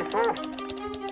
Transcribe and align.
лесов, 0.00 0.36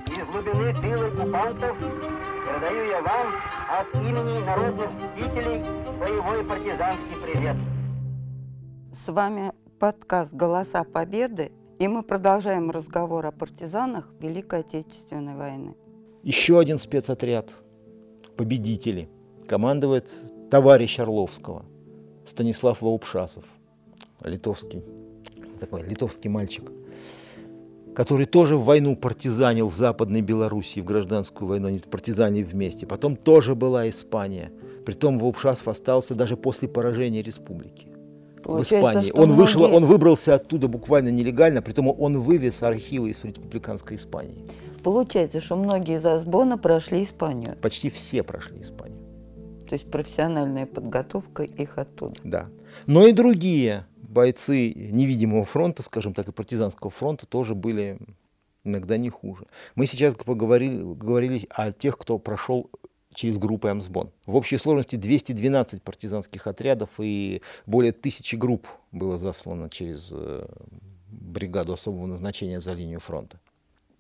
из 0.07 0.27
глубины 0.33 0.73
тыл 0.81 1.07
оккупантов 1.07 1.77
передаю 1.79 2.91
я 2.91 3.03
вам 3.03 3.34
от 3.71 3.95
имени 3.95 4.45
народных 4.45 4.91
мстителей 4.92 5.61
боевой 5.99 6.45
партизанский 6.45 7.17
привет. 7.23 7.57
С 8.93 9.09
вами 9.12 9.53
подкаст 9.79 10.32
«Голоса 10.32 10.85
Победы» 10.85 11.53
и 11.79 11.87
мы 11.87 12.03
продолжаем 12.03 12.71
разговор 12.71 13.27
о 13.27 13.30
партизанах 13.30 14.09
Великой 14.18 14.61
Отечественной 14.61 15.36
войны. 15.36 15.77
Еще 16.23 16.59
один 16.59 16.79
спецотряд 16.79 17.55
«Победители» 18.36 19.09
командует 19.46 20.11
товарищ 20.50 20.98
Орловского 20.98 21.64
Станислав 22.25 22.82
Ваупшасов, 22.82 23.45
литовский, 24.23 24.82
такой 25.61 25.82
литовский 25.84 26.29
мальчик, 26.29 26.64
который 27.98 28.26
тоже 28.26 28.56
в 28.56 28.62
войну 28.62 28.94
партизанил 28.94 29.68
в 29.68 29.75
Западной 29.75 30.20
Белоруссии, 30.20 30.79
в 30.79 30.84
гражданскую 30.84 31.48
войну, 31.48 31.66
они 31.66 31.80
партизанили 31.80 32.45
вместе. 32.45 32.87
Потом 32.87 33.16
тоже 33.16 33.56
была 33.56 33.89
Испания. 33.89 34.52
Притом 34.87 35.19
Ваупшасов 35.19 35.66
остался 35.66 36.15
даже 36.15 36.37
после 36.37 36.69
поражения 36.69 37.23
республики 37.23 37.89
Получается, 38.45 39.01
в 39.01 39.03
Испании. 39.03 39.11
Он, 39.11 39.33
вышел, 39.33 39.62
многие- 39.62 39.75
он 39.75 39.84
выбрался 39.87 40.37
оттуда 40.37 40.69
буквально 40.69 41.09
нелегально, 41.09 41.61
притом 41.61 41.89
он 41.89 42.20
вывез 42.20 42.62
архивы 42.62 43.11
из 43.11 43.25
республиканской 43.25 43.97
Испании. 43.97 44.47
Получается, 44.84 45.41
что 45.41 45.56
многие 45.56 45.97
из 45.97 46.06
Асбона 46.06 46.56
прошли 46.56 47.03
Испанию. 47.03 47.56
Почти 47.61 47.91
все 47.91 48.23
прошли 48.23 48.61
Испанию. 48.61 49.01
То 49.69 49.73
есть 49.75 49.91
профессиональная 49.91 50.67
подготовка 50.67 51.42
их 51.42 51.77
оттуда. 51.77 52.15
Да. 52.23 52.47
Но 52.87 53.09
и 53.09 53.12
другие 53.12 53.87
бойцы 54.19 54.73
невидимого 54.75 55.45
фронта, 55.45 55.85
скажем 55.85 56.13
так, 56.13 56.27
и 56.27 56.33
партизанского 56.33 56.91
фронта 56.91 57.25
тоже 57.25 57.55
были 57.55 57.99
иногда 58.65 58.97
не 58.97 59.11
хуже. 59.11 59.47
Мы 59.77 59.87
сейчас 59.87 60.15
поговорили, 60.15 60.83
говорили 60.83 61.47
о 61.51 61.70
тех, 61.70 61.97
кто 61.97 62.19
прошел 62.19 62.69
через 63.15 63.39
группы 63.39 63.69
Амсбон. 63.69 64.11
В 64.27 64.34
общей 64.34 64.57
сложности 64.59 64.97
212 64.97 65.84
партизанских 65.84 66.48
отрядов 66.48 66.91
и 66.98 67.42
более 67.67 67.92
тысячи 67.92 68.34
групп 68.34 68.67
было 68.91 69.19
заслано 69.19 69.70
через 69.70 70.09
э, 70.11 70.48
бригаду 71.07 71.75
особого 71.75 72.07
назначения 72.07 72.61
за 72.61 72.73
линию 72.73 72.98
фронта. 72.98 73.39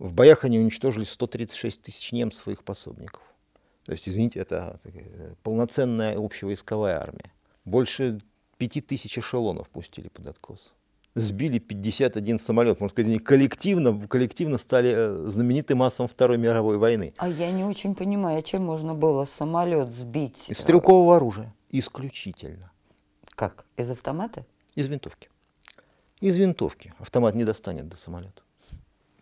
В 0.00 0.12
боях 0.12 0.42
они 0.42 0.58
уничтожили 0.58 1.04
136 1.04 1.80
тысяч 1.80 2.10
немцев 2.10 2.48
и 2.48 2.52
их 2.52 2.64
пособников. 2.64 3.22
То 3.84 3.92
есть, 3.92 4.08
извините, 4.08 4.40
это 4.40 4.80
такая 4.82 5.36
полноценная 5.44 6.18
общевойсковая 6.18 7.00
армия. 7.00 7.32
Больше 7.64 8.18
пяти 8.58 8.80
тысяч 8.80 9.18
эшелонов 9.18 9.68
пустили 9.70 10.08
под 10.08 10.26
откос. 10.26 10.74
Сбили 11.14 11.58
51 11.58 12.38
самолет. 12.38 12.80
Можно 12.80 12.92
сказать, 12.92 13.08
они 13.08 13.18
коллективно, 13.18 14.06
коллективно 14.06 14.58
стали 14.58 14.92
э, 14.94 15.26
знаменитым 15.26 15.78
массом 15.78 16.06
Второй 16.06 16.38
мировой 16.38 16.76
войны. 16.76 17.14
А 17.16 17.28
я 17.28 17.50
не 17.50 17.64
очень 17.64 17.94
понимаю, 17.94 18.38
а 18.38 18.42
чем 18.42 18.64
можно 18.64 18.94
было 18.94 19.24
самолет 19.24 19.92
сбить? 19.94 20.48
Из 20.50 20.58
стрелкового 20.58 21.16
оружия. 21.16 21.54
Исключительно. 21.70 22.70
Как? 23.34 23.64
Из 23.76 23.90
автомата? 23.90 24.44
Из 24.74 24.86
винтовки. 24.86 25.28
Из 26.20 26.36
винтовки. 26.36 26.92
Автомат 26.98 27.34
не 27.34 27.44
достанет 27.44 27.88
до 27.88 27.96
самолета. 27.96 28.42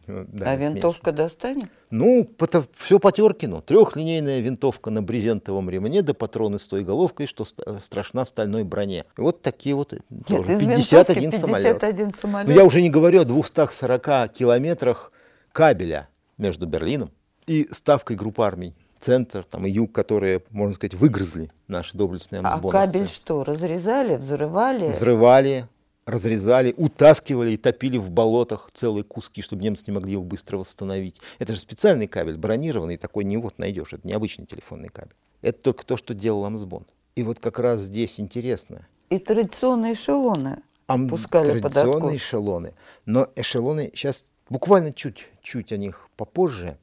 Ну, 0.06 0.20
а 0.20 0.24
дальность 0.24 0.74
винтовка 0.74 1.12
достанет? 1.12 1.68
Ну, 1.90 2.28
все 2.74 2.98
по 2.98 3.12
Теркину. 3.12 3.60
Трехлинейная 3.60 4.40
винтовка 4.40 4.90
на 4.90 5.02
брезентовом 5.02 5.68
ремне, 5.70 6.02
да 6.02 6.14
патроны 6.14 6.58
с 6.58 6.66
той 6.66 6.84
головкой, 6.84 7.26
что 7.26 7.44
ст- 7.44 7.62
страшна 7.82 8.24
стальной 8.24 8.64
броне. 8.64 9.04
И 9.16 9.20
вот 9.20 9.42
такие 9.42 9.74
вот 9.74 9.92
э, 9.92 9.98
тоже 10.26 10.54
из 10.54 10.58
51 10.60 11.22
винтовки 11.22 11.40
самолет. 11.40 11.80
51 11.80 12.14
самолет. 12.14 12.48
Ну, 12.48 12.54
я 12.54 12.64
уже 12.64 12.82
не 12.82 12.90
говорю 12.90 13.22
о 13.22 13.24
240 13.24 14.32
километрах 14.32 15.12
кабеля 15.52 16.08
между 16.38 16.66
Берлином 16.66 17.10
и 17.46 17.66
ставкой 17.70 18.16
групп 18.16 18.40
армий. 18.40 18.74
Центр 18.98 19.44
там, 19.44 19.66
и 19.66 19.70
юг, 19.70 19.92
которые, 19.92 20.42
можно 20.50 20.74
сказать, 20.74 20.94
выгрызли 20.94 21.50
наши 21.68 21.96
доблестные 21.96 22.40
а 22.42 22.54
амсбоновцы. 22.54 22.92
кабель 22.92 23.08
что, 23.08 23.44
разрезали, 23.44 24.16
взрывали? 24.16 24.88
Взрывали, 24.88 25.68
разрезали, 26.06 26.72
утаскивали 26.76 27.52
и 27.52 27.56
топили 27.56 27.98
в 27.98 28.10
болотах 28.10 28.70
целые 28.72 29.04
куски, 29.04 29.42
чтобы 29.42 29.62
немцы 29.62 29.84
не 29.88 29.92
могли 29.92 30.12
его 30.12 30.22
быстро 30.22 30.56
восстановить. 30.56 31.20
Это 31.38 31.52
же 31.52 31.58
специальный 31.58 32.06
кабель, 32.06 32.36
бронированный, 32.36 32.96
такой 32.96 33.24
не 33.24 33.36
вот 33.36 33.58
найдешь, 33.58 33.92
это 33.92 34.06
не 34.06 34.14
обычный 34.14 34.46
телефонный 34.46 34.88
кабель. 34.88 35.16
Это 35.42 35.60
только 35.60 35.84
то, 35.84 35.96
что 35.96 36.14
делал 36.14 36.44
Амсбон. 36.44 36.86
И 37.16 37.22
вот 37.22 37.40
как 37.40 37.58
раз 37.58 37.80
здесь 37.80 38.20
интересно. 38.20 38.86
И 39.10 39.18
традиционные 39.18 39.94
эшелоны 39.94 40.62
Ам- 40.86 41.08
пускали 41.08 41.60
традиционные 41.60 42.16
эшелоны. 42.16 42.74
Но 43.04 43.28
эшелоны, 43.34 43.90
сейчас 43.94 44.24
буквально 44.48 44.92
чуть-чуть 44.92 45.72
о 45.72 45.76
них 45.76 46.08
попозже, 46.16 46.78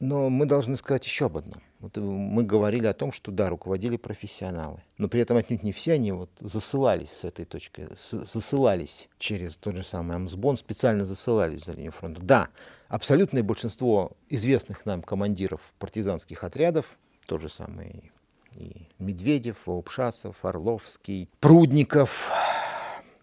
но 0.00 0.30
мы 0.30 0.46
должны 0.46 0.76
сказать 0.76 1.04
еще 1.04 1.26
об 1.26 1.36
одном. 1.36 1.62
Вот 1.86 1.96
э, 1.98 2.00
мы 2.00 2.42
говорили 2.42 2.86
о 2.86 2.94
том, 2.94 3.12
что 3.12 3.30
да, 3.30 3.48
руководили 3.48 3.96
профессионалы, 3.96 4.82
но 4.98 5.06
при 5.06 5.20
этом 5.20 5.36
отнюдь 5.36 5.62
не 5.62 5.70
все 5.70 5.92
они 5.92 6.10
вот 6.10 6.30
засылались 6.40 7.10
с 7.10 7.22
этой 7.22 7.44
точки, 7.44 7.86
засылались 7.94 9.08
через 9.20 9.56
тот 9.56 9.76
же 9.76 9.84
самый 9.84 10.16
Амсбон, 10.16 10.56
специально 10.56 11.06
засылались 11.06 11.64
за 11.64 11.72
линию 11.72 11.92
фронта. 11.92 12.20
Да, 12.20 12.48
абсолютное 12.88 13.44
большинство 13.44 14.10
известных 14.28 14.84
нам 14.84 15.00
командиров 15.00 15.72
партизанских 15.78 16.42
отрядов, 16.42 16.98
тот 17.26 17.40
же 17.40 17.48
самый 17.48 18.10
и 18.56 18.88
Медведев, 18.98 19.66
Ваупшасов, 19.66 20.44
Орловский, 20.44 21.30
Прудников, 21.38 22.32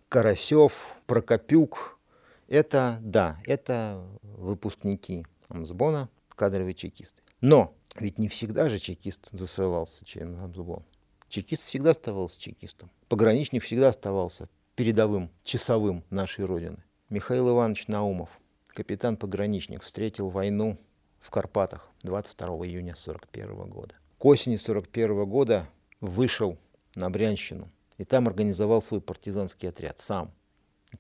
Карасев, 0.08 0.96
Прокопюк. 1.06 2.00
Это, 2.48 3.00
да, 3.02 3.40
это 3.46 4.06
выпускники 4.22 5.26
Амсбона, 5.50 6.08
кадровые 6.30 6.76
чекисты. 6.76 7.24
Но 7.42 7.74
ведь 7.96 8.18
не 8.18 8.28
всегда 8.28 8.70
же 8.70 8.80
чекист 8.80 9.30
засылался 9.32 10.06
через 10.06 10.28
Амсбон. 10.38 10.84
Чекист 11.30 11.66
всегда 11.66 11.92
оставался 11.92 12.40
чекистом. 12.40 12.92
Пограничник 13.08 13.64
всегда 13.64 13.90
оставался 13.90 14.50
передовым, 14.76 15.32
часовым 15.44 16.04
нашей 16.10 16.46
Родины. 16.46 16.84
Михаил 17.10 17.50
Иванович 17.50 17.88
Наумов, 17.88 18.40
капитан-пограничник, 18.68 19.84
встретил 19.84 20.30
войну 20.30 20.80
в 21.20 21.30
Карпатах 21.30 21.90
22 22.04 22.48
июня 22.68 22.94
1941 22.94 23.70
года. 23.70 23.96
К 24.18 24.26
осени 24.26 24.56
1941 24.56 25.26
года 25.30 25.70
вышел 26.02 26.58
на 26.96 27.10
Брянщину 27.10 27.72
и 27.98 28.04
там 28.04 28.28
организовал 28.28 28.82
свой 28.82 29.02
партизанский 29.02 29.70
отряд 29.70 30.00
сам. 30.00 30.32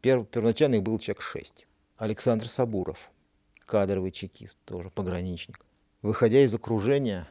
Перв- 0.02 0.25
первоначально 0.25 0.75
их 0.75 0.84
было 0.84 1.00
человек 1.00 1.22
шесть. 1.22 1.68
Александр 1.98 2.48
Сабуров, 2.48 3.12
кадровый 3.66 4.12
чекист, 4.12 4.58
тоже 4.66 4.90
пограничник. 4.90 5.66
Выходя 6.03 6.41
из 6.41 6.53
окружения, 6.53 7.30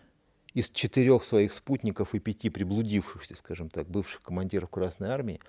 из 0.54 0.70
четырех 0.70 1.24
своих 1.24 1.52
спутников 1.52 2.14
и 2.14 2.18
пяти 2.18 2.48
приблудившихся, 2.48 3.36
скажем 3.36 3.68
так, 3.68 3.86
бывших 3.86 4.22
командиров 4.22 4.70
Красной 4.70 5.10
Армии 5.10 5.40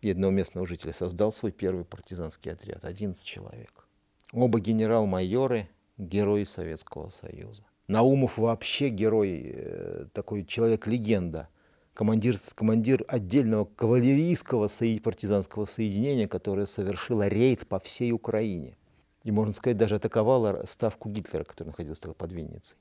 и 0.00 0.10
одного 0.10 0.32
местного 0.32 0.66
жителя, 0.66 0.92
создал 0.92 1.30
свой 1.30 1.52
первый 1.52 1.84
партизанский 1.84 2.50
отряд, 2.50 2.84
11 2.84 3.24
человек. 3.24 3.86
Оба 4.32 4.58
генерал-майоры, 4.58 5.68
герои 5.96 6.42
Советского 6.42 7.10
Союза. 7.10 7.62
Наумов 7.86 8.36
вообще 8.36 8.88
герой, 8.88 9.42
э, 9.44 10.06
такой 10.12 10.44
человек-легенда, 10.44 11.48
командир, 11.94 12.36
командир 12.56 13.04
отдельного 13.06 13.64
кавалерийского 13.64 14.68
партизанского 15.04 15.66
соединения, 15.66 16.26
которое 16.26 16.66
совершило 16.66 17.28
рейд 17.28 17.64
по 17.68 17.78
всей 17.78 18.10
Украине. 18.10 18.76
И, 19.24 19.30
можно 19.30 19.52
сказать, 19.54 19.76
даже 19.76 19.96
атаковала 19.96 20.64
ставку 20.66 21.08
Гитлера, 21.08 21.44
который 21.44 21.68
находился 21.68 22.02
тогда 22.02 22.14
под 22.14 22.32
Винницей. 22.32 22.76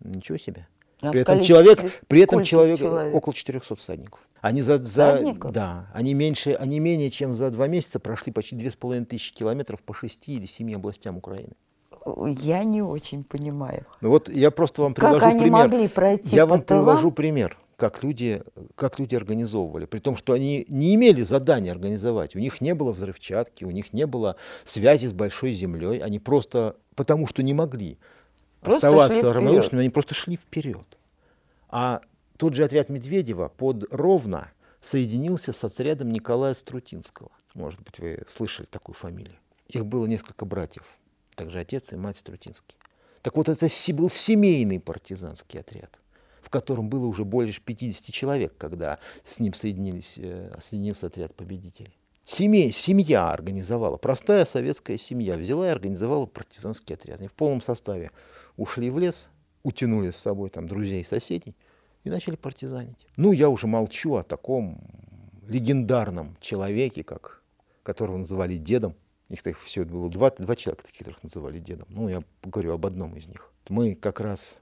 Ничего 0.00 0.36
себе. 0.38 0.66
А 1.00 1.10
При 1.10 1.20
этом 1.20 1.42
человек, 1.42 1.80
при 2.08 2.20
этом 2.22 2.42
человек, 2.42 2.78
человек? 2.78 3.14
около 3.14 3.34
400 3.34 3.76
всадников. 3.76 4.20
Они 4.40 4.62
за, 4.62 4.78
за 4.78 5.14
Всадников? 5.16 5.52
да, 5.52 5.90
они 5.94 6.14
меньше, 6.14 6.52
они 6.54 6.78
менее 6.80 7.10
чем 7.10 7.34
за 7.34 7.50
два 7.50 7.66
месяца 7.66 7.98
прошли 7.98 8.32
почти 8.32 8.56
две 8.56 8.70
с 8.70 8.76
половиной 8.76 9.06
тысячи 9.06 9.34
километров 9.34 9.82
по 9.82 9.92
шести 9.94 10.36
или 10.36 10.46
семи 10.46 10.74
областям 10.74 11.16
Украины. 11.18 11.52
Я 12.40 12.62
не 12.64 12.82
очень 12.82 13.24
понимаю. 13.24 13.84
Ну 14.00 14.10
вот 14.10 14.28
я 14.28 14.50
просто 14.50 14.82
вам 14.82 14.94
Как 14.94 15.04
привожу 15.06 15.26
они 15.26 15.38
пример. 15.40 15.52
могли 15.58 15.88
пройти 15.88 16.36
я 16.36 16.46
вам 16.46 16.62
тылам? 16.62 16.84
привожу 16.84 17.10
пример, 17.10 17.58
как 17.76 18.02
люди, 18.02 18.42
как 18.74 18.98
люди 18.98 19.14
организовывали. 19.14 19.86
При 19.86 19.98
том, 19.98 20.16
что 20.16 20.32
они 20.32 20.64
не 20.68 20.94
имели 20.94 21.22
задания 21.22 21.70
организовать. 21.70 22.34
У 22.34 22.38
них 22.38 22.60
не 22.60 22.74
было 22.74 22.92
взрывчатки, 22.92 23.64
у 23.64 23.70
них 23.70 23.92
не 23.92 24.06
было 24.06 24.36
связи 24.64 25.06
с 25.06 25.12
большой 25.12 25.52
землей. 25.52 25.98
Они 26.00 26.18
просто, 26.18 26.76
потому 26.94 27.26
что 27.26 27.42
не 27.42 27.54
могли 27.54 27.98
Просто 28.60 28.88
оставаться 28.88 29.32
равнодушными, 29.32 29.82
они 29.82 29.90
просто 29.90 30.14
шли 30.14 30.36
вперед. 30.36 30.98
А 31.68 32.00
тот 32.36 32.54
же 32.54 32.64
отряд 32.64 32.88
Медведева 32.88 33.48
под 33.48 33.84
Ровно 33.92 34.50
соединился 34.80 35.52
с 35.52 35.62
отрядом 35.64 36.10
Николая 36.10 36.54
Струтинского. 36.54 37.30
Может 37.54 37.82
быть, 37.82 37.98
вы 37.98 38.22
слышали 38.26 38.66
такую 38.66 38.94
фамилию. 38.94 39.36
Их 39.68 39.84
было 39.84 40.06
несколько 40.06 40.44
братьев, 40.44 40.84
также 41.34 41.58
отец 41.58 41.92
и 41.92 41.96
мать 41.96 42.16
Струтинский. 42.16 42.76
Так 43.22 43.36
вот, 43.36 43.48
это 43.48 43.66
был 43.92 44.08
семейный 44.08 44.78
партизанский 44.78 45.60
отряд, 45.60 46.00
в 46.46 46.48
котором 46.48 46.88
было 46.88 47.06
уже 47.06 47.24
больше 47.24 47.60
50 47.60 48.14
человек, 48.14 48.56
когда 48.56 49.00
с 49.24 49.40
ним 49.40 49.52
соединились, 49.52 50.14
э, 50.16 50.56
соединился 50.60 51.08
отряд 51.08 51.34
победителей. 51.34 51.92
Семей, 52.24 52.70
семья 52.70 53.32
организовала, 53.32 53.96
простая 53.96 54.44
советская 54.44 54.96
семья 54.96 55.36
взяла 55.36 55.66
и 55.66 55.70
организовала 55.70 56.26
партизанский 56.26 56.94
отряд. 56.94 57.18
Они 57.18 57.26
в 57.26 57.34
полном 57.34 57.60
составе 57.60 58.12
ушли 58.56 58.90
в 58.90 58.98
лес, 59.00 59.28
утянули 59.64 60.12
с 60.12 60.18
собой 60.18 60.50
там 60.50 60.68
друзей 60.68 61.00
и 61.00 61.04
соседей 61.04 61.56
и 62.04 62.10
начали 62.10 62.36
партизанить. 62.36 63.08
Ну, 63.16 63.32
я 63.32 63.48
уже 63.48 63.66
молчу 63.66 64.14
о 64.14 64.22
таком 64.22 64.80
легендарном 65.48 66.36
человеке, 66.40 67.02
как, 67.02 67.42
которого 67.82 68.18
называли 68.18 68.56
дедом. 68.56 68.94
Их 69.30 69.42
так 69.42 69.58
все 69.58 69.84
было 69.84 70.08
два, 70.08 70.30
два 70.30 70.54
человека, 70.54 70.84
которых 70.96 71.24
называли 71.24 71.58
дедом. 71.58 71.88
Ну, 71.90 72.08
я 72.08 72.22
говорю 72.44 72.72
об 72.74 72.86
одном 72.86 73.16
из 73.16 73.26
них. 73.26 73.50
Мы 73.68 73.96
как 73.96 74.20
раз 74.20 74.60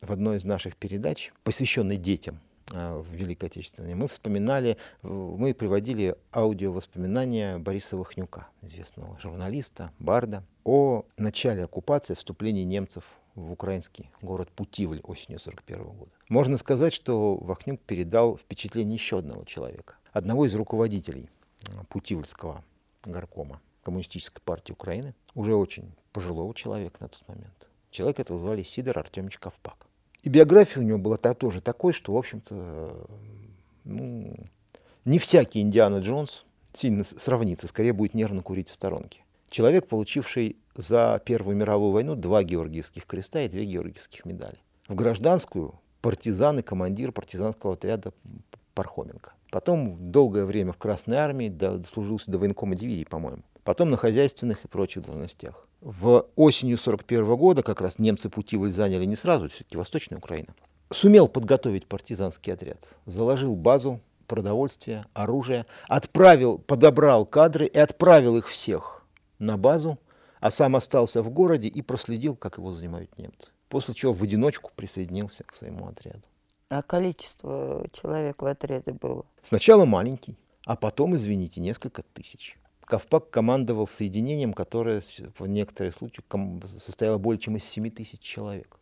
в 0.00 0.12
одной 0.12 0.36
из 0.36 0.44
наших 0.44 0.76
передач, 0.76 1.32
посвященной 1.44 1.96
детям, 1.96 2.40
а, 2.70 3.00
в 3.00 3.08
Великой 3.12 3.46
Отечественной, 3.46 3.94
мы 3.94 4.08
вспоминали, 4.08 4.76
мы 5.02 5.54
приводили 5.54 6.16
аудиовоспоминания 6.32 7.58
Бориса 7.58 7.96
Вахнюка, 7.96 8.48
известного 8.62 9.18
журналиста, 9.18 9.92
барда, 9.98 10.44
о 10.64 11.04
начале 11.16 11.64
оккупации, 11.64 12.14
вступлении 12.14 12.64
немцев 12.64 13.18
в 13.34 13.52
украинский 13.52 14.10
город 14.20 14.50
Путивль 14.50 15.00
осенью 15.04 15.38
1941 15.40 15.96
года. 15.96 16.10
Можно 16.28 16.56
сказать, 16.58 16.92
что 16.92 17.36
Вахнюк 17.36 17.80
передал 17.80 18.36
впечатление 18.36 18.94
еще 18.94 19.18
одного 19.18 19.44
человека, 19.44 19.96
одного 20.12 20.46
из 20.46 20.54
руководителей 20.54 21.30
а, 21.68 21.84
Путивльского 21.84 22.64
горкома 23.04 23.60
Коммунистической 23.82 24.42
партии 24.44 24.72
Украины, 24.72 25.14
уже 25.34 25.54
очень 25.54 25.94
пожилого 26.12 26.52
человека 26.54 26.98
на 27.00 27.08
тот 27.08 27.26
момент. 27.26 27.68
Человек 27.90 28.20
этого 28.20 28.38
звали 28.38 28.62
Сидор 28.62 28.98
Артемович 28.98 29.38
Ковпак. 29.38 29.87
И 30.22 30.28
биография 30.28 30.82
у 30.82 30.84
него 30.84 30.98
была 30.98 31.16
та, 31.16 31.34
тоже 31.34 31.60
такой, 31.60 31.92
что, 31.92 32.12
в 32.12 32.16
общем-то, 32.16 33.06
ну, 33.84 34.34
не 35.04 35.18
всякий 35.18 35.60
Индиана 35.60 35.98
Джонс 35.98 36.44
сильно 36.74 37.04
сравнится, 37.04 37.68
скорее 37.68 37.92
будет 37.92 38.14
нервно 38.14 38.42
курить 38.42 38.68
в 38.68 38.72
сторонке. 38.72 39.22
Человек, 39.48 39.88
получивший 39.88 40.56
за 40.74 41.22
Первую 41.24 41.56
мировую 41.56 41.92
войну 41.92 42.14
два 42.14 42.42
Георгиевских 42.42 43.06
креста 43.06 43.42
и 43.42 43.48
две 43.48 43.64
Георгиевских 43.64 44.24
медали. 44.24 44.58
В 44.88 44.94
гражданскую 44.94 45.80
партизан 46.02 46.58
и 46.58 46.62
командир 46.62 47.12
партизанского 47.12 47.74
отряда 47.74 48.12
Пархоменко. 48.74 49.32
Потом 49.50 50.10
долгое 50.10 50.44
время 50.44 50.72
в 50.72 50.76
Красной 50.76 51.16
армии, 51.16 51.48
дослужился 51.48 52.30
до 52.30 52.38
военкома 52.38 52.74
дивизии, 52.74 53.04
по-моему. 53.04 53.42
Потом 53.64 53.90
на 53.90 53.96
хозяйственных 53.96 54.64
и 54.64 54.68
прочих 54.68 55.04
должностях. 55.04 55.67
В 55.80 56.26
осенью 56.34 56.76
41 56.76 57.36
года 57.36 57.62
как 57.62 57.80
раз 57.80 57.98
немцы 57.98 58.28
Путивль 58.28 58.70
заняли 58.70 59.04
не 59.04 59.14
сразу, 59.14 59.48
все-таки 59.48 59.76
Восточная 59.76 60.18
Украина. 60.18 60.54
Сумел 60.90 61.28
подготовить 61.28 61.86
партизанский 61.86 62.52
отряд, 62.52 62.96
заложил 63.06 63.54
базу 63.54 64.00
продовольствия, 64.26 65.06
оружия, 65.14 65.66
отправил, 65.86 66.58
подобрал 66.58 67.24
кадры 67.26 67.66
и 67.66 67.78
отправил 67.78 68.36
их 68.36 68.48
всех 68.48 69.04
на 69.38 69.56
базу, 69.56 69.98
а 70.40 70.50
сам 70.50 70.74
остался 70.76 71.22
в 71.22 71.30
городе 71.30 71.68
и 71.68 71.80
проследил, 71.82 72.34
как 72.34 72.58
его 72.58 72.72
занимают 72.72 73.16
немцы. 73.16 73.52
После 73.68 73.94
чего 73.94 74.12
в 74.12 74.22
одиночку 74.22 74.72
присоединился 74.74 75.44
к 75.44 75.54
своему 75.54 75.88
отряду. 75.88 76.22
А 76.70 76.82
количество 76.82 77.86
человек 77.92 78.42
в 78.42 78.46
отряде 78.46 78.92
было? 78.92 79.24
Сначала 79.42 79.84
маленький, 79.84 80.36
а 80.64 80.76
потом, 80.76 81.16
извините, 81.16 81.60
несколько 81.60 82.02
тысяч. 82.02 82.57
Ковпак 82.88 83.30
командовал 83.30 83.86
соединением, 83.86 84.54
которое 84.54 85.02
в 85.38 85.46
некоторых 85.46 85.94
случаях 85.94 86.24
состояло 86.66 87.18
более 87.18 87.40
чем 87.40 87.56
из 87.56 87.64
7 87.64 87.90
тысяч 87.90 88.20
человек. 88.20 88.78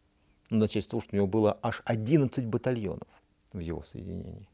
Ну, 0.50 0.58
начать 0.58 0.84
с 0.84 0.86
того, 0.86 1.00
что 1.00 1.10
у 1.12 1.16
него 1.16 1.26
было 1.26 1.58
аж 1.62 1.82
11 1.84 2.46
батальонов 2.46 3.08
в 3.52 3.58
его 3.58 3.82
соединении. 3.82 4.48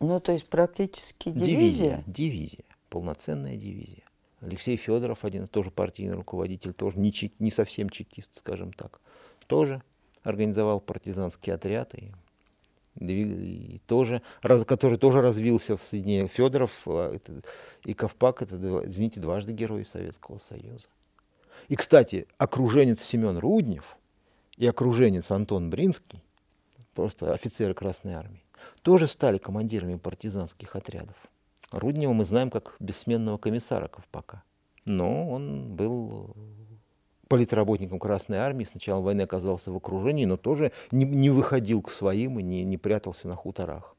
Ну, 0.00 0.20
то 0.20 0.32
есть 0.32 0.48
практически 0.48 1.30
дивизия? 1.30 1.46
Дивизия, 1.46 2.04
дивизия 2.06 2.64
полноценная 2.88 3.56
дивизия. 3.56 4.04
Алексей 4.40 4.76
Федоров, 4.76 5.24
один 5.24 5.46
тоже 5.46 5.70
партийный 5.70 6.14
руководитель, 6.14 6.72
тоже 6.72 6.98
не, 6.98 7.12
чек, 7.12 7.32
не 7.38 7.50
совсем 7.50 7.90
чекист, 7.90 8.36
скажем 8.36 8.72
так, 8.72 9.00
тоже 9.46 9.82
организовал 10.22 10.80
партизанский 10.80 11.52
отряд 11.52 11.94
и 11.94 12.12
тоже, 13.86 14.22
который 14.66 14.98
тоже 14.98 15.20
развился 15.20 15.76
в 15.76 15.84
соединениях 15.84 16.30
Федоров 16.30 16.82
а, 16.86 17.16
и 17.84 17.94
Ковпак, 17.94 18.42
это, 18.42 18.56
извините, 18.86 19.20
дважды 19.20 19.52
герои 19.52 19.82
Советского 19.82 20.38
Союза. 20.38 20.88
И, 21.68 21.76
кстати, 21.76 22.26
окруженец 22.38 23.02
Семен 23.02 23.38
Руднев 23.38 23.96
и 24.56 24.66
окруженец 24.66 25.30
Антон 25.30 25.70
Бринский, 25.70 26.22
просто 26.94 27.32
офицеры 27.32 27.74
Красной 27.74 28.14
Армии, 28.14 28.42
тоже 28.82 29.06
стали 29.06 29.38
командирами 29.38 29.96
партизанских 29.96 30.74
отрядов. 30.74 31.16
Руднева 31.70 32.12
мы 32.12 32.24
знаем 32.24 32.50
как 32.50 32.74
бессменного 32.80 33.38
комиссара 33.38 33.88
Ковпака. 33.88 34.42
Но 34.86 35.28
он 35.28 35.74
был 35.76 36.34
политработником 37.28 37.98
Красной 37.98 38.38
Армии, 38.38 38.64
с 38.64 38.74
началом 38.74 39.04
войны 39.04 39.22
оказался 39.22 39.70
в 39.70 39.76
окружении, 39.76 40.24
но 40.24 40.36
тоже 40.36 40.72
не, 40.90 41.04
не 41.04 41.30
выходил 41.30 41.82
к 41.82 41.90
своим 41.90 42.38
и 42.38 42.42
не, 42.42 42.64
не 42.64 42.78
прятался 42.78 43.28
на 43.28 43.36
хуторах 43.36 43.94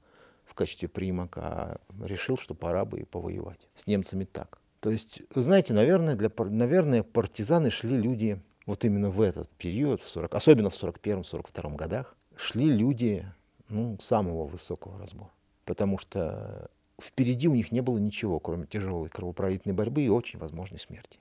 в 0.46 0.56
качестве 0.56 0.88
примака, 0.88 1.42
а 1.42 1.80
решил, 2.04 2.38
что 2.38 2.56
пора 2.56 2.86
бы 2.86 3.02
и 3.02 3.06
повоевать 3.06 3.68
с 3.76 3.86
немцами 3.86 4.24
так. 4.24 4.60
То 4.80 4.90
есть, 4.90 5.22
знаете, 5.36 5.74
наверное, 5.74 6.16
для, 6.16 6.31
наверное, 6.38 7.04
партизаны 7.04 7.70
шли 7.70 7.98
люди 7.98 8.42
вот 8.66 8.84
именно 8.86 9.10
в 9.10 9.22
этот 9.22 9.50
период, 9.50 10.02
в 10.02 10.10
40, 10.10 10.34
особенно 10.36 10.70
в 10.70 10.84
41-42 10.84 11.75
годах, 11.75 12.16
шли 12.36 12.70
люди 12.70 13.25
ну, 13.68 13.98
самого 14.02 14.46
высокого 14.46 14.98
разбора. 14.98 15.32
Потому 15.66 15.98
что 15.98 16.70
впереди 17.02 17.48
у 17.48 17.56
них 17.56 17.72
не 17.72 17.82
было 17.82 17.98
ничего, 17.98 18.40
кроме 18.40 18.66
тяжелой 18.66 19.10
кровопролитной 19.10 19.74
борьбы 19.74 20.04
и 20.04 20.10
очень 20.10 20.40
возможной 20.40 20.80
смерти. 20.80 21.20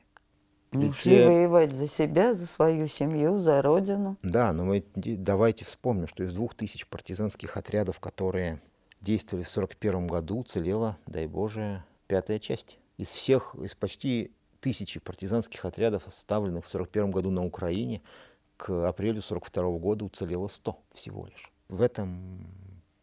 Ведь, 0.73 0.91
Ушли 0.91 1.25
воевать 1.25 1.73
за 1.73 1.89
себя, 1.89 2.35
за 2.35 2.47
свою 2.47 2.89
семью, 2.89 3.41
за 3.41 3.63
родину. 3.63 4.19
Да, 4.23 4.53
но 4.53 4.65
мы 4.65 4.85
давайте 4.95 5.65
вспомним, 5.65 6.07
что 6.07 6.25
из 6.25 6.35
двух 6.35 6.55
тысяч 6.55 6.87
партизанских 6.87 7.57
отрядов, 7.57 8.01
которые 8.01 8.61
действовали 9.01 9.45
в 9.45 9.51
1941 9.51 10.07
году, 10.07 10.41
уцелела, 10.41 10.99
дай 11.07 11.27
Боже, 11.27 11.83
пятая 12.07 12.39
часть. 12.39 12.79
Из 12.99 13.09
всех, 13.09 13.55
из 13.55 13.75
почти 13.75 14.33
тысячи 14.61 15.01
партизанских 15.01 15.65
отрядов, 15.65 16.03
составленных 16.05 16.65
в 16.67 16.75
1941 16.75 17.11
году 17.13 17.31
на 17.31 17.47
Украине, 17.47 18.03
к 18.59 18.89
апрелю 18.89 19.21
1942 19.21 19.79
года 19.79 20.05
уцелело 20.05 20.49
100 20.49 20.79
всего 20.93 21.27
лишь. 21.27 21.51
В 21.69 21.81
этом 21.81 22.47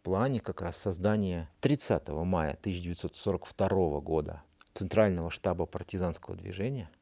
плане 0.03 0.39
как 0.39 0.62
раз 0.62 0.77
создание 0.77 1.50
30 1.62 2.09
мая 2.09 2.51
1942 2.59 4.01
года 4.01 4.44
Центрального 4.73 5.31
штаба 5.31 5.65
партизанского 5.65 6.35
движения– 6.35 6.91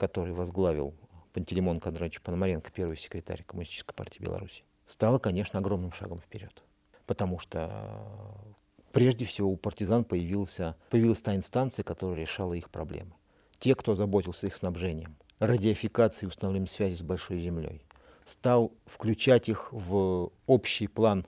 который 0.00 0.32
возглавил 0.32 0.94
Пантелеймон 1.34 1.78
Кондратьевич 1.78 2.22
Пономаренко, 2.22 2.70
первый 2.72 2.96
секретарь 2.96 3.44
Коммунистической 3.44 3.94
партии 3.94 4.22
Беларуси, 4.22 4.64
стало, 4.86 5.18
конечно, 5.18 5.58
огромным 5.58 5.92
шагом 5.92 6.20
вперед. 6.20 6.62
Потому 7.04 7.38
что 7.38 7.70
прежде 8.92 9.26
всего 9.26 9.50
у 9.50 9.56
партизан 9.58 10.04
появился, 10.04 10.74
появилась 10.88 11.20
та 11.20 11.36
инстанция, 11.36 11.82
которая 11.82 12.16
решала 12.16 12.54
их 12.54 12.70
проблемы. 12.70 13.12
Те, 13.58 13.74
кто 13.74 13.94
заботился 13.94 14.46
их 14.46 14.56
снабжением, 14.56 15.16
радиофикацией 15.38 16.28
и 16.28 16.30
установлением 16.30 16.66
связи 16.66 16.94
с 16.94 17.02
Большой 17.02 17.42
Землей, 17.42 17.84
стал 18.24 18.72
включать 18.86 19.50
их 19.50 19.70
в 19.70 20.32
общий 20.46 20.86
план 20.86 21.26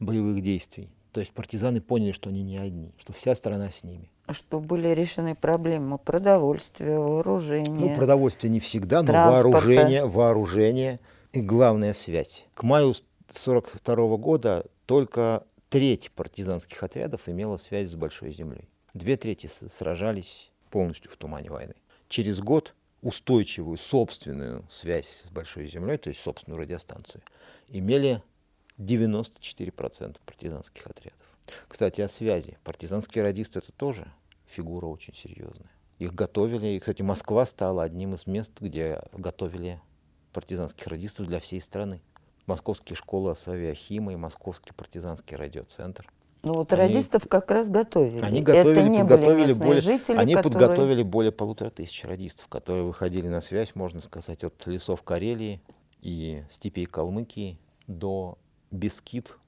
боевых 0.00 0.42
действий. 0.42 0.88
То 1.12 1.20
есть 1.20 1.32
партизаны 1.32 1.82
поняли, 1.82 2.12
что 2.12 2.30
они 2.30 2.42
не 2.42 2.56
одни, 2.56 2.94
что 2.96 3.12
вся 3.12 3.34
страна 3.34 3.70
с 3.70 3.84
ними 3.84 4.10
что 4.32 4.60
были 4.60 4.88
решены 4.88 5.34
проблемы 5.34 5.98
продовольствия, 5.98 6.98
вооружения. 6.98 7.70
Ну, 7.70 7.96
продовольствие 7.96 8.50
не 8.50 8.60
всегда, 8.60 9.02
но 9.02 9.12
вооружение, 9.12 10.06
вооружение 10.06 11.00
и 11.32 11.40
главная 11.40 11.92
связь. 11.92 12.46
К 12.54 12.62
маю 12.62 12.90
1942 12.90 14.16
года 14.16 14.64
только 14.86 15.44
треть 15.68 16.10
партизанских 16.12 16.82
отрядов 16.82 17.28
имела 17.28 17.56
связь 17.56 17.90
с 17.90 17.96
Большой 17.96 18.32
Землей. 18.32 18.68
Две 18.94 19.16
трети 19.16 19.46
сражались 19.46 20.50
полностью 20.70 21.10
в 21.10 21.16
тумане 21.16 21.50
войны. 21.50 21.74
Через 22.08 22.40
год 22.40 22.74
устойчивую 23.02 23.76
собственную 23.76 24.64
связь 24.70 25.24
с 25.26 25.30
Большой 25.30 25.68
Землей, 25.68 25.98
то 25.98 26.08
есть 26.08 26.20
собственную 26.20 26.60
радиостанцию, 26.60 27.22
имели 27.68 28.22
94% 28.78 30.16
партизанских 30.24 30.86
отрядов. 30.86 31.18
Кстати, 31.68 32.00
о 32.00 32.08
связи. 32.08 32.58
Партизанские 32.64 33.22
радисты 33.22 33.58
это 33.58 33.72
тоже 33.72 34.06
фигура 34.46 34.86
очень 34.86 35.14
серьезная. 35.14 35.70
Их 35.98 36.14
готовили, 36.14 36.66
и, 36.68 36.78
кстати, 36.78 37.02
Москва 37.02 37.46
стала 37.46 37.82
одним 37.82 38.14
из 38.14 38.26
мест, 38.26 38.60
где 38.60 39.00
готовили 39.12 39.80
партизанских 40.32 40.86
радистов 40.88 41.26
для 41.26 41.40
всей 41.40 41.60
страны. 41.60 42.00
Московские 42.46 42.96
школы 42.96 43.34
авиахима 43.46 44.12
и 44.12 44.16
Московский 44.16 44.72
партизанский 44.72 45.36
радиоцентр. 45.36 46.10
Ну 46.42 46.52
вот 46.52 46.72
они, 46.74 46.82
радистов 46.82 47.26
как 47.26 47.50
раз 47.50 47.70
готовили. 47.70 48.20
Они 48.20 48.42
готовили, 48.42 48.80
Это 48.80 48.88
не 48.90 48.98
подготовили 48.98 49.52
более, 49.54 49.80
жители, 49.80 50.16
они 50.16 50.34
которые... 50.34 50.60
подготовили 50.60 51.02
более 51.02 51.32
полутора 51.32 51.70
тысяч 51.70 52.04
радистов, 52.04 52.48
которые 52.48 52.84
выходили 52.84 53.28
на 53.28 53.40
связь, 53.40 53.74
можно 53.74 54.02
сказать, 54.02 54.44
от 54.44 54.66
лесов 54.66 55.02
Карелии 55.02 55.62
и 56.02 56.44
степей 56.50 56.84
Калмыкии 56.84 57.58
до 57.86 58.36
Бескид, 58.70 59.38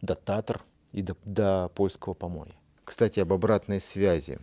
до 0.00 0.14
Татар, 0.14 0.64
и 0.92 1.02
до, 1.02 1.16
до 1.24 1.70
польского 1.74 2.14
поморья. 2.14 2.54
Кстати, 2.84 3.20
об 3.20 3.32
обратной 3.32 3.80
связи. 3.80 4.38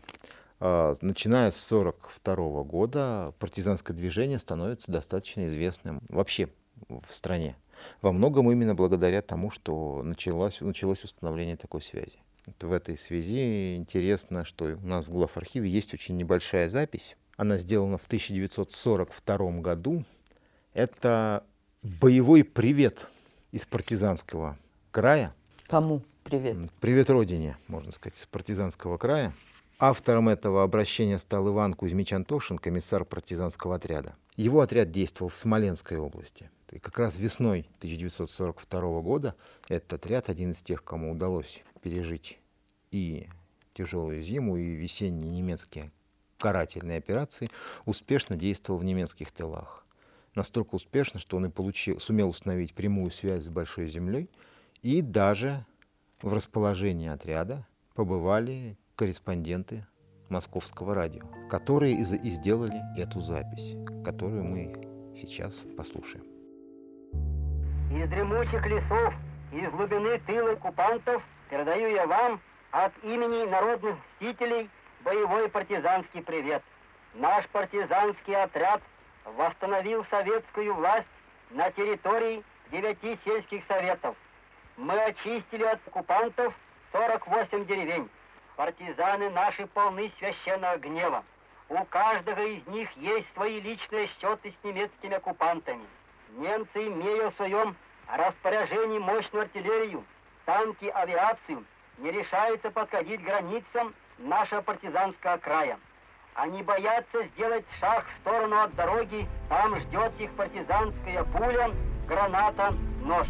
А, 0.60 0.96
начиная 1.02 1.52
с 1.52 1.72
1942 1.72 2.64
года 2.64 3.34
партизанское 3.40 3.96
движение 3.96 4.40
становится 4.40 4.92
достаточно 4.92 5.48
известным 5.48 6.02
вообще 6.10 6.50
в 6.88 7.06
стране. 7.06 7.56
Во 8.02 8.12
многом 8.12 8.52
именно 8.52 8.76
благодаря 8.76 9.22
тому, 9.22 9.52
что 9.52 10.02
началось, 10.04 10.60
началось 10.62 11.04
установление 11.04 11.56
такой 11.56 11.82
связи. 11.82 12.20
В 12.60 12.72
этой 12.72 12.98
связи 12.98 13.76
интересно, 13.76 14.44
что 14.44 14.66
у 14.66 14.88
нас 14.88 15.06
в 15.06 15.12
главархиве 15.12 15.70
есть 15.70 15.94
очень 15.94 16.18
небольшая 16.18 16.70
запись. 16.70 17.16
Она 17.38 17.58
сделана 17.58 17.98
в 17.98 18.06
1942 18.06 19.62
году. 19.62 20.04
Это 20.74 21.44
боевой 21.84 22.44
привет 22.44 23.10
из 23.52 23.66
партизанского 23.66 24.58
края. 24.92 25.34
Кому 25.68 26.02
привет? 26.30 26.58
Привет 26.80 27.10
Родине, 27.10 27.58
можно 27.68 27.92
сказать, 27.92 28.18
из 28.18 28.26
партизанского 28.28 28.98
края. 28.98 29.34
Автором 29.80 30.30
этого 30.30 30.64
обращения 30.64 31.18
стал 31.18 31.50
Иван 31.50 31.74
Кузьмич 31.74 32.14
Антошин, 32.14 32.60
комиссар 32.60 33.04
партизанского 33.04 33.76
отряда. 33.76 34.16
Его 34.36 34.62
отряд 34.62 34.92
действовал 34.92 35.30
в 35.30 35.38
Смоленской 35.38 35.98
области. 35.98 36.52
И 36.72 36.78
как 36.78 37.00
раз 37.00 37.18
весной 37.18 37.66
1942 37.80 39.02
года 39.02 39.36
этот 39.70 39.94
отряд, 39.94 40.30
один 40.30 40.52
из 40.52 40.62
тех, 40.62 40.84
кому 40.84 41.12
удалось 41.12 41.64
пережить 41.82 42.38
и 42.92 43.28
тяжелую 43.74 44.22
зиму, 44.22 44.58
и 44.58 44.76
весенние 44.76 45.32
немецкие 45.32 45.92
карательные 46.38 47.00
операции, 47.00 47.50
успешно 47.86 48.36
действовал 48.36 48.80
в 48.80 48.84
немецких 48.84 49.32
тылах. 49.32 49.84
Настолько 50.36 50.76
успешно, 50.76 51.20
что 51.20 51.38
он 51.38 51.48
и 51.48 51.50
получил, 51.50 52.00
сумел 52.00 52.30
установить 52.30 52.76
прямую 52.76 53.10
связь 53.10 53.46
с 53.46 53.50
Большой 53.50 53.88
Землей, 53.88 54.30
и 54.84 55.02
даже 55.02 55.66
в 56.22 56.34
расположении 56.34 57.10
отряда 57.10 57.66
побывали 57.96 58.78
корреспонденты 58.96 59.86
московского 60.30 60.94
радио, 60.94 61.26
которые 61.50 61.94
и, 61.94 62.04
сделали 62.04 62.80
эту 62.98 63.20
запись, 63.20 63.76
которую 64.04 64.44
мы 64.44 65.16
сейчас 65.16 65.64
послушаем. 65.78 66.26
Из 67.92 68.08
дремучих 68.10 68.66
лесов, 68.68 69.14
из 69.52 69.70
глубины 69.72 70.20
тыла 70.28 70.52
оккупантов 70.52 71.24
передаю 71.50 71.90
я 71.90 72.06
вам 72.06 72.40
от 72.72 72.94
имени 73.04 73.50
народных 73.50 73.96
мстителей 74.14 74.70
боевой 75.04 75.50
партизанский 75.50 76.22
привет. 76.22 76.62
Наш 77.16 77.48
партизанский 77.50 78.36
отряд 78.36 78.82
восстановил 79.26 80.06
советскую 80.12 80.76
власть 80.76 81.08
на 81.50 81.72
территории 81.72 82.44
девяти 82.72 83.18
сельских 83.26 83.64
советов. 83.68 84.16
Мы 84.80 84.98
очистили 84.98 85.64
от 85.64 85.86
оккупантов 85.88 86.54
48 86.94 87.66
деревень. 87.66 88.10
Партизаны 88.56 89.30
наши 89.30 89.68
полны 89.68 90.10
священного 90.18 90.78
гнева. 90.78 91.26
У 91.68 91.84
каждого 91.84 92.40
из 92.40 92.66
них 92.68 92.90
есть 92.96 93.28
свои 93.34 93.60
личные 93.60 94.08
счеты 94.08 94.54
с 94.54 94.64
немецкими 94.64 95.16
оккупантами. 95.16 95.84
Немцы, 96.30 96.88
имея 96.88 97.30
в 97.30 97.36
своем 97.36 97.76
распоряжении 98.08 99.00
мощную 99.00 99.44
артиллерию, 99.44 100.06
танки, 100.46 100.86
авиацию, 100.86 101.66
не 101.98 102.12
решаются 102.12 102.72
подходить 102.72 103.22
к 103.22 103.26
границам 103.26 103.94
нашего 104.18 104.62
партизанского 104.62 105.38
края. 105.40 105.78
Они 106.36 106.64
боятся 106.64 107.26
сделать 107.36 107.66
шаг 107.82 108.06
в 108.06 108.22
сторону 108.22 108.62
от 108.62 108.74
дороги, 108.76 109.28
там 109.50 109.76
ждет 109.82 110.14
их 110.20 110.32
партизанская 110.36 111.26
пуля, 111.26 111.70
граната, 112.08 112.74
нож. 113.02 113.28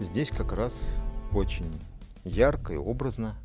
Здесь 0.00 0.30
как 0.30 0.52
раз 0.52 1.02
очень 1.30 1.78
ярко 2.24 2.72
и 2.72 2.76
образно 2.76 3.36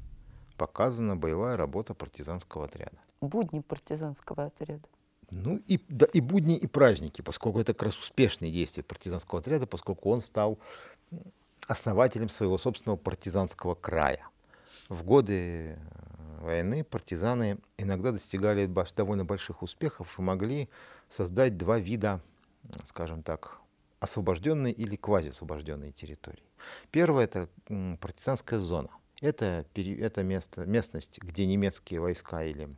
показана 0.55 1.17
боевая 1.17 1.57
работа 1.57 1.93
партизанского 1.93 2.63
отряда. 2.63 2.97
Будни 3.19 3.59
партизанского 3.59 4.45
отряда. 4.45 4.87
Ну 5.31 5.61
и, 5.67 5.83
да, 5.89 6.05
и 6.05 6.21
будни, 6.21 6.55
и 6.55 6.65
праздники, 6.65 7.21
поскольку 7.21 7.59
это 7.59 7.73
как 7.73 7.83
раз 7.83 7.99
успешные 7.99 8.53
действия 8.53 8.83
партизанского 8.83 9.41
отряда, 9.41 9.67
поскольку 9.67 10.09
он 10.09 10.21
стал 10.21 10.57
основателем 11.67 12.29
своего 12.29 12.57
собственного 12.57 12.95
партизанского 12.95 13.75
края. 13.75 14.25
В 14.87 15.03
годы 15.03 15.33
э, 15.33 15.77
войны 16.39 16.85
партизаны 16.85 17.57
иногда 17.77 18.13
достигали 18.13 18.65
довольно 18.95 19.25
больших 19.25 19.61
успехов 19.61 20.17
и 20.17 20.21
могли 20.21 20.69
создать 21.09 21.57
два 21.57 21.79
вида, 21.79 22.21
скажем 22.85 23.23
так, 23.23 23.59
освобожденной 24.05 24.71
или 24.71 24.95
квазиосвобожденной 24.95 25.91
территории. 25.91 26.43
Первое— 26.91 27.25
это 27.25 27.49
партизанская 27.99 28.59
зона— 28.59 28.89
это, 29.21 29.65
это 29.75 30.23
место, 30.23 30.65
местность, 30.65 31.19
где 31.19 31.45
немецкие 31.45 31.99
войска 31.99 32.43
или 32.43 32.69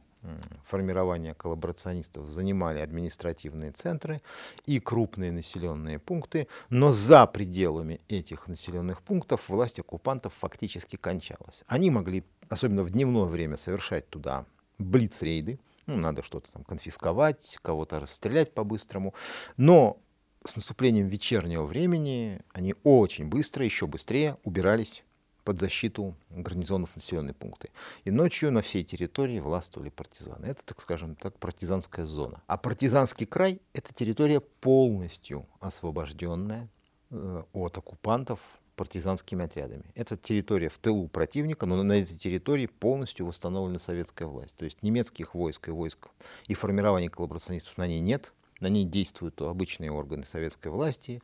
формирование 0.65 1.34
коллаборационистов 1.34 2.27
занимали 2.27 2.79
административные 2.79 3.72
центры 3.72 4.22
и 4.65 4.79
крупные 4.79 5.31
населенные 5.31 6.00
пункты, 6.00 6.48
но 6.69 6.91
за 6.91 7.27
пределами 7.27 8.01
этих 8.10 8.48
населенных 8.48 9.01
пунктов 9.03 9.48
власть 9.48 9.79
оккупантов 9.79 10.34
фактически 10.34 10.96
кончалась. 10.96 11.63
Они 11.67 11.91
могли, 11.91 12.24
особенно 12.50 12.84
в 12.84 12.89
дневное 12.89 13.24
время, 13.24 13.57
совершать 13.57 14.10
туда 14.10 14.46
блицрейды, 14.79 15.60
ну, 15.86 15.96
надо 15.96 16.24
что-то 16.24 16.51
там 16.51 16.63
конфисковать, 16.63 17.57
кого-то 17.62 18.00
расстрелять 18.00 18.53
по-быстрому, 18.53 19.13
но 19.55 19.98
с 20.44 20.56
наступлением 20.56 21.08
вечернего 21.08 21.63
времени 21.63 22.41
они 22.53 22.75
очень 22.84 23.25
быстро, 23.25 23.65
еще 23.65 23.88
быстрее 23.88 24.38
убирались 24.44 25.03
под 25.48 25.60
защиту 25.62 26.13
гарнизонов 26.29 26.96
населенные 26.98 27.34
пункты. 27.34 27.70
И 28.03 28.12
ночью 28.12 28.51
на 28.51 28.62
всей 28.62 28.84
территории 28.84 29.39
властвовали 29.39 29.89
партизаны. 29.89 30.46
Это, 30.46 30.62
так 30.65 30.82
скажем, 30.82 31.15
так 31.15 31.39
партизанская 31.39 32.06
зона. 32.06 32.41
А 32.48 32.58
партизанский 32.58 33.25
край— 33.25 33.62
это 33.74 33.94
территория 33.94 34.41
полностью 34.41 35.46
освобожденная 35.62 36.67
э, 37.12 37.44
от 37.53 37.77
оккупантов 37.77 38.41
партизанскими 38.75 39.46
отрядами. 39.46 39.86
Это 39.96 40.17
территория 40.17 40.67
в 40.67 40.77
тылу 40.77 41.08
противника, 41.08 41.65
но 41.65 41.82
на 41.82 41.94
этой 41.94 42.17
территории 42.17 42.67
полностью 42.67 43.25
восстановлена 43.25 43.79
советская 43.79 44.27
власть. 44.27 44.56
То 44.56 44.65
есть 44.65 44.84
немецких 44.84 45.34
войск 45.34 45.70
и 45.70 45.72
войск 45.72 46.10
и 46.48 46.53
формирования 46.53 47.10
коллаборационистов 47.10 47.77
на 47.77 47.88
ней 47.88 48.01
нет. 48.01 48.34
На 48.60 48.68
ней 48.68 48.86
действуют 48.86 49.42
обычные 49.42 49.92
органы 49.92 50.26
советской 50.26 50.70
власти, 50.70 51.22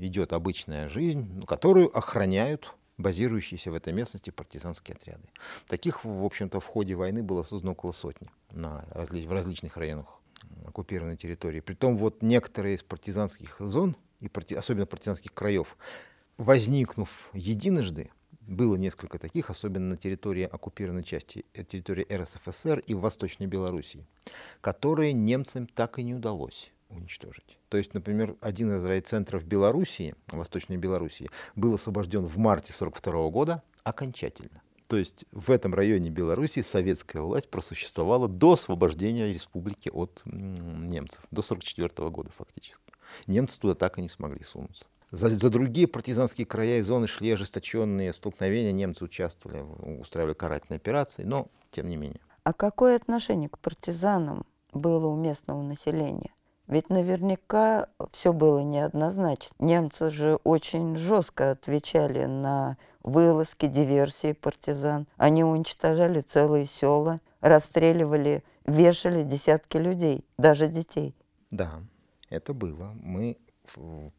идет 0.00 0.32
обычная 0.32 0.88
жизнь, 0.88 1.44
которую 1.46 1.96
охраняют 1.96 2.74
базирующиеся 2.98 3.70
в 3.70 3.74
этой 3.74 3.92
местности 3.92 4.30
партизанские 4.30 4.96
отряды. 4.96 5.26
Таких, 5.66 6.04
в 6.04 6.24
общем-то, 6.24 6.60
в 6.60 6.66
ходе 6.66 6.94
войны 6.94 7.22
было 7.22 7.42
создано 7.42 7.72
около 7.72 7.92
сотни 7.92 8.28
на 8.50 8.84
разли 8.90 9.26
в 9.26 9.32
различных 9.32 9.76
районах 9.76 10.20
оккупированной 10.66 11.16
территории. 11.16 11.60
Притом 11.60 11.96
вот 11.96 12.22
некоторые 12.22 12.76
из 12.76 12.82
партизанских 12.82 13.56
зон, 13.58 13.96
и 14.20 14.28
парти 14.28 14.54
особенно 14.54 14.86
партизанских 14.86 15.32
краев, 15.32 15.76
возникнув 16.36 17.30
единожды, 17.32 18.10
было 18.50 18.74
несколько 18.74 19.18
таких, 19.18 19.48
особенно 19.48 19.90
на 19.90 19.96
территории 19.96 20.42
оккупированной 20.42 21.04
части, 21.04 21.46
э, 21.54 21.64
территории 21.64 22.06
РСФСР 22.12 22.80
и 22.80 22.94
в 22.94 23.00
Восточной 23.00 23.46
Белоруссии, 23.46 24.04
которые 24.60 25.12
немцам 25.12 25.66
так 25.66 25.98
и 25.98 26.02
не 26.02 26.14
удалось 26.14 26.72
уничтожить. 26.88 27.58
То 27.68 27.78
есть, 27.78 27.94
например, 27.94 28.36
один 28.40 28.76
из 28.76 28.84
райцентров 28.84 29.44
Белоруссии, 29.44 30.16
Восточной 30.26 30.76
Белоруссии, 30.76 31.30
был 31.54 31.74
освобожден 31.74 32.26
в 32.26 32.36
марте 32.38 32.72
1942 32.72 33.30
года 33.30 33.62
окончательно. 33.84 34.60
То 34.88 34.96
есть 34.96 35.24
в 35.30 35.52
этом 35.52 35.72
районе 35.72 36.10
Белоруссии 36.10 36.62
советская 36.62 37.22
власть 37.22 37.48
просуществовала 37.48 38.26
до 38.26 38.54
освобождения 38.54 39.32
республики 39.32 39.88
от 39.88 40.22
немцев, 40.24 41.20
до 41.30 41.42
1944 41.42 42.10
года 42.10 42.32
фактически. 42.36 42.82
Немцы 43.28 43.60
туда 43.60 43.76
так 43.76 43.98
и 43.98 44.02
не 44.02 44.08
смогли 44.08 44.42
сунуться. 44.42 44.86
За, 45.10 45.28
за 45.28 45.50
другие 45.50 45.88
партизанские 45.88 46.46
края 46.46 46.78
и 46.78 46.82
зоны 46.82 47.06
шли 47.06 47.32
ожесточенные 47.32 48.12
столкновения, 48.12 48.72
немцы 48.72 49.04
участвовали, 49.04 49.60
устраивали 50.00 50.34
карательные 50.34 50.76
операции, 50.78 51.24
но 51.24 51.48
тем 51.72 51.88
не 51.88 51.96
менее. 51.96 52.20
А 52.44 52.52
какое 52.52 52.96
отношение 52.96 53.48
к 53.48 53.58
партизанам 53.58 54.46
было 54.72 55.08
у 55.08 55.16
местного 55.16 55.62
населения? 55.62 56.32
Ведь 56.68 56.88
наверняка 56.88 57.88
все 58.12 58.32
было 58.32 58.60
неоднозначно. 58.60 59.52
Немцы 59.58 60.12
же 60.12 60.38
очень 60.44 60.96
жестко 60.96 61.50
отвечали 61.50 62.26
на 62.26 62.76
вылазки, 63.02 63.66
диверсии 63.66 64.32
партизан. 64.32 65.08
Они 65.16 65.42
уничтожали 65.42 66.20
целые 66.20 66.66
села, 66.66 67.18
расстреливали, 67.40 68.44
вешали 68.66 69.24
десятки 69.24 69.78
людей, 69.78 70.24
даже 70.38 70.68
детей. 70.68 71.16
Да, 71.50 71.80
это 72.28 72.54
было. 72.54 72.92
Мы 72.94 73.36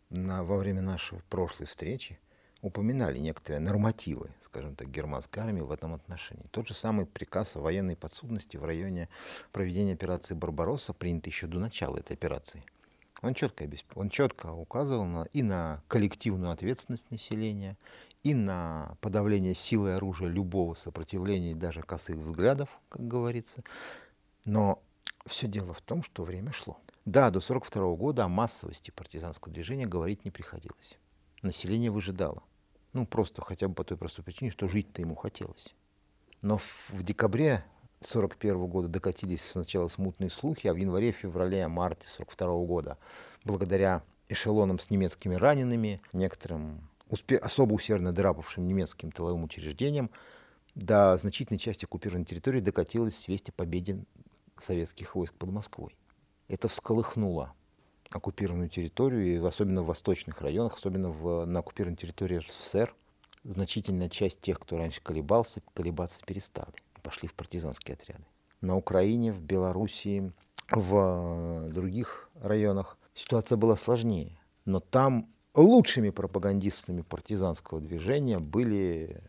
на, 0.09 0.43
во 0.43 0.57
время 0.57 0.81
нашей 0.81 1.21
прошлой 1.29 1.65
встречи 1.65 2.19
упоминали 2.61 3.17
некоторые 3.17 3.59
нормативы, 3.59 4.29
скажем 4.41 4.75
так, 4.75 4.89
германской 4.89 5.43
армии 5.43 5.61
в 5.61 5.71
этом 5.71 5.93
отношении. 5.93 6.45
Тот 6.51 6.67
же 6.67 6.73
самый 6.73 7.05
приказ 7.05 7.55
о 7.55 7.59
военной 7.59 7.95
подсудности 7.95 8.57
в 8.57 8.63
районе 8.63 9.09
проведения 9.51 9.93
операции 9.93 10.35
«Барбаросса», 10.35 10.93
принят 10.93 11.25
еще 11.25 11.47
до 11.47 11.59
начала 11.59 11.97
этой 11.97 12.13
операции. 12.13 12.63
Он 13.21 13.33
четко, 13.33 13.67
он 13.95 14.09
четко 14.09 14.51
указывал 14.51 15.05
на, 15.05 15.23
и 15.33 15.43
на 15.43 15.83
коллективную 15.87 16.51
ответственность 16.51 17.09
населения, 17.11 17.77
и 18.23 18.33
на 18.33 18.97
подавление 19.01 19.55
силы 19.55 19.93
оружия 19.93 20.27
любого 20.27 20.73
сопротивления, 20.73 21.55
даже 21.55 21.81
косых 21.81 22.17
взглядов, 22.17 22.79
как 22.89 23.07
говорится. 23.07 23.63
Но 24.45 24.81
все 25.25 25.47
дело 25.47 25.73
в 25.73 25.81
том, 25.81 26.03
что 26.03 26.23
время 26.23 26.51
шло. 26.51 26.79
Да, 27.05 27.31
до 27.31 27.39
1942 27.39 27.95
года 27.95 28.25
о 28.25 28.27
массовости 28.27 28.91
партизанского 28.91 29.53
движения 29.53 29.87
говорить 29.87 30.23
не 30.23 30.31
приходилось. 30.31 30.99
Население 31.41 31.89
выжидало. 31.89 32.43
Ну, 32.93 33.07
просто 33.07 33.41
хотя 33.41 33.67
бы 33.67 33.73
по 33.73 33.83
той 33.83 33.97
простой 33.97 34.23
причине, 34.23 34.51
что 34.51 34.67
жить-то 34.67 35.01
ему 35.01 35.15
хотелось. 35.15 35.73
Но 36.41 36.57
в, 36.57 36.89
в 36.89 37.03
декабре 37.03 37.65
1941 38.01 38.67
года 38.67 38.87
докатились 38.87 39.43
сначала 39.43 39.87
смутные 39.87 40.29
слухи, 40.29 40.67
а 40.67 40.73
в 40.73 40.77
январе, 40.77 41.11
феврале, 41.11 41.67
марте 41.67 42.05
1942 42.15 42.65
года, 42.65 42.97
благодаря 43.43 44.03
эшелонам 44.29 44.79
с 44.79 44.89
немецкими 44.89 45.35
ранеными, 45.35 46.01
некоторым 46.13 46.89
успе- 47.09 47.37
особо 47.37 47.73
усердно 47.73 48.11
драпавшим 48.11 48.65
немецким 48.67 49.11
тыловым 49.11 49.43
учреждениям, 49.43 50.11
до 50.75 51.17
значительной 51.17 51.59
части 51.59 51.85
оккупированной 51.85 52.25
территории 52.25 52.59
докатилось 52.59 53.17
свесть 53.17 53.49
о 53.49 53.51
победе 53.51 54.03
советских 54.57 55.15
войск 55.15 55.33
под 55.33 55.51
Москвой. 55.51 55.95
Это 56.51 56.67
всколыхнуло 56.67 57.53
оккупированную 58.11 58.67
территорию, 58.67 59.25
и 59.25 59.47
особенно 59.47 59.83
в 59.83 59.85
восточных 59.85 60.41
районах, 60.41 60.75
особенно 60.75 61.09
в, 61.09 61.45
на 61.45 61.59
оккупированной 61.59 61.95
территории 61.95 62.39
РСФСР, 62.39 62.93
значительная 63.45 64.09
часть 64.09 64.41
тех, 64.41 64.59
кто 64.59 64.77
раньше 64.77 65.01
колебался, 65.01 65.61
колебаться 65.73 66.21
перестали, 66.25 66.73
пошли 67.03 67.29
в 67.29 67.35
партизанские 67.35 67.93
отряды. 67.93 68.25
На 68.59 68.75
Украине, 68.75 69.31
в 69.31 69.41
Белоруссии, 69.41 70.33
в 70.69 71.69
других 71.69 72.29
районах 72.41 72.97
ситуация 73.13 73.55
была 73.55 73.77
сложнее. 73.77 74.37
Но 74.65 74.81
там 74.81 75.29
лучшими 75.55 76.09
пропагандистами 76.09 77.01
партизанского 77.01 77.79
движения 77.79 78.39
были 78.39 79.23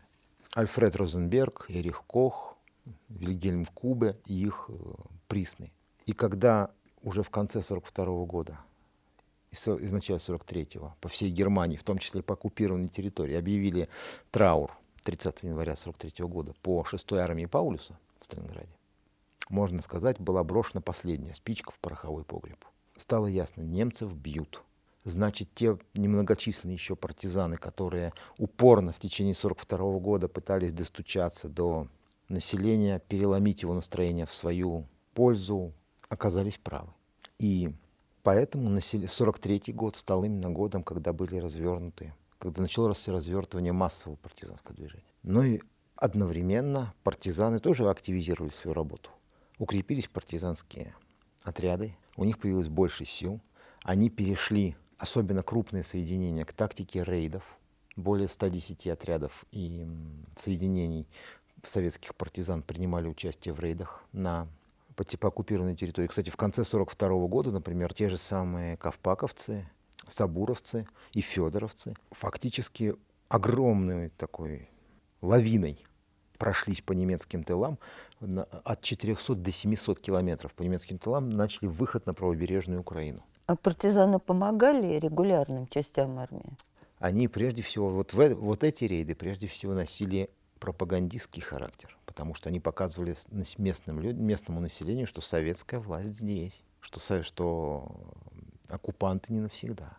Альфред 0.53 0.97
Розенберг, 0.97 1.67
Эрих 1.69 2.03
Кох, 2.05 2.57
Вильгельм 3.07 3.65
Кубе 3.67 4.19
и 4.25 4.33
их 4.33 4.65
э, 4.67 4.73
присны. 5.29 5.71
И 6.05 6.11
когда 6.11 6.71
уже 7.03 7.21
в 7.21 7.29
конце 7.29 7.59
1942 7.59 8.25
года 8.25 8.59
и 9.51 9.69
в 9.69 9.93
начале 9.93 10.17
43-го 10.17 10.95
по 10.99 11.09
всей 11.09 11.29
Германии, 11.29 11.77
в 11.77 11.83
том 11.83 11.99
числе 11.99 12.23
по 12.23 12.33
оккупированной 12.33 12.87
территории, 12.87 13.35
объявили 13.35 13.87
траур 14.31 14.71
30 15.03 15.43
января 15.43 15.75
43 15.75 16.25
года 16.25 16.53
по 16.61 16.81
6-й 16.81 17.19
армии 17.19 17.45
Паулюса 17.45 17.99
в 18.19 18.25
Сталинграде, 18.25 18.75
можно 19.49 19.81
сказать, 19.81 20.19
была 20.19 20.43
брошена 20.43 20.81
последняя 20.81 21.33
спичка 21.33 21.71
в 21.71 21.79
пороховой 21.79 22.23
погреб. 22.23 22.65
Стало 22.97 23.27
ясно, 23.27 23.61
немцев 23.61 24.15
бьют. 24.15 24.63
Значит, 25.03 25.49
те 25.53 25.77
немногочисленные 25.93 26.75
еще 26.75 26.95
партизаны, 26.95 27.57
которые 27.57 28.13
упорно 28.37 28.93
в 28.93 28.99
течение 28.99 29.35
42 29.35 29.99
года 29.99 30.29
пытались 30.29 30.71
достучаться 30.71 31.49
до 31.49 31.87
населения, 32.29 32.99
переломить 32.99 33.63
его 33.63 33.73
настроение 33.73 34.25
в 34.25 34.33
свою 34.33 34.87
пользу, 35.13 35.73
оказались 36.09 36.57
правы. 36.57 36.91
И 37.39 37.73
Поэтому 38.23 38.79
43 38.79 39.73
год 39.73 39.97
стал 39.97 40.23
именно 40.23 40.49
годом, 40.49 40.81
когда 40.81 41.11
были 41.11 41.37
развернуты, 41.37 42.13
когда 42.39 42.61
началось 42.61 43.07
развертывание 43.09 43.73
массового 43.73 44.15
партизанского 44.15 44.75
движения. 44.75 45.03
Но 45.23 45.43
и 45.43 45.59
одновременно 45.97 46.93
партизаны 47.03 47.59
тоже 47.59 47.89
активизировали 47.89 48.49
свою 48.49 48.73
работу. 48.73 49.09
Укрепились 49.59 50.07
партизанские 50.07 50.95
отряды, 51.41 51.97
у 52.15 52.23
них 52.23 52.39
появилось 52.39 52.69
больше 52.69 53.05
сил, 53.05 53.41
они 53.83 54.09
перешли, 54.09 54.77
особенно 54.97 55.43
крупные 55.43 55.83
соединения, 55.83 56.45
к 56.45 56.53
тактике 56.53 57.03
рейдов. 57.03 57.57
Более 57.97 58.29
110 58.29 58.87
отрядов 58.87 59.45
и 59.51 59.85
соединений 60.35 61.07
советских 61.63 62.15
партизан 62.15 62.63
принимали 62.63 63.07
участие 63.07 63.53
в 63.53 63.59
рейдах 63.59 64.03
на 64.13 64.47
по, 64.95 65.03
типа 65.03 65.27
оккупированной 65.27 65.75
территории. 65.75 66.07
Кстати, 66.07 66.29
в 66.29 66.37
конце 66.37 66.61
1942 66.61 67.27
года, 67.27 67.51
например, 67.51 67.93
те 67.93 68.09
же 68.09 68.17
самые 68.17 68.77
ковпаковцы, 68.77 69.69
сабуровцы 70.07 70.87
и 71.13 71.21
федоровцы 71.21 71.95
фактически 72.11 72.95
огромной 73.29 74.09
такой 74.09 74.69
лавиной 75.21 75.83
прошлись 76.37 76.81
по 76.81 76.93
немецким 76.93 77.43
тылам, 77.43 77.79
от 78.19 78.81
400 78.81 79.35
до 79.35 79.51
700 79.51 79.99
километров 79.99 80.53
по 80.53 80.63
немецким 80.63 80.97
тылам 80.97 81.29
начали 81.29 81.67
выход 81.67 82.05
на 82.05 82.13
правобережную 82.13 82.81
Украину. 82.81 83.23
А 83.45 83.55
партизаны 83.55 84.19
помогали 84.19 84.99
регулярным 84.99 85.67
частям 85.67 86.17
армии? 86.19 86.57
Они 86.99 87.27
прежде 87.27 87.61
всего, 87.61 87.89
вот, 87.89 88.13
в, 88.13 88.35
вот 88.35 88.63
эти 88.63 88.85
рейды 88.85 89.15
прежде 89.15 89.47
всего 89.47 89.73
носили 89.73 90.29
пропагандистский 90.59 91.41
характер, 91.41 91.97
потому 92.13 92.35
что 92.35 92.49
они 92.49 92.59
показывали 92.59 93.15
местным 93.57 93.99
местному 94.23 94.61
населению, 94.61 95.07
что 95.07 95.19
советская 95.19 95.79
власть 95.79 96.09
здесь, 96.09 96.61
что, 96.79 97.23
что 97.23 97.91
оккупанты 98.67 99.33
не 99.33 99.39
навсегда. 99.39 99.97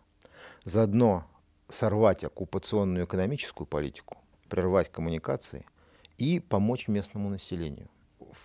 Заодно 0.63 1.25
сорвать 1.67 2.23
оккупационную 2.23 3.05
экономическую 3.05 3.67
политику, 3.67 4.17
прервать 4.47 4.89
коммуникации 4.89 5.65
и 6.17 6.39
помочь 6.39 6.87
местному 6.87 7.29
населению. 7.29 7.89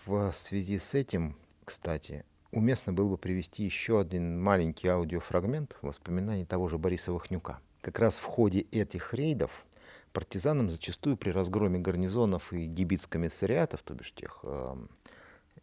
В 0.04 0.32
связи 0.32 0.80
с 0.80 0.94
этим, 0.94 1.36
кстати, 1.64 2.24
уместно 2.50 2.92
было 2.92 3.10
бы 3.10 3.18
привести 3.18 3.62
еще 3.62 4.00
один 4.00 4.42
маленький 4.42 4.88
аудиофрагмент 4.88 5.76
воспоминаний 5.80 6.44
того 6.44 6.66
же 6.66 6.76
Бориса 6.76 7.12
Вахнюка. 7.12 7.60
Как 7.82 8.00
раз 8.00 8.16
в 8.16 8.24
ходе 8.24 8.62
этих 8.72 9.14
рейдов 9.14 9.64
партизанам 10.12 10.70
зачастую 10.70 11.16
при 11.16 11.30
разгроме 11.30 11.78
гарнизонов 11.78 12.52
и 12.52 12.66
гибитско-комиссариатов, 12.66 13.82
то 13.82 13.94
бишь 13.94 14.12
тех 14.12 14.40
э, 14.42 14.76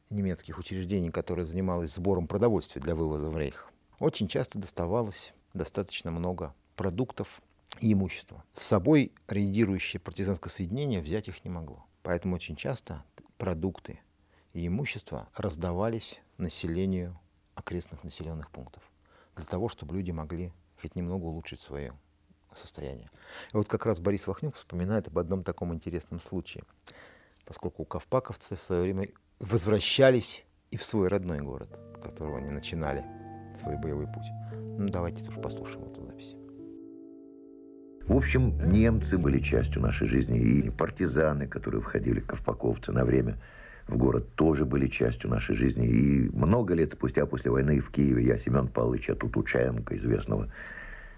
немецких 0.10 0.58
учреждений, 0.58 1.12
которые 1.12 1.46
занималось 1.46 1.94
сбором 1.94 2.28
продовольствия 2.28 2.82
для 2.82 2.96
вывоза 2.96 3.30
в 3.30 3.38
рейх, 3.38 3.72
очень 4.00 4.28
часто 4.28 4.60
доставалось 4.60 5.34
достаточно 5.54 6.12
много 6.12 6.54
продуктов 6.76 7.42
и 7.82 7.94
имущества. 7.94 8.44
С 8.54 8.64
собой 8.64 9.12
рейдирующее 9.28 10.00
партизанское 10.00 10.52
соединение 10.52 11.02
взять 11.02 11.28
их 11.28 11.44
не 11.44 11.50
могло. 11.50 11.86
Поэтому 12.04 12.36
очень 12.36 12.56
часто 12.56 13.04
продукты 13.38 14.00
и 14.54 14.68
имущество 14.68 15.28
раздавались 15.36 16.20
населению 16.38 17.20
окрестных 17.56 18.04
населенных 18.04 18.50
пунктов 18.52 18.84
для 19.36 19.46
того, 19.46 19.68
чтобы 19.68 19.96
люди 19.96 20.12
могли 20.12 20.54
хоть 20.82 20.96
немного 20.96 21.26
улучшить 21.26 21.60
свое 21.60 21.94
состояние. 22.58 23.10
И 23.54 23.58
вот 23.58 23.68
как 23.68 23.86
раз 23.86 24.00
Борис 24.00 24.28
Вахнюк 24.28 24.56
вспоминает 24.56 25.08
об 25.08 25.18
одном 25.20 25.44
таком 25.44 25.74
интересном 25.74 26.22
случае, 26.22 26.64
поскольку 27.46 27.86
ковпаковцы 27.86 28.56
в 28.56 28.62
свое 28.62 28.82
время 28.82 29.10
возвращались 29.40 30.44
и 30.72 30.78
в 30.78 30.84
свой 30.84 31.08
родной 31.08 31.40
город, 31.40 31.70
с 31.98 32.02
которого 32.02 32.38
они 32.38 32.50
начинали 32.50 33.04
свой 33.60 33.78
боевой 33.78 34.06
путь. 34.08 34.28
Ну, 34.78 34.90
давайте 34.90 35.24
тоже 35.24 35.40
послушаем 35.40 35.86
эту 35.86 36.04
запись. 36.06 36.36
В 38.08 38.16
общем, 38.16 38.58
немцы 38.72 39.18
были 39.18 39.40
частью 39.40 39.82
нашей 39.82 40.08
жизни, 40.08 40.40
и 40.40 40.70
партизаны, 40.70 41.46
которые 41.46 41.82
входили, 41.82 42.22
ковпаковцы 42.22 42.94
на 42.94 43.04
время 43.04 43.38
в 43.88 43.98
город, 43.98 44.34
тоже 44.36 44.64
были 44.66 44.88
частью 44.88 45.30
нашей 45.30 45.56
жизни. 45.56 45.88
И 45.88 46.30
много 46.30 46.74
лет 46.74 46.94
спустя, 46.94 47.26
после 47.26 47.52
войны 47.52 47.80
в 47.80 47.92
Киеве, 47.92 48.24
я 48.24 48.38
Семен 48.38 48.70
Павловича 48.70 49.16
Тутучаенко, 49.16 49.96
известного 49.98 50.50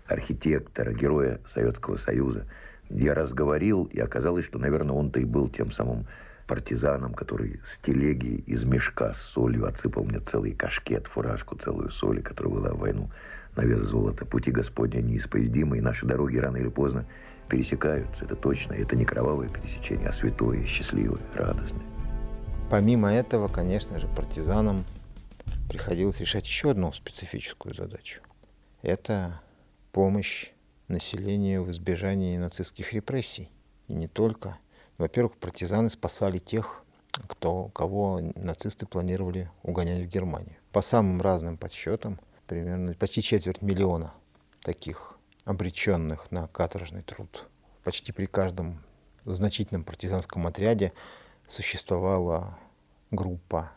архитектора, 0.09 0.93
героя 0.93 1.39
Советского 1.47 1.97
Союза. 1.97 2.45
Я 2.89 3.13
разговорил, 3.13 3.85
и 3.85 3.99
оказалось, 3.99 4.45
что, 4.45 4.57
наверное, 4.57 4.95
он-то 4.95 5.19
и 5.19 5.25
был 5.25 5.47
тем 5.47 5.71
самым 5.71 6.07
партизаном, 6.47 7.13
который 7.13 7.61
с 7.63 7.77
телеги 7.77 8.43
из 8.47 8.63
мешка 8.63 9.13
с 9.13 9.21
солью 9.21 9.67
отсыпал 9.67 10.03
мне 10.03 10.19
целый 10.19 10.53
кашкет, 10.53 11.05
фуражку 11.05 11.55
целую 11.55 11.91
соли, 11.91 12.21
которая 12.21 12.53
была 12.53 12.73
в 12.73 12.79
войну 12.79 13.11
на 13.55 13.61
вес 13.61 13.81
золота. 13.81 14.25
Пути 14.25 14.49
Господня 14.51 15.01
неисповедимы, 15.01 15.77
и 15.77 15.81
наши 15.81 16.07
дороги 16.07 16.37
рано 16.37 16.57
или 16.57 16.69
поздно 16.69 17.05
пересекаются, 17.49 18.25
это 18.25 18.35
точно. 18.35 18.73
Это 18.73 18.95
не 18.95 19.05
кровавое 19.05 19.49
пересечение, 19.49 20.09
а 20.09 20.11
святое, 20.11 20.65
счастливое, 20.65 21.21
радостное. 21.35 21.85
Помимо 22.71 23.11
этого, 23.11 23.47
конечно 23.47 23.99
же, 23.99 24.07
партизанам 24.07 24.85
приходилось 25.69 26.19
решать 26.19 26.45
еще 26.45 26.71
одну 26.71 26.91
специфическую 26.91 27.75
задачу. 27.75 28.21
Это 28.81 29.41
помощь 29.91 30.51
населению 30.87 31.63
в 31.63 31.71
избежании 31.71 32.37
нацистских 32.37 32.93
репрессий. 32.93 33.49
И 33.87 33.93
не 33.93 34.07
только. 34.07 34.57
Во-первых, 34.97 35.37
партизаны 35.37 35.89
спасали 35.89 36.39
тех, 36.39 36.83
кто, 37.27 37.69
кого 37.69 38.19
нацисты 38.35 38.85
планировали 38.85 39.49
угонять 39.63 39.99
в 39.99 40.07
Германию. 40.07 40.55
По 40.71 40.81
самым 40.81 41.21
разным 41.21 41.57
подсчетам, 41.57 42.19
примерно 42.47 42.93
почти 42.93 43.21
четверть 43.21 43.61
миллиона 43.61 44.13
таких 44.61 45.17
обреченных 45.45 46.31
на 46.31 46.47
каторжный 46.47 47.01
труд. 47.01 47.47
Почти 47.83 48.11
при 48.11 48.25
каждом 48.25 48.83
значительном 49.25 49.83
партизанском 49.83 50.45
отряде 50.45 50.93
существовала 51.47 52.57
группа 53.09 53.71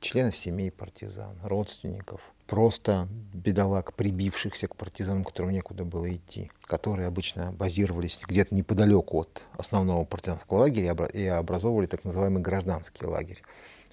членов 0.00 0.36
семей 0.36 0.70
партизан, 0.70 1.38
родственников, 1.42 2.20
просто 2.48 3.08
бедолаг, 3.34 3.92
прибившихся 3.92 4.66
к 4.66 4.74
партизанам, 4.74 5.22
которым 5.22 5.52
некуда 5.52 5.84
было 5.84 6.10
идти, 6.12 6.50
которые 6.62 7.06
обычно 7.06 7.52
базировались 7.52 8.18
где-то 8.26 8.54
неподалеку 8.54 9.20
от 9.20 9.44
основного 9.56 10.04
партизанского 10.04 10.60
лагеря 10.60 10.94
и 11.12 11.26
образовывали 11.26 11.86
так 11.86 12.04
называемый 12.04 12.42
гражданский 12.42 13.04
лагерь. 13.06 13.42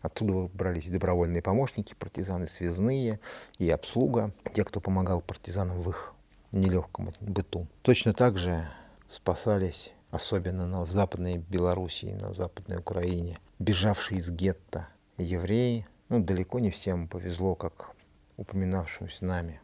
Оттуда 0.01 0.49
брались 0.53 0.87
добровольные 0.87 1.41
помощники, 1.41 1.95
партизаны 1.99 2.47
связные 2.47 3.19
и 3.59 3.69
обслуга, 3.69 4.31
те, 4.53 4.63
кто 4.63 4.79
помогал 4.79 5.21
партизанам 5.21 5.81
в 5.81 5.89
их 5.89 6.13
нелегком 6.51 7.11
быту. 7.19 7.67
Точно 7.81 8.13
так 8.13 8.37
же 8.37 8.69
спасались, 9.09 9.91
особенно 10.11 10.65
на, 10.65 10.85
в 10.85 10.89
Западной 10.89 11.37
Белоруссии, 11.37 12.13
на 12.13 12.33
Западной 12.33 12.77
Украине, 12.77 13.37
бежавшие 13.59 14.19
из 14.19 14.29
гетто 14.29 14.87
евреи. 15.17 15.87
Ну, 16.07 16.23
далеко 16.23 16.59
не 16.59 16.69
всем 16.69 17.07
повезло, 17.07 17.55
как 17.55 17.94
упоминавшемуся 18.37 19.25
нами 19.25 19.61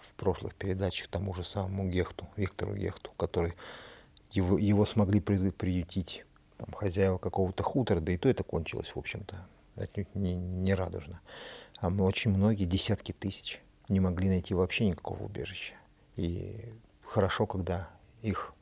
в 0.00 0.12
прошлых 0.14 0.54
передачах 0.54 1.08
тому 1.08 1.34
же 1.34 1.44
самому 1.44 1.88
Гехту, 1.88 2.26
Виктору 2.36 2.74
Гехту, 2.74 3.10
который 3.16 3.54
его, 4.30 4.58
его 4.58 4.86
смогли 4.86 5.20
приютить 5.20 6.24
там, 6.56 6.72
хозяева 6.72 7.18
какого-то 7.18 7.62
хутора, 7.62 8.00
да 8.00 8.12
и 8.12 8.16
то 8.16 8.28
это 8.28 8.44
кончилось, 8.44 8.94
в 8.94 8.98
общем-то, 8.98 9.46
отнюдь 9.76 10.14
не, 10.14 10.36
не 10.36 10.74
радужно. 10.74 11.20
А 11.78 11.90
мы 11.90 12.04
очень 12.04 12.30
многие, 12.30 12.64
десятки 12.64 13.12
тысяч, 13.12 13.60
не 13.88 14.00
могли 14.00 14.28
найти 14.28 14.54
вообще 14.54 14.86
никакого 14.86 15.24
убежища. 15.24 15.74
И 16.16 16.72
хорошо, 17.04 17.46
когда 17.46 17.90
их 18.22 18.54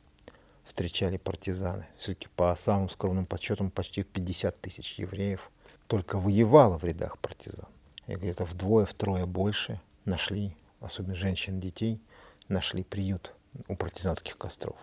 встречали 0.64 1.17
партизаны. 1.17 1.87
Все-таки 1.97 2.29
по 2.35 2.55
самым 2.57 2.88
скромным 2.88 3.27
подсчетам 3.27 3.71
почти 3.71 4.03
50 4.03 4.61
тысяч 4.61 4.99
евреев 4.99 5.51
только 5.87 6.19
воевало 6.19 6.79
в 6.79 6.85
рядах 6.85 7.19
партизан. 7.19 7.69
И 8.07 8.14
где-то 8.14 8.45
вдвое-втрое 8.45 9.27
больше 9.27 9.81
нашли, 10.05 10.57
особенно 10.81 11.14
женщин 11.14 11.59
и 11.59 11.62
детей, 11.62 12.03
нашли 12.49 12.83
приют 12.83 13.33
у 13.69 13.77
партизанских 13.77 14.37
костров. 14.37 14.77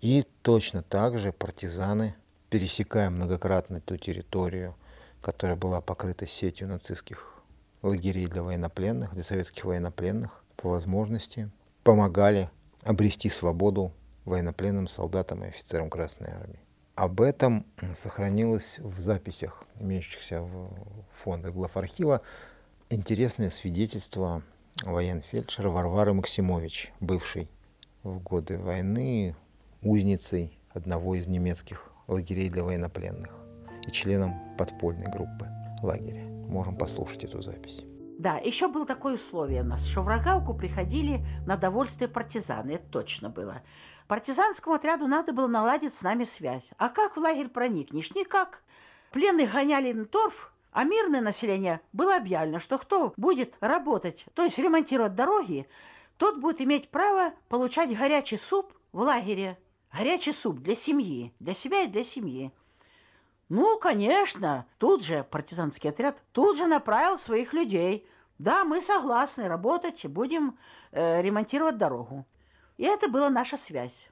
И 0.00 0.24
точно 0.42 0.82
так 0.82 1.18
же 1.18 1.32
партизаны, 1.32 2.14
пересекая 2.50 3.10
многократно 3.10 3.80
ту 3.80 3.96
территорию, 3.96 4.76
которая 5.20 5.56
была 5.56 5.80
покрыта 5.80 6.26
сетью 6.26 6.68
нацистских 6.68 7.34
лагерей 7.82 8.26
для 8.26 8.42
военнопленных, 8.42 9.12
для 9.14 9.24
советских 9.24 9.64
военнопленных, 9.64 10.44
по 10.56 10.70
возможности 10.70 11.50
помогали 11.82 12.50
обрести 12.82 13.28
свободу 13.28 13.92
военнопленным 14.24 14.88
солдатам 14.88 15.44
и 15.44 15.48
офицерам 15.48 15.90
Красной 15.90 16.30
Армии. 16.30 16.60
Об 16.94 17.20
этом 17.20 17.64
сохранилось 17.94 18.78
в 18.80 18.98
записях, 19.00 19.64
имеющихся 19.78 20.42
в 20.42 20.70
фондах 21.12 21.54
главархива, 21.54 22.22
интересное 22.90 23.50
свидетельство 23.50 24.42
военфельдшера 24.82 25.68
Варвары 25.68 26.14
Максимович, 26.14 26.92
бывшей 27.00 27.48
в 28.02 28.20
годы 28.20 28.58
войны 28.58 29.36
узницей 29.82 30.58
одного 30.70 31.14
из 31.14 31.26
немецких 31.26 31.90
лагерей 32.06 32.48
для 32.48 32.64
военнопленных 32.64 33.30
и 33.86 33.90
членом 33.90 34.56
подпольной 34.56 35.06
группы 35.06 35.48
лагеря. 35.82 36.24
Можем 36.48 36.76
послушать 36.76 37.24
эту 37.24 37.42
запись. 37.42 37.84
Да, 38.18 38.38
еще 38.38 38.68
было 38.68 38.86
такое 38.86 39.14
условие 39.14 39.62
у 39.62 39.64
нас, 39.66 39.84
что 39.84 40.02
в 40.02 40.08
Рогавку 40.08 40.54
приходили 40.54 41.24
на 41.46 41.56
довольствие 41.56 42.08
партизаны, 42.08 42.72
это 42.72 42.86
точно 42.90 43.30
было. 43.30 43.62
Партизанскому 44.08 44.74
отряду 44.74 45.06
надо 45.06 45.32
было 45.32 45.46
наладить 45.46 45.94
с 45.94 46.02
нами 46.02 46.24
связь. 46.24 46.70
А 46.78 46.88
как 46.88 47.16
в 47.16 47.20
лагерь 47.20 47.48
проникнешь? 47.48 48.12
Никак. 48.14 48.62
Пленных 49.12 49.52
гоняли 49.52 49.92
на 49.92 50.06
торф, 50.06 50.52
а 50.72 50.84
мирное 50.84 51.20
население 51.20 51.80
было 51.92 52.16
объявлено, 52.16 52.58
что 52.58 52.78
кто 52.78 53.12
будет 53.16 53.56
работать, 53.60 54.24
то 54.34 54.42
есть 54.44 54.58
ремонтировать 54.58 55.14
дороги, 55.14 55.66
тот 56.16 56.38
будет 56.38 56.60
иметь 56.60 56.90
право 56.90 57.32
получать 57.48 57.96
горячий 57.96 58.38
суп 58.38 58.72
в 58.92 59.00
лагере. 59.00 59.58
Горячий 59.92 60.32
суп 60.32 60.58
для 60.58 60.74
семьи, 60.76 61.32
для 61.40 61.54
себя 61.54 61.82
и 61.82 61.86
для 61.86 62.04
семьи. 62.04 62.52
Ну, 63.48 63.78
конечно, 63.78 64.66
тут 64.76 65.02
же 65.02 65.24
партизанский 65.24 65.88
отряд 65.88 66.22
тут 66.32 66.58
же 66.58 66.66
направил 66.66 67.18
своих 67.18 67.54
людей. 67.54 68.06
Да, 68.38 68.64
мы 68.64 68.82
согласны 68.82 69.48
работать, 69.48 70.04
будем 70.04 70.58
э, 70.92 71.22
ремонтировать 71.22 71.78
дорогу. 71.78 72.26
И 72.76 72.84
это 72.84 73.08
была 73.08 73.30
наша 73.30 73.56
связь. 73.56 74.08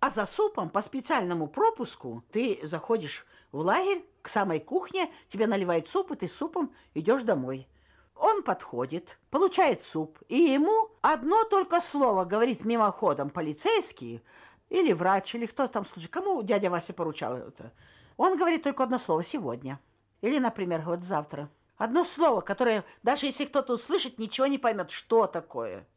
А 0.00 0.10
за 0.10 0.26
супом 0.26 0.70
по 0.70 0.80
специальному 0.80 1.46
пропуску 1.46 2.24
ты 2.32 2.58
заходишь 2.62 3.26
в 3.52 3.58
лагерь 3.58 4.04
к 4.24 4.28
самой 4.28 4.58
кухне, 4.58 5.12
тебе 5.28 5.46
наливают 5.46 5.88
суп, 5.88 6.10
и 6.10 6.16
ты 6.16 6.26
супом 6.26 6.74
идешь 6.94 7.22
домой. 7.22 7.68
Он 8.16 8.42
подходит, 8.42 9.18
получает 9.30 9.82
суп, 9.82 10.18
и 10.28 10.36
ему 10.36 10.90
одно 11.02 11.44
только 11.44 11.80
слово 11.80 12.24
говорит 12.24 12.64
мимоходом 12.64 13.30
полицейский 13.30 14.22
или 14.68 14.92
врач, 14.92 15.34
или 15.36 15.46
кто 15.46 15.68
там 15.68 15.86
слушай, 15.86 16.08
кому 16.08 16.42
дядя 16.42 16.70
Вася 16.70 16.92
поручал 16.92 17.36
это– 17.36 17.72
он 18.16 18.36
говорит 18.36 18.62
только 18.62 18.84
одно 18.84 18.98
слово 18.98 19.24
«сегодня». 19.24 19.80
Или, 20.20 20.38
например, 20.38 20.82
вот 20.82 21.04
«завтра». 21.04 21.50
Одно 21.76 22.04
слово, 22.04 22.40
которое, 22.40 22.84
даже 23.02 23.26
если 23.26 23.46
кто-то 23.46 23.74
услышит, 23.74 24.18
ничего 24.18 24.46
не 24.46 24.58
поймет, 24.58 24.92
что 24.92 25.26
такое. 25.26 25.88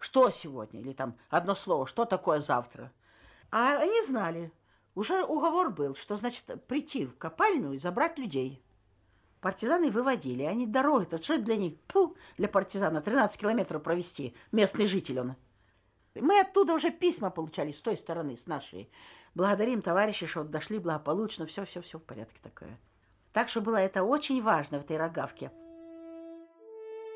Что 0.00 0.30
сегодня? 0.30 0.80
Или 0.80 0.92
там 0.92 1.16
одно 1.30 1.54
слово, 1.54 1.86
что 1.86 2.04
такое 2.04 2.40
завтра. 2.40 2.92
А 3.52 3.78
они 3.78 4.02
знали. 4.02 4.50
Уже 4.94 5.24
уговор 5.24 5.70
был, 5.70 5.94
что 5.94 6.16
значит 6.16 6.44
прийти 6.66 7.06
в 7.06 7.16
копальню 7.16 7.72
и 7.72 7.78
забрать 7.78 8.18
людей. 8.18 8.62
Партизаны 9.40 9.90
выводили, 9.90 10.42
они 10.42 10.66
дороги, 10.66 11.06
то 11.06 11.18
что 11.18 11.38
для 11.38 11.56
них, 11.56 11.80
пу, 11.88 12.16
для 12.36 12.48
партизана 12.48 13.00
13 13.00 13.40
километров 13.40 13.82
провести, 13.82 14.34
местный 14.52 14.86
житель 14.86 15.20
он. 15.20 15.34
Мы 16.14 16.40
оттуда 16.40 16.74
уже 16.74 16.90
письма 16.90 17.30
получали 17.30 17.72
с 17.72 17.80
той 17.80 17.96
стороны, 17.96 18.36
с 18.36 18.46
нашей. 18.46 18.90
Благодарим 19.34 19.80
товарищи, 19.80 20.26
что 20.26 20.44
дошли 20.44 20.78
благополучно, 20.78 21.46
все-все-все 21.46 21.98
в 21.98 22.02
порядке 22.02 22.38
такое. 22.42 22.78
Так 23.32 23.48
что 23.48 23.62
было 23.62 23.76
это 23.76 24.04
очень 24.04 24.42
важно 24.42 24.78
в 24.78 24.84
этой 24.84 24.98
рогавке. 24.98 25.50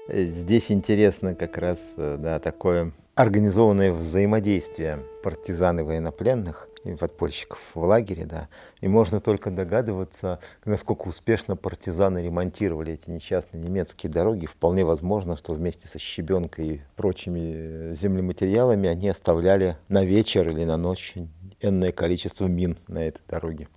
Здесь 0.08 0.70
интересно 0.70 1.34
как 1.34 1.58
раз 1.58 1.78
э, 1.96 2.16
да, 2.16 2.38
такое 2.38 2.92
организованное 3.16 3.92
взаимодействие 3.92 5.02
партизан 5.22 5.80
и 5.80 5.82
военнопленных 5.82 6.68
и 6.84 6.94
подпольщиков 6.94 7.58
в 7.74 7.82
лагере, 7.82 8.26
да. 8.26 8.48
И 8.82 8.88
можно 8.88 9.20
только 9.20 9.50
догадываться, 9.50 10.38
насколько 10.66 11.08
успешно 11.08 11.56
партизаны 11.56 12.18
ремонтировали 12.18 12.92
эти 12.92 13.10
несчастные 13.10 13.64
немецкие 13.64 14.12
дороги. 14.12 14.44
Вполне 14.44 14.84
возможно, 14.84 15.36
что 15.36 15.54
вместе 15.54 15.88
со 15.88 15.98
щебенкой 15.98 16.66
и 16.66 16.80
прочими 16.94 17.92
землематериалами 17.94 18.88
они 18.88 19.08
оставляли 19.08 19.78
на 19.88 20.04
вечер 20.04 20.48
или 20.50 20.64
на 20.64 20.76
ночь 20.76 21.14
энное 21.62 21.92
количество 21.92 22.46
мин 22.46 22.76
на 22.86 22.98
этой 22.98 23.22
дороге, 23.28 23.68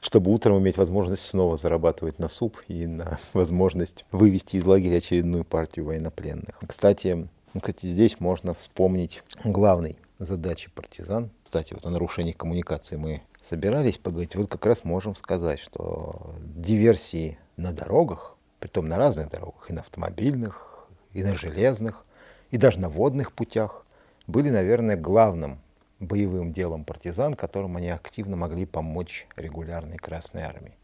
чтобы 0.00 0.32
утром 0.32 0.58
иметь 0.58 0.78
возможность 0.78 1.26
снова 1.26 1.58
зарабатывать 1.58 2.18
на 2.18 2.28
суп 2.28 2.62
и 2.66 2.86
на 2.86 3.18
возможность 3.34 4.06
вывести 4.10 4.56
из 4.56 4.64
лагеря 4.64 4.96
очередную 4.96 5.44
партию 5.44 5.84
военнопленных. 5.84 6.58
Кстати, 6.66 7.28
кстати, 7.60 7.86
здесь 7.86 8.20
можно 8.20 8.54
вспомнить 8.54 9.22
главной 9.44 9.98
задачи 10.18 10.70
партизан. 10.70 11.30
Кстати, 11.44 11.74
вот 11.74 11.86
о 11.86 11.90
нарушениях 11.90 12.36
коммуникации 12.36 12.96
мы 12.96 13.22
собирались 13.42 13.98
поговорить. 13.98 14.34
Вот 14.34 14.50
как 14.50 14.66
раз 14.66 14.84
можем 14.84 15.14
сказать, 15.14 15.60
что 15.60 16.34
диверсии 16.40 17.38
на 17.56 17.72
дорогах, 17.72 18.36
притом 18.58 18.88
на 18.88 18.96
разных 18.96 19.30
дорогах, 19.30 19.70
и 19.70 19.72
на 19.72 19.80
автомобильных, 19.80 20.88
и 21.12 21.22
на 21.22 21.34
железных, 21.34 22.04
и 22.50 22.56
даже 22.56 22.80
на 22.80 22.88
водных 22.88 23.32
путях, 23.32 23.86
были, 24.26 24.50
наверное, 24.50 24.96
главным 24.96 25.60
боевым 26.00 26.52
делом 26.52 26.84
партизан, 26.84 27.34
которым 27.34 27.76
они 27.76 27.88
активно 27.88 28.36
могли 28.36 28.66
помочь 28.66 29.26
регулярной 29.36 29.96
Красной 29.96 30.42
Армии. 30.42 30.76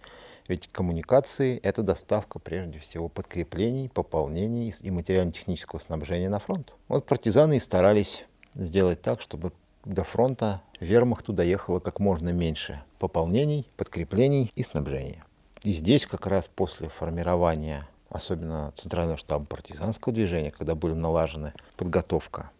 Ведь 0.53 0.69
коммуникации— 0.71 1.59
это 1.63 1.83
доставка 1.83 2.39
прежде 2.39 2.79
всего 2.79 3.09
подкреплений, 3.09 3.89
пополнений 3.89 4.75
и 4.83 4.91
материально-технического 4.91 5.79
снабжения 5.79 6.29
на 6.29 6.41
фронт. 6.41 6.75
Вот 6.89 7.07
партизаны 7.07 7.57
и 7.57 7.59
старались 7.59 8.27
сделать 8.55 9.01
так, 9.01 9.23
чтобы 9.23 9.53
до 9.87 10.05
фронта 10.05 10.61
вермахту 10.79 11.33
доехало 11.33 11.81
как 11.81 12.01
можно 12.01 12.35
меньше 12.35 12.83
пополнений, 12.99 13.67
подкреплений 13.79 14.53
и 14.55 14.63
снабжения. 14.63 15.25
И 15.63 15.73
здесь 15.73 16.05
как 16.05 16.27
раз 16.27 16.49
после 16.49 16.91
формирования, 16.91 17.89
особенно 18.11 18.75
Центрального 18.77 19.17
штаба 19.17 19.47
партизанского 19.47 20.13
движения, 20.13 20.51
когда 20.51 20.75
были 20.75 20.93
налажены 20.93 21.55
подготовка 21.79 22.51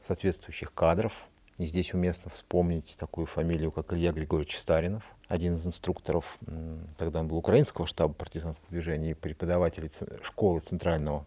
соответствующих 0.00 0.72
кадров, 0.72 1.26
и 1.58 1.66
здесь 1.66 1.94
уместно 1.94 2.30
вспомнить 2.30 2.96
такую 2.98 3.26
фамилию, 3.26 3.70
как 3.70 3.92
Илья 3.92 4.12
Григорьевич 4.12 4.58
Старинов, 4.58 5.04
один 5.28 5.54
из 5.54 5.66
инструкторов, 5.66 6.38
тогда 6.96 7.20
он 7.20 7.28
был 7.28 7.36
украинского 7.36 7.86
штаба 7.86 8.14
партизанского 8.14 8.68
движения 8.70 9.10
и 9.10 9.14
преподаватель 9.14 9.90
школы 10.22 10.60
центрального 10.60 11.26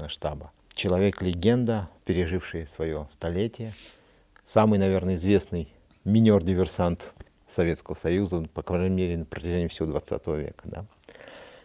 э, 0.00 0.08
штаба. 0.08 0.52
Человек-легенда, 0.74 1.88
переживший 2.04 2.66
свое 2.66 3.06
столетие, 3.10 3.74
самый, 4.44 4.78
наверное, 4.78 5.14
известный 5.14 5.72
минер-диверсант 6.04 7.12
Советского 7.48 7.94
Союза, 7.94 8.44
по 8.54 8.62
крайней 8.62 8.94
мере, 8.94 9.16
на 9.18 9.24
протяжении 9.24 9.66
всего 9.66 9.86
20 9.86 10.26
века, 10.28 10.62
да, 10.64 10.86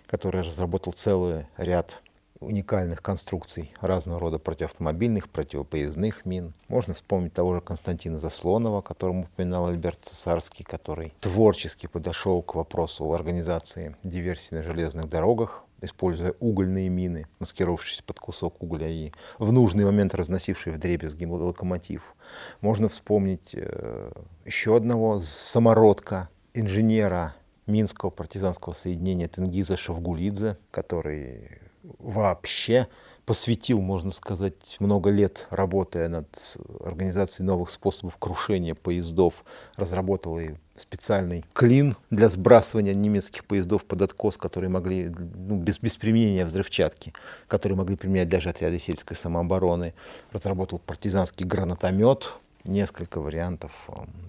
который 0.08 0.42
разработал 0.42 0.94
целый 0.94 1.48
ряд 1.58 2.02
уникальных 2.40 3.02
конструкций 3.02 3.74
разного 3.82 4.20
рода 4.20 4.40
противоавтомобильных, 4.40 5.30
противопоездных 5.30 6.26
мин. 6.26 6.54
Можно 6.68 6.94
вспомнить 6.94 7.34
того 7.34 7.56
же 7.56 7.62
Константина 7.62 8.18
Заслонова, 8.18 8.82
которому 8.82 9.24
упоминал 9.24 9.68
Альберт 9.68 10.00
Цесарский, 10.04 10.66
который 10.66 11.14
творчески 11.20 11.88
подошел 11.88 12.42
к 12.42 12.56
вопросу 12.56 13.14
организации 13.14 13.96
диверсий 14.04 14.58
на 14.58 14.64
железных 14.64 15.10
дорогах, 15.10 15.64
используя 15.82 16.34
угольные 16.40 16.90
мины, 16.90 17.28
маскировавшись 17.40 18.02
под 18.02 18.20
кусок 18.20 18.62
угля 18.62 18.88
и 18.88 19.12
в 19.38 19.52
нужный 19.52 19.86
момент 19.86 20.14
разносивший 20.14 20.74
в 20.74 20.80
дребезги 20.80 21.26
локомотив. 21.26 22.16
Можно 22.62 22.88
вспомнить 22.90 23.52
э, 23.54 24.12
еще 24.46 24.76
одного 24.76 25.20
самородка, 25.22 26.30
инженера 26.54 27.36
Минского 27.68 28.10
партизанского 28.10 28.74
соединения 28.74 29.28
Тенгиза 29.28 29.76
Шавгулидзе, 29.76 30.58
который 30.72 31.60
вообще 32.00 32.88
посвятил, 33.26 33.82
можно 33.82 34.12
сказать, 34.12 34.78
много 34.80 35.10
лет, 35.10 35.48
работая 35.50 36.08
над 36.08 36.28
организацией 36.80 37.48
новых 37.48 37.72
способов 37.72 38.18
крушения 38.18 38.76
поездов, 38.76 39.44
разработал 39.76 40.40
и 40.40 40.52
специальный 40.78 41.44
клин 41.54 41.96
для 42.10 42.30
сбрасывания 42.30 42.94
немецких 42.94 43.46
поездов 43.46 43.86
под 43.86 44.04
откос, 44.04 44.38
которые 44.38 44.70
могли, 44.70 45.10
ну, 45.10 45.58
без, 45.58 45.80
без 45.80 45.96
применения 45.98 46.46
взрывчатки, 46.46 47.14
которые 47.48 47.78
могли 47.78 47.96
применять 47.96 48.30
даже 48.30 48.50
отряды 48.50 48.78
сельской 48.78 49.18
самообороны. 49.18 49.94
Разработал 50.32 50.80
партизанский 50.80 51.46
гранатомет, 51.46 52.34
несколько 52.64 53.22
вариантов 53.22 53.72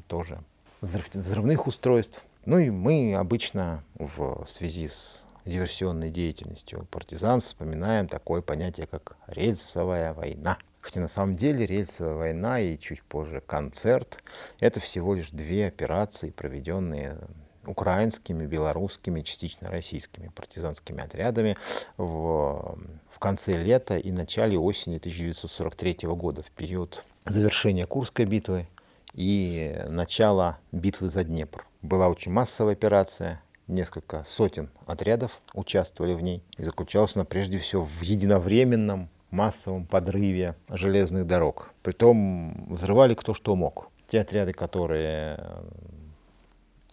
тоже 0.07 0.39
взрыв, 0.81 1.11
взрывных 1.13 1.67
устройств. 1.67 2.23
Ну 2.45 2.59
и 2.59 2.71
мы 2.71 3.15
обычно 3.15 3.83
в 3.99 4.47
связи 4.47 4.89
с 4.89 5.26
диверсионной 5.47 6.11
деятельностью 6.11 6.87
партизан 6.91 7.41
вспоминаем 7.41 8.09
такое 8.09 8.43
понятие, 8.43 8.87
как 8.87 9.17
рельсовая 9.27 10.13
война. 10.13 10.59
Хотя 10.81 11.01
на 11.01 11.09
самом 11.09 11.37
деле 11.37 11.67
рельсовая 11.67 12.15
война 12.15 12.61
и 12.61 12.79
чуть 12.79 13.03
позже 13.03 13.41
концерт— 13.41 14.23
это 14.61 14.81
всего 14.81 15.15
лишь 15.15 15.31
две 15.31 15.67
операции, 15.67 16.31
проведенные 16.31 17.19
украинскими, 17.67 18.47
белорусскими, 18.47 19.23
частично 19.23 19.69
российскими 19.71 20.29
партизанскими 20.29 21.03
отрядами 21.03 21.57
в, 21.97 22.79
в 23.11 23.19
конце 23.19 23.61
лета 23.61 23.97
и 23.97 24.13
начале 24.13 24.59
осени 24.59 24.99
1943 24.99 26.09
года, 26.11 26.43
в 26.43 26.51
период 26.53 27.05
завершения 27.25 27.87
Курской 27.87 28.25
битвы 28.25 28.69
и 29.13 29.83
начала 29.89 30.59
битвы 30.73 31.09
за 31.09 31.25
Днепр. 31.25 31.67
Была 31.83 32.09
очень 32.09 32.33
массовая 32.33 32.75
операция, 32.75 33.43
несколько 33.69 34.25
сотен 34.25 34.71
отрядов 34.87 35.41
участвовали 35.55 36.15
в 36.15 36.23
ней. 36.23 36.43
И 36.57 36.65
заключалась 36.65 37.17
она 37.17 37.25
прежде 37.25 37.59
всего 37.59 37.83
в 37.83 38.03
единовременном 38.03 39.09
массовом 39.31 39.87
подрыве 39.87 40.55
железных 40.69 41.27
дорог. 41.27 41.73
Притом 41.83 42.67
взрывали 42.71 43.15
кто 43.15 43.35
что 43.35 43.55
мог. 43.57 43.91
Те 44.09 44.21
отряды, 44.21 44.53
которые 44.53 45.37
э, 45.39 45.65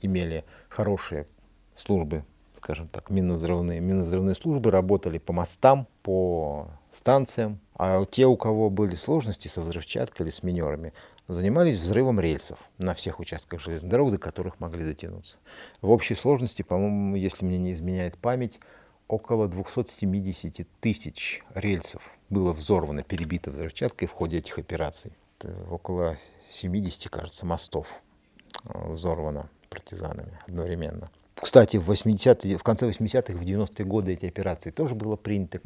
имели 0.02 0.44
хорошие 0.68 1.28
службы, 1.76 2.24
скажем 2.56 2.88
так, 2.88 3.10
минно-взрывные, 3.10 3.80
минно-взрывные 3.80 4.36
службы, 4.36 4.72
работали 4.72 5.20
по 5.20 5.32
мостам, 5.32 5.88
по 6.02 6.68
станциям, 6.94 7.60
а 7.76 8.06
те, 8.06 8.26
у 8.26 8.38
кого 8.38 8.70
были 8.70 8.96
сложности 8.96 9.48
со 9.48 9.62
взрывчаткой 9.62 10.26
или 10.26 10.32
с 10.32 10.44
минерами, 10.44 10.94
занимались 11.28 11.78
взрывом 11.78 12.20
рельсов 12.20 12.60
на 12.78 12.94
всех 12.94 13.20
участках 13.20 13.60
железных 13.60 13.90
дорог, 13.90 14.12
до 14.12 14.18
которых 14.18 14.60
могли 14.60 14.86
дотянуться. 14.86 15.40
В 15.82 15.90
общей 15.90 16.16
сложности, 16.16 16.62
по-моему, 16.62 17.16
если 17.16 17.46
мне 17.46 17.58
не 17.58 17.72
изменяет 17.72 18.18
память, 18.18 18.60
около 19.08 19.48
270 19.48 20.68
тысяч 20.80 21.44
рельсов 21.54 22.12
было 22.30 22.54
взорвано, 22.54 23.04
перебито 23.04 23.52
взрывчаткой 23.52 24.08
в 24.08 24.12
ходе 24.12 24.38
этих 24.38 24.58
операций. 24.58 25.14
Это 25.40 25.56
около 25.70 26.18
70, 26.52 27.10
кажется, 27.10 27.46
мостов 27.46 28.02
э, 28.66 28.90
взорвано 28.90 29.50
партизанами 29.70 30.40
одновременно. 30.48 31.10
Кстати, 31.44 31.76
в, 31.76 31.84
80 31.84 32.46
в 32.58 32.64
конце 32.64 32.88
80-х, 32.88 33.34
в 33.34 33.42
90-е 33.42 33.86
годы 33.86 34.14
эти 34.14 34.26
операции 34.26 34.72
тоже 34.72 34.96
было 34.96 35.18
принято 35.18 35.60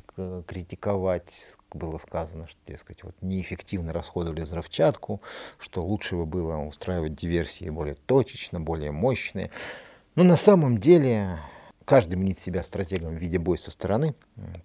критиковать. 0.48 1.56
Было 1.72 2.00
сказано, 2.00 2.48
что, 2.48 2.60
дескать, 2.68 3.04
вот 3.04 3.14
неэффективно 3.22 3.94
расходовали 3.94 4.42
взрывчатку, 4.42 5.22
что 5.60 5.84
лучше 5.84 6.16
бы 6.16 6.26
было 6.26 6.58
устраивать 6.58 7.16
диверсии 7.16 7.70
более 7.70 7.94
точечно, 7.94 8.60
более 8.60 8.92
мощные. 8.92 9.52
Но 10.16 10.24
на 10.24 10.36
самом 10.36 10.80
деле 10.80 11.38
каждый 11.86 12.16
мнит 12.16 12.40
себя 12.40 12.64
стратегом 12.64 13.16
в 13.16 13.20
виде 13.20 13.38
боя 13.38 13.58
со 13.58 13.70
стороны. 13.70 14.16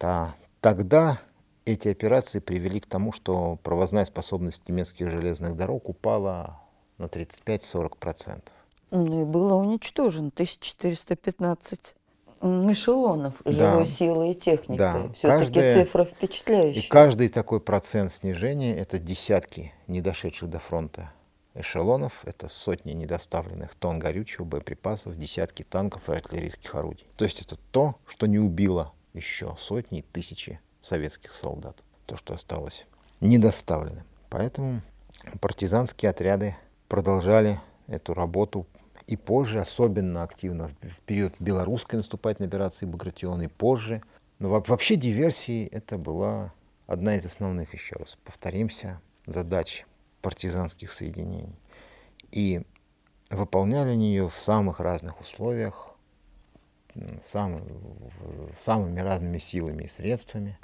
Да, 0.00 0.34
тогда 0.62 1.20
эти 1.66 1.88
операции 1.88 2.38
привели 2.38 2.80
к 2.80 2.86
тому, 2.86 3.12
что 3.12 3.58
провозная 3.62 4.06
способность 4.06 4.66
немецких 4.66 5.10
железных 5.10 5.56
дорог 5.56 5.90
упала 5.90 6.58
на 6.96 7.04
35-40%. 7.04 8.40
Ну 8.92 9.22
и 9.22 9.24
было 9.24 9.54
уничтожено 9.54 10.28
1415 10.28 11.94
эшелонов 12.42 13.34
живой 13.46 13.84
да. 13.84 13.86
силы 13.86 14.32
и 14.32 14.34
техники. 14.34 14.78
Да. 14.78 15.08
Все-таки 15.14 15.72
цифра 15.72 16.04
впечатляющая. 16.04 16.82
И 16.82 16.86
каждый 16.88 17.30
такой 17.30 17.60
процент 17.60 18.12
снижения– 18.12 18.76
это 18.78 18.98
десятки 18.98 19.72
не 19.86 20.02
дошедших 20.02 20.50
до 20.50 20.58
фронта 20.58 21.10
эшелонов, 21.54 22.20
это 22.24 22.48
сотни 22.48 22.92
недоставленных 22.92 23.74
тонн 23.74 23.98
горючего, 23.98 24.44
боеприпасов, 24.44 25.16
десятки 25.16 25.62
танков 25.62 26.10
и 26.10 26.12
артиллерийских 26.12 26.74
орудий. 26.74 27.06
То 27.16 27.24
есть 27.24 27.40
это 27.40 27.56
то, 27.70 27.96
что 28.06 28.26
не 28.26 28.38
убило 28.38 28.92
еще 29.14 29.54
сотни 29.58 30.00
и 30.00 30.02
тысячи 30.02 30.60
советских 30.82 31.32
солдат. 31.34 31.78
То, 32.04 32.18
что 32.18 32.34
осталось 32.34 32.84
недоставленным. 33.20 34.04
Поэтому 34.28 34.82
партизанские 35.40 36.10
отряды 36.10 36.56
продолжали 36.88 37.58
эту 37.86 38.14
работу 38.14 38.66
и 39.06 39.16
позже, 39.16 39.60
особенно 39.60 40.22
активно 40.22 40.68
в 40.68 41.00
период 41.00 41.34
белорусской 41.38 41.98
наступательной 41.98 42.48
операции 42.48 42.86
Багратион 42.86 43.42
и 43.42 43.48
позже. 43.48 44.02
Но 44.38 44.48
вообще 44.48 44.96
диверсии 44.96 45.66
это 45.66 45.98
была 45.98 46.52
одна 46.86 47.16
из 47.16 47.24
основных, 47.24 47.74
еще 47.74 47.96
раз 47.96 48.18
повторимся, 48.24 49.00
задач 49.26 49.86
партизанских 50.20 50.92
соединений. 50.92 51.58
И 52.30 52.62
выполняли 53.30 53.90
они 53.90 54.08
ее 54.08 54.28
в 54.28 54.34
самых 54.34 54.80
разных 54.80 55.20
условиях, 55.20 55.94
сам, 57.22 57.62
самыми 58.56 59.00
разными 59.00 59.38
силами 59.38 59.84
и 59.84 59.88
средствами. 59.88 60.58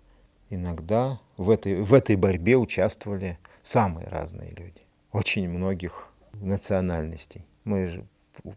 Иногда 0.50 1.20
в 1.36 1.50
этой, 1.50 1.82
в 1.82 1.92
этой 1.92 2.16
борьбе 2.16 2.56
участвовали 2.56 3.38
самые 3.62 4.08
разные 4.08 4.50
люди, 4.50 4.82
очень 5.12 5.48
многих 5.48 6.08
национальностей. 6.32 7.44
Мы 7.64 7.86
же 7.86 8.06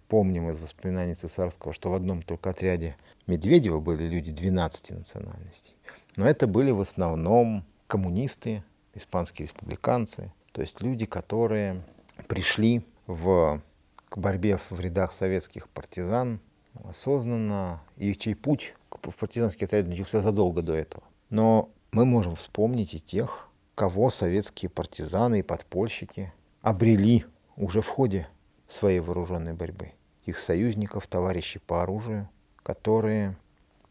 помним 0.08 0.50
из 0.50 0.60
воспоминаний 0.60 1.16
Цесарского, 1.16 1.74
что 1.74 1.92
в 1.92 1.94
одном 1.94 2.22
только 2.22 2.50
отряде 2.50 2.96
Медведева 3.28 3.80
были 3.80 4.04
люди 4.04 4.32
12 4.32 4.92
национальностей. 4.92 5.76
Но 6.16 6.28
это 6.28 6.48
были 6.48 6.72
в 6.72 6.82
основном 6.82 7.66
коммунисты, 7.88 8.64
испанские 8.94 9.48
республиканцы, 9.48 10.32
то 10.52 10.62
есть 10.62 10.82
люди, 10.82 11.06
которые 11.06 11.82
пришли 12.28 12.86
в, 13.08 13.62
к 14.10 14.18
борьбе 14.18 14.60
в 14.70 14.80
рядах 14.80 15.14
советских 15.14 15.70
партизан 15.70 16.40
осознанно, 16.84 17.82
и 17.98 18.14
чей 18.14 18.36
путь 18.36 18.76
в 18.90 19.16
партизанский 19.16 19.66
отряд 19.66 19.88
начался 19.88 20.22
задолго 20.22 20.62
до 20.62 20.74
этого. 20.74 21.04
Но 21.30 21.70
мы 21.92 22.06
можем 22.06 22.36
вспомнить 22.36 22.94
и 22.94 23.00
тех, 23.00 23.50
кого 23.76 24.10
советские 24.10 24.70
партизаны 24.70 25.40
и 25.40 25.44
подпольщики 25.44 26.34
обрели 26.62 27.26
уже 27.56 27.82
в 27.82 27.88
ходе 27.88 28.28
своей 28.72 29.00
вооруженной 29.00 29.54
борьбы. 29.54 29.92
Их 30.26 30.40
союзников, 30.40 31.08
товарищей 31.08 31.60
по 31.60 31.84
оружию, 31.84 32.30
которые 32.64 33.36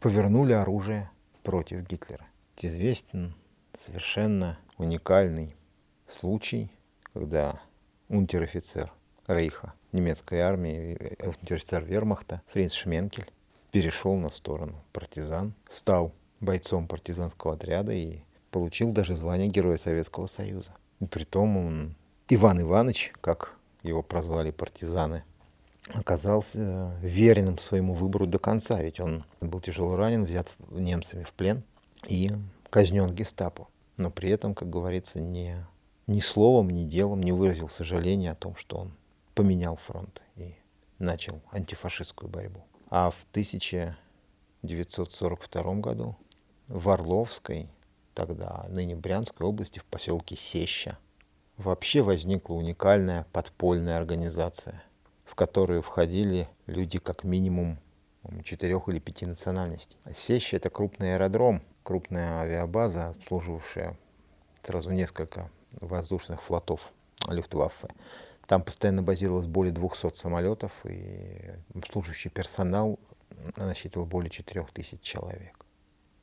повернули 0.01 0.53
оружие 0.53 1.11
против 1.43 1.87
Гитлера. 1.87 2.27
Известен 2.57 3.35
совершенно 3.75 4.59
уникальный 4.79 5.57
случай, 6.07 6.71
когда 7.13 7.61
унтер-офицер 8.09 8.93
Рейха 9.27 9.75
немецкой 9.93 10.41
армии, 10.41 10.97
э, 10.99 11.29
унтер-офицер 11.29 11.85
Вермахта 11.85 12.43
Фринц 12.49 12.73
Шменкель 12.73 13.31
перешел 13.71 14.17
на 14.17 14.31
сторону 14.31 14.83
партизан, 14.93 15.55
стал 15.69 16.13
бойцом 16.41 16.89
партизанского 16.89 17.55
отряда 17.55 17.93
и 17.93 18.21
получил 18.51 18.93
даже 18.93 19.15
звание 19.15 19.49
Героя 19.49 19.77
Советского 19.77 20.27
Союза. 20.27 20.75
И 21.01 21.07
притом 21.07 21.57
он 21.57 21.95
Иван 22.29 22.61
Иванович, 22.61 23.13
как 23.21 23.60
его 23.83 24.03
прозвали 24.03 24.51
партизаны, 24.51 25.25
оказался 25.89 26.95
веренным 27.01 27.57
своему 27.59 27.95
выбору 27.95 28.27
до 28.27 28.39
конца, 28.39 28.83
ведь 28.83 29.01
он 29.01 29.25
был 29.41 29.61
тяжело 29.61 29.97
ранен, 29.97 30.25
взят 30.25 30.53
немцами 30.71 31.25
в 31.25 31.33
плен 31.33 31.63
и 32.07 32.31
казнен 32.71 33.15
гестапо. 33.15 33.69
Но 33.97 34.11
при 34.11 34.29
этом, 34.31 34.55
как 34.55 34.71
говорится, 34.71 35.21
ни, 35.21 35.57
ни 36.07 36.21
словом, 36.21 36.71
ни 36.71 36.85
делом 36.85 37.23
не 37.23 37.33
выразил 37.33 37.69
сожаления 37.69 38.31
о 38.33 38.37
том, 38.37 38.57
что 38.57 38.79
он 38.79 38.93
поменял 39.35 39.77
фронт 39.77 40.23
и 40.37 40.55
начал 40.99 41.43
антифашистскую 41.53 42.31
борьбу. 42.31 42.65
А 42.89 43.11
в 43.11 43.27
1942 43.31 45.75
году 45.75 46.17
в 46.69 46.89
Орловской, 46.89 47.69
тогда 48.15 48.65
ныне 48.69 48.97
Брянской 48.97 49.47
области, 49.47 49.79
в 49.79 49.85
поселке 49.85 50.35
Сеща, 50.37 50.99
вообще 51.61 52.01
возникла 52.03 52.55
уникальная 52.55 53.27
подпольная 53.33 53.99
организация, 53.99 54.83
в 55.25 55.35
которую 55.35 55.83
входили 55.83 56.49
люди 56.67 56.99
как 56.99 57.23
минимум 57.23 57.79
четырех 58.45 58.89
или 58.89 58.99
пяти 58.99 59.27
национальностей. 59.27 59.99
Сеща– 60.15 60.57
это 60.59 60.71
крупный 60.71 61.15
аэродром, 61.15 61.63
крупная 61.83 62.41
авиабаза, 62.41 63.09
обслуживавшая 63.09 63.97
сразу 64.63 64.91
несколько 64.91 65.51
воздушных 65.81 66.43
флотов 66.43 66.93
Люфтваффе. 67.29 67.89
Там 68.47 68.63
постоянно 68.63 69.03
базировалось 69.03 69.47
более 69.47 69.73
200 69.73 70.15
самолетов, 70.17 70.73
и 70.85 71.53
обслуживающий 71.75 72.31
персонал 72.31 72.99
насчитывал 73.57 74.07
более 74.07 74.31
4000 74.31 74.99
человек. 75.03 75.67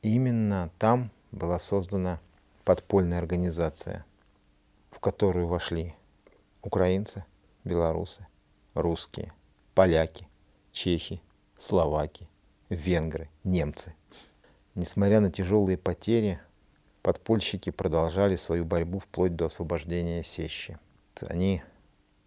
Именно 0.02 0.70
там 0.78 1.10
была 1.32 1.58
создана 1.58 2.20
подпольная 2.64 3.18
организация, 3.18 4.04
в 4.90 5.00
которую 5.00 5.46
вошли 5.46 5.94
украинцы, 6.62 7.24
белорусы, 7.64 8.26
русские, 8.74 9.32
поляки, 9.74 10.28
чехи, 10.72 11.22
словаки, 11.56 12.28
венгры, 12.68 13.28
немцы. 13.44 13.94
Несмотря 14.74 15.20
на 15.20 15.30
тяжелые 15.30 15.76
потери, 15.76 16.40
подпольщики 17.02 17.70
продолжали 17.70 18.36
свою 18.36 18.64
борьбу 18.64 18.98
вплоть 18.98 19.34
до 19.34 19.46
освобождения 19.46 20.22
Сещи. 20.22 20.78
Они 21.20 21.62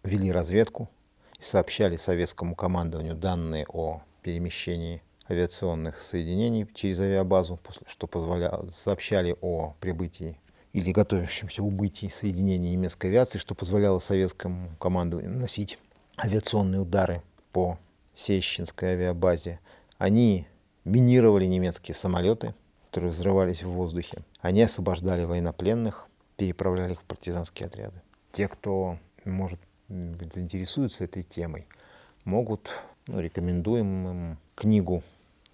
вели 0.02 0.30
разведку 0.30 0.90
и 1.38 1.42
сообщали 1.42 1.96
советскому 1.96 2.54
командованию 2.54 3.14
данные 3.14 3.64
о 3.68 4.02
перемещении 4.22 5.02
авиационных 5.30 6.02
соединений 6.02 6.68
через 6.74 7.00
авиабазу, 7.00 7.58
что 7.86 8.06
позволяло, 8.06 8.66
сообщали 8.66 9.36
о 9.40 9.74
прибытии 9.80 10.38
или 10.72 10.92
готовящемся 10.92 11.62
убытии 11.62 12.08
соединений 12.08 12.72
немецкой 12.72 13.06
авиации, 13.06 13.38
что 13.38 13.54
позволяло 13.54 13.98
советскому 13.98 14.70
командованию 14.78 15.32
наносить 15.32 15.78
авиационные 16.18 16.80
удары 16.80 17.22
по 17.52 17.78
Сещинской 18.14 18.90
авиабазе. 18.90 19.60
Они 19.98 20.46
минировали 20.84 21.44
немецкие 21.44 21.94
самолеты, 21.94 22.54
которые 22.90 23.10
взрывались 23.10 23.62
в 23.62 23.70
воздухе. 23.70 24.18
Они 24.40 24.62
освобождали 24.62 25.24
военнопленных, 25.24 26.08
переправляли 26.36 26.92
их 26.92 27.00
в 27.00 27.04
партизанские 27.04 27.66
отряды. 27.66 28.00
Те, 28.32 28.48
кто, 28.48 28.98
может 29.24 29.60
быть, 29.88 30.32
заинтересуется 30.32 31.04
этой 31.04 31.22
темой, 31.22 31.66
могут, 32.24 32.72
ну, 33.06 33.20
рекомендуем 33.20 34.08
им 34.08 34.38
книгу 34.54 35.02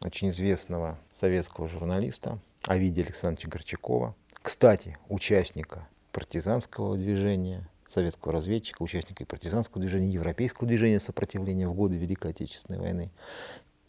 очень 0.01 0.31
известного 0.31 0.99
советского 1.13 1.69
журналиста 1.69 2.39
Авидия 2.65 3.05
Александровича 3.05 3.49
Горчакова, 3.49 4.15
кстати, 4.49 4.97
участника 5.11 5.87
партизанского 6.11 6.97
движения, 6.97 7.69
советского 7.87 8.33
разведчика, 8.33 8.83
участника 8.83 9.23
и 9.23 9.27
партизанского 9.27 9.83
движения, 9.83 10.09
европейского 10.09 10.67
движения 10.67 11.01
сопротивления 11.01 11.69
в 11.69 11.75
годы 11.75 11.99
Великой 11.99 12.31
Отечественной 12.31 12.81
войны. 12.81 13.11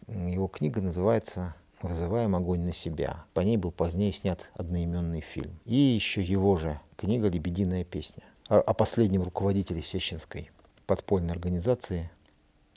Его 0.08 0.50
книга 0.50 0.82
называется 0.82 1.56
«Вызываем 1.82 2.36
огонь 2.36 2.60
на 2.60 2.74
себя». 2.74 3.24
По 3.34 3.40
ней 3.40 3.56
был 3.56 3.72
позднее 3.72 4.12
снят 4.12 4.50
одноименный 4.54 5.22
фильм. 5.22 5.58
И 5.64 5.78
еще 5.78 6.22
его 6.22 6.58
же 6.58 6.82
книга 6.98 7.30
«Лебединая 7.30 7.86
песня» 7.86 8.24
о 8.50 8.74
последнем 8.74 9.24
руководителе 9.24 9.82
Сещинской 9.82 10.52
подпольной 10.88 11.32
организации 11.32 12.12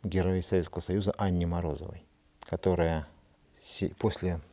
Героя 0.04 0.40
Советского 0.40 0.82
Союза 0.82 1.14
Анне 1.18 1.48
Морозовой, 1.48 2.04
которая 2.48 3.08
после 3.98 4.34
а, 4.34 4.51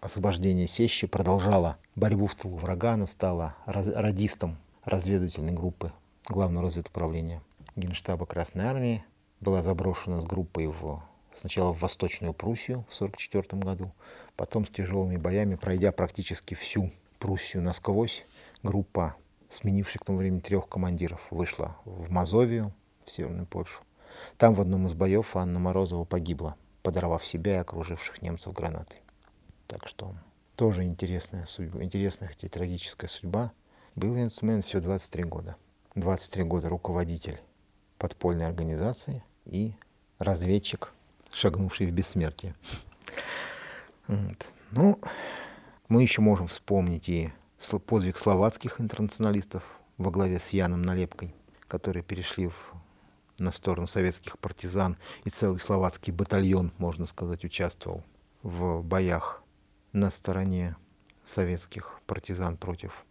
освобождения 0.00 0.66
Сещи 0.66 1.06
продолжала 1.06 1.76
борьбу 1.94 2.26
в 2.26 2.34
тылу 2.34 2.56
врага. 2.56 2.92
Она 2.92 3.06
стала 3.06 3.54
радистом 3.66 4.58
разведывательной 4.84 5.52
группы 5.52 5.92
Главного 6.28 6.66
разведуправления 6.66 7.42
Генштаба 7.76 8.26
Красной 8.26 8.64
Армии. 8.64 9.04
Была 9.40 9.62
заброшена 9.62 10.20
с 10.20 10.24
группой 10.24 10.66
в, 10.66 11.02
сначала 11.34 11.72
в 11.72 11.80
Восточную 11.80 12.34
Пруссию 12.34 12.84
в 12.88 12.94
1944 12.94 13.62
году, 13.62 13.92
потом 14.36 14.66
с 14.66 14.70
тяжелыми 14.70 15.16
боями, 15.16 15.54
пройдя 15.54 15.92
практически 15.92 16.54
всю 16.54 16.90
Пруссию 17.18 17.62
насквозь, 17.62 18.24
группа, 18.62 19.14
сменившая 19.48 20.00
к 20.00 20.04
тому 20.04 20.18
времени 20.18 20.40
трех 20.40 20.68
командиров, 20.68 21.26
вышла 21.30 21.76
в 21.84 22.10
Мазовию, 22.10 22.72
в 23.04 23.10
Северную 23.10 23.46
Польшу. 23.46 23.82
Там 24.36 24.54
в 24.54 24.60
одном 24.60 24.86
из 24.86 24.94
боев 24.94 25.36
Анна 25.36 25.58
Морозова 25.58 26.04
погибла, 26.04 26.56
подорвав 26.82 27.24
себя 27.24 27.54
и 27.54 27.58
окруживших 27.58 28.22
немцев 28.22 28.52
гранатой. 28.52 29.00
Так 29.70 29.86
что 29.86 30.16
тоже 30.56 30.82
интересная 30.82 31.46
судьба, 31.46 31.84
интересная, 31.84 32.28
хотя 32.28 32.48
и 32.48 32.50
трагическая 32.50 33.06
судьба. 33.06 33.52
Был 33.94 34.16
инструмент 34.18 34.64
всего 34.64 34.82
23 34.82 35.22
года. 35.22 35.54
23 35.94 36.42
года 36.42 36.68
руководитель 36.68 37.40
подпольной 37.96 38.48
организации 38.48 39.22
и 39.44 39.74
разведчик, 40.18 40.92
шагнувший 41.32 41.86
в 41.86 41.92
бессмертие. 41.92 42.56
Вот. 44.08 44.48
Ну, 44.72 44.98
мы 45.88 46.02
еще 46.02 46.20
можем 46.20 46.48
вспомнить 46.48 47.08
и 47.08 47.32
подвиг 47.86 48.18
словацких 48.18 48.80
интернационалистов 48.80 49.78
во 49.98 50.10
главе 50.10 50.40
с 50.40 50.48
Яном 50.48 50.82
Налепкой, 50.82 51.32
которые 51.68 52.02
перешли 52.02 52.48
в 52.48 52.72
на 53.38 53.52
сторону 53.52 53.86
советских 53.86 54.36
партизан, 54.40 54.98
и 55.22 55.30
целый 55.30 55.60
словацкий 55.60 56.12
батальон, 56.12 56.72
можно 56.76 57.06
сказать, 57.06 57.44
участвовал 57.44 58.02
в 58.42 58.82
боях 58.82 59.42
на 59.92 60.10
стороне 60.10 60.76
советских 61.24 62.00
партизан 62.06 62.56
против 62.56 63.04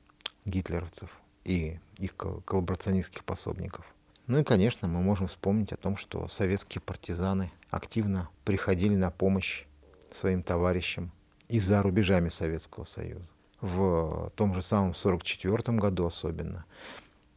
гитлеровцев 0.46 1.10
и 1.44 1.80
их 1.98 2.16
коллаборационистских 2.16 3.24
пособников. 3.24 3.86
Ну 4.28 4.40
и, 4.40 4.44
конечно, 4.44 4.88
мы 4.88 5.02
можем 5.02 5.28
вспомнить 5.28 5.72
о 5.72 5.78
том, 5.78 5.98
что 5.98 6.28
советские 6.28 6.82
партизаны 6.82 7.52
активно 7.70 8.30
приходили 8.46 8.96
на 8.96 9.10
помощь 9.12 9.66
своим 10.12 10.44
товарищам 10.44 11.12
и 11.48 11.60
за 11.60 11.82
рубежами 11.82 12.30
Советского 12.30 12.84
Союза. 12.84 13.28
В 13.62 14.32
том 14.36 14.54
же 14.54 14.62
самом 14.62 14.92
1944 14.92 15.78
году 15.78 16.06
особенно 16.06 16.66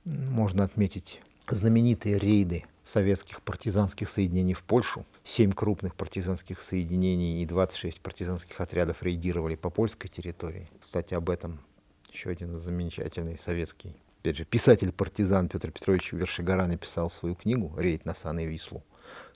можно 0.05 0.65
отметить 0.65 1.23
знаменитые 1.49 2.19
рейды 2.19 2.65
советских 2.85 3.43
партизанских 3.43 4.09
соединений 4.09 4.55
в 4.55 4.63
Польшу. 4.63 5.07
Семь 5.25 5.53
крупных 5.53 5.95
партизанских 5.95 6.61
соединений 6.61 7.43
и 7.43 7.47
26 7.47 8.01
партизанских 8.01 8.61
отрядов 8.61 9.03
рейдировали 9.03 9.55
по 9.55 9.71
польской 9.71 10.11
территории. 10.11 10.69
Кстати, 10.81 11.15
об 11.15 11.31
этом 11.31 11.61
еще 12.11 12.31
один 12.31 12.59
замечательный 12.61 13.39
советский, 13.39 13.97
опять 14.21 14.37
же, 14.37 14.45
писатель-партизан 14.45 15.49
Петр 15.49 15.71
Петрович 15.71 16.13
Вершигора 16.13 16.67
написал 16.67 17.09
свою 17.09 17.35
книгу 17.35 17.73
«Рейд 17.79 18.05
на 18.05 18.15
Сан 18.15 18.39
и 18.39 18.47
Вислу». 18.47 18.83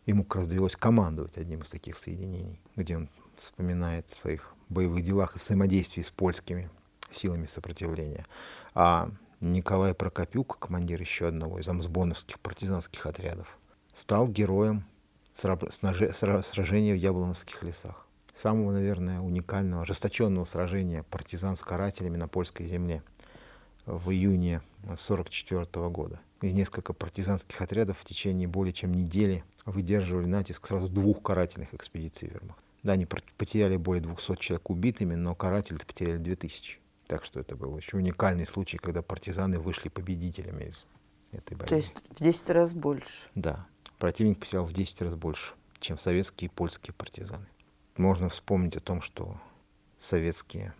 Ему 0.04 0.24
как 0.24 0.36
раз 0.36 0.48
довелось 0.48 0.76
командовать 0.76 1.36
одним 1.36 1.62
из 1.62 1.70
таких 1.70 1.98
соединений, 1.98 2.60
где 2.76 2.96
он 2.96 3.08
вспоминает 3.38 4.10
о 4.12 4.16
своих 4.16 4.54
боевых 4.68 5.04
делах 5.04 5.36
и 5.36 5.38
взаимодействии 5.38 6.02
с 6.02 6.10
польскими 6.10 6.70
силами 7.10 7.46
сопротивления. 7.46 8.26
А 8.74 9.10
Николай 9.40 9.94
Прокопюк, 9.94 10.58
командир 10.58 10.98
еще 10.98 11.28
одного 11.28 11.58
из 11.58 11.68
амсбоновских 11.68 12.40
партизанских 12.40 13.04
отрядов, 13.04 13.58
стал 13.94 14.28
героем 14.28 14.86
сражения 15.34 16.94
в 16.94 16.96
Яблоновских 16.96 17.62
лесах. 17.62 18.06
Самого, 18.34 18.72
наверное, 18.72 19.20
уникального, 19.20 19.82
ожесточенного 19.82 20.46
сражения 20.46 21.02
партизан 21.02 21.56
с 21.56 21.60
карателями 21.60 22.16
на 22.16 22.28
польской 22.28 22.66
земле 22.66 23.02
в 23.84 24.10
июне 24.10 24.62
1944 24.84 25.88
года. 25.90 26.18
И 26.40 26.52
несколько 26.52 26.94
партизанских 26.94 27.60
отрядов 27.60 27.98
в 27.98 28.04
течение 28.06 28.48
более 28.48 28.72
чем 28.72 28.94
недели 28.94 29.44
выдерживали 29.66 30.26
натиск 30.26 30.66
сразу 30.66 30.88
двух 30.88 31.22
карательных 31.22 31.74
экспедиций 31.74 32.28
Вермахта. 32.28 32.62
Да, 32.82 32.92
они 32.92 33.06
потеряли 33.36 33.76
более 33.76 34.02
200 34.02 34.36
человек 34.36 34.70
убитыми, 34.70 35.14
но 35.14 35.34
каратели 35.34 35.76
потеряли 35.76 36.18
2000. 36.18 36.78
Так 37.06 37.24
что 37.24 37.40
это 37.40 37.56
был 37.56 37.74
очень 37.74 37.98
уникальный 37.98 38.46
случай, 38.46 38.78
когда 38.78 39.02
партизаны 39.02 39.58
вышли 39.58 39.88
победителями 39.88 40.64
из 40.64 40.86
этой 41.32 41.56
борьбы. 41.56 41.68
То 41.68 41.76
есть 41.76 41.92
в 42.10 42.22
10 42.22 42.50
раз 42.50 42.72
больше? 42.74 43.28
Да. 43.34 43.66
Противник 43.98 44.40
потерял 44.40 44.64
в 44.64 44.72
10 44.72 45.02
раз 45.02 45.14
больше, 45.14 45.54
чем 45.78 45.98
советские 45.98 46.48
и 46.48 46.52
польские 46.52 46.94
партизаны. 46.94 47.46
Можно 47.96 48.28
вспомнить 48.28 48.76
о 48.76 48.80
том, 48.80 49.00
что 49.00 49.40
советские 49.98 50.74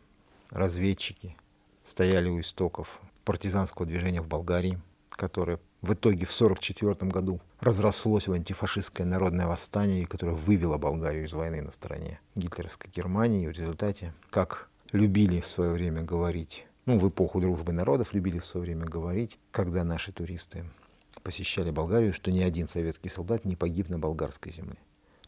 разведчики 0.51 1.37
стояли 1.85 2.29
у 2.29 2.41
истоков 2.41 3.01
партизанского 3.25 3.87
движения 3.87 4.21
в 4.21 4.29
Болгарии, 4.29 4.81
которое 5.11 5.61
в 5.81 5.95
итоге 5.95 6.27
в 6.27 6.35
1944 6.35 7.11
году 7.11 7.41
разрослось 7.61 8.27
в 8.27 8.33
антифашистское 8.33 9.07
народное 9.07 9.47
восстание, 9.47 10.07
которое 10.07 10.33
вывело 10.33 10.79
Болгарию 10.79 11.25
из 11.25 11.33
войны 11.33 11.63
на 11.63 11.71
стороне 11.71 12.21
гитлеровской 12.35 12.91
Германии. 12.91 13.45
И 13.45 13.49
в 13.49 13.53
результате, 13.53 14.13
как 14.31 14.69
любили 14.93 15.41
в 15.41 15.49
свое 15.49 15.73
время 15.73 16.03
говорить, 16.03 16.67
ну, 16.85 16.99
в 16.99 17.09
эпоху 17.09 17.41
дружбы 17.41 17.73
народов 17.73 18.13
любили 18.13 18.39
в 18.39 18.47
свое 18.47 18.67
время 18.67 18.85
говорить, 18.85 19.39
когда 19.51 19.85
наши 19.85 20.13
туристы 20.13 20.65
посещали 21.23 21.71
Болгарию, 21.71 22.13
что 22.13 22.31
ни 22.31 22.41
один 22.41 22.69
советский 22.69 23.09
солдат 23.09 23.45
не 23.45 23.57
погиб 23.57 23.89
на 23.89 23.99
болгарской 23.99 24.53
земле. 24.53 24.77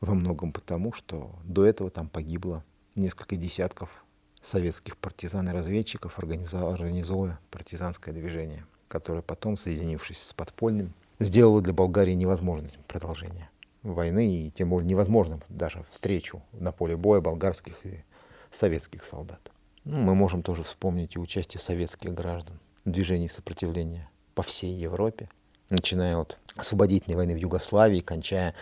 Во 0.00 0.14
многом 0.14 0.52
потому, 0.52 0.92
что 0.92 1.34
до 1.42 1.64
этого 1.64 1.90
там 1.90 2.08
погибло 2.08 2.64
несколько 2.94 3.34
десятков 3.36 4.04
советских 4.40 4.96
партизан 4.96 5.48
и 5.48 5.52
разведчиков, 5.52 6.18
организовывая 6.18 7.40
партизанское 7.50 8.14
движение, 8.14 8.64
которое 8.86 9.22
потом, 9.22 9.56
соединившись 9.56 10.22
с 10.22 10.32
подпольным, 10.32 10.94
сделало 11.18 11.60
для 11.60 11.72
Болгарии 11.72 12.12
невозможным 12.12 12.70
продолжение 12.86 13.50
войны 13.82 14.46
и 14.46 14.50
тем 14.50 14.70
более 14.70 14.88
невозможным 14.88 15.42
даже 15.48 15.84
встречу 15.90 16.42
на 16.52 16.72
поле 16.72 16.96
боя 16.96 17.20
болгарских 17.20 17.84
и 17.86 18.04
советских 18.50 19.04
солдат. 19.04 19.40
Ну, 19.84 19.98
мы 19.98 20.14
можем 20.14 20.42
тоже 20.42 20.62
вспомнить 20.62 21.16
и 21.16 21.18
участие 21.18 21.60
советских 21.60 22.12
граждан 22.12 22.58
в 22.84 22.90
движении 22.90 23.28
сопротивления 23.28 24.10
по 24.34 24.42
всей 24.42 24.72
Европе, 24.72 25.28
начиная 25.70 26.16
от 26.16 26.38
освободительной 26.56 27.16
войны 27.16 27.34
в 27.34 27.38
Югославии, 27.38 28.00
кончая 28.00 28.54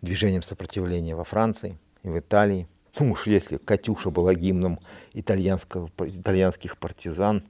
движением 0.00 0.42
сопротивления 0.42 1.14
во 1.14 1.24
Франции 1.24 1.78
и 2.02 2.08
в 2.08 2.18
Италии. 2.18 2.68
Ну 2.98 3.12
уж 3.12 3.26
если 3.26 3.56
«Катюша» 3.56 4.10
была 4.10 4.34
гимном 4.34 4.80
итальянского, 5.12 5.90
итальянских 5.98 6.78
партизан, 6.78 7.44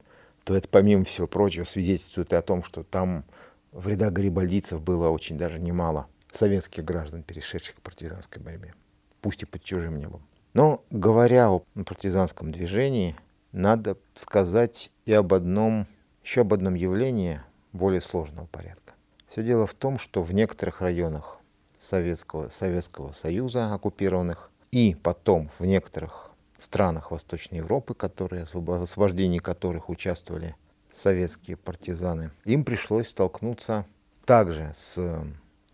то 0.45 0.55
это, 0.55 0.69
помимо 0.69 1.05
всего 1.05 1.27
прочего, 1.27 1.65
свидетельствует 1.65 2.33
и 2.33 2.37
о 2.37 2.43
том, 2.43 2.63
что 2.63 2.83
там 2.83 3.25
в 3.73 3.89
рядах 3.89 4.13
гарибальдийцев 4.13 4.81
было 4.81 5.09
очень 5.09 5.39
даже 5.39 5.59
немало 5.59 6.07
советских 6.33 6.85
граждан, 6.85 7.23
перешедших 7.23 7.77
к 7.77 7.81
партизанской 7.81 8.43
борьбе, 8.43 8.75
пусть 9.21 9.43
и 9.43 9.47
под 9.47 9.63
чужим 9.63 9.99
небом. 9.99 10.23
Но 10.55 10.85
говоря 10.91 11.51
о 11.51 11.61
партизанском 11.85 12.53
движении, 12.53 13.17
надо 13.53 13.97
сказать 14.15 14.91
и 15.07 15.13
об 15.13 15.33
одном, 15.35 15.87
еще 16.23 16.43
об 16.43 16.55
одном 16.55 16.75
явлении 16.75 17.41
более 17.73 18.01
сложного 18.01 18.47
порядка. 18.47 18.95
Все 19.29 19.43
дело 19.43 19.67
в 19.67 19.75
том, 19.75 19.99
что 19.99 20.23
в 20.23 20.35
некоторых 20.35 20.81
районах 20.81 21.39
Советского, 21.79 22.49
Советского 22.49 23.13
Союза 23.13 23.73
оккупированных 23.73 24.51
и 24.71 24.95
потом 25.03 25.49
в 25.49 25.63
некоторых 25.63 26.31
странах 26.59 27.11
Восточной 27.11 27.59
Европы, 27.59 27.95
которые, 27.95 28.47
в 28.47 28.71
освобождении 28.71 29.39
которых 29.39 29.89
участвовали 29.89 30.55
советские 30.93 31.57
партизаны, 31.57 32.31
им 32.45 32.65
пришлось 32.65 33.09
столкнуться 33.09 33.87
также 34.25 34.73
с 34.75 35.25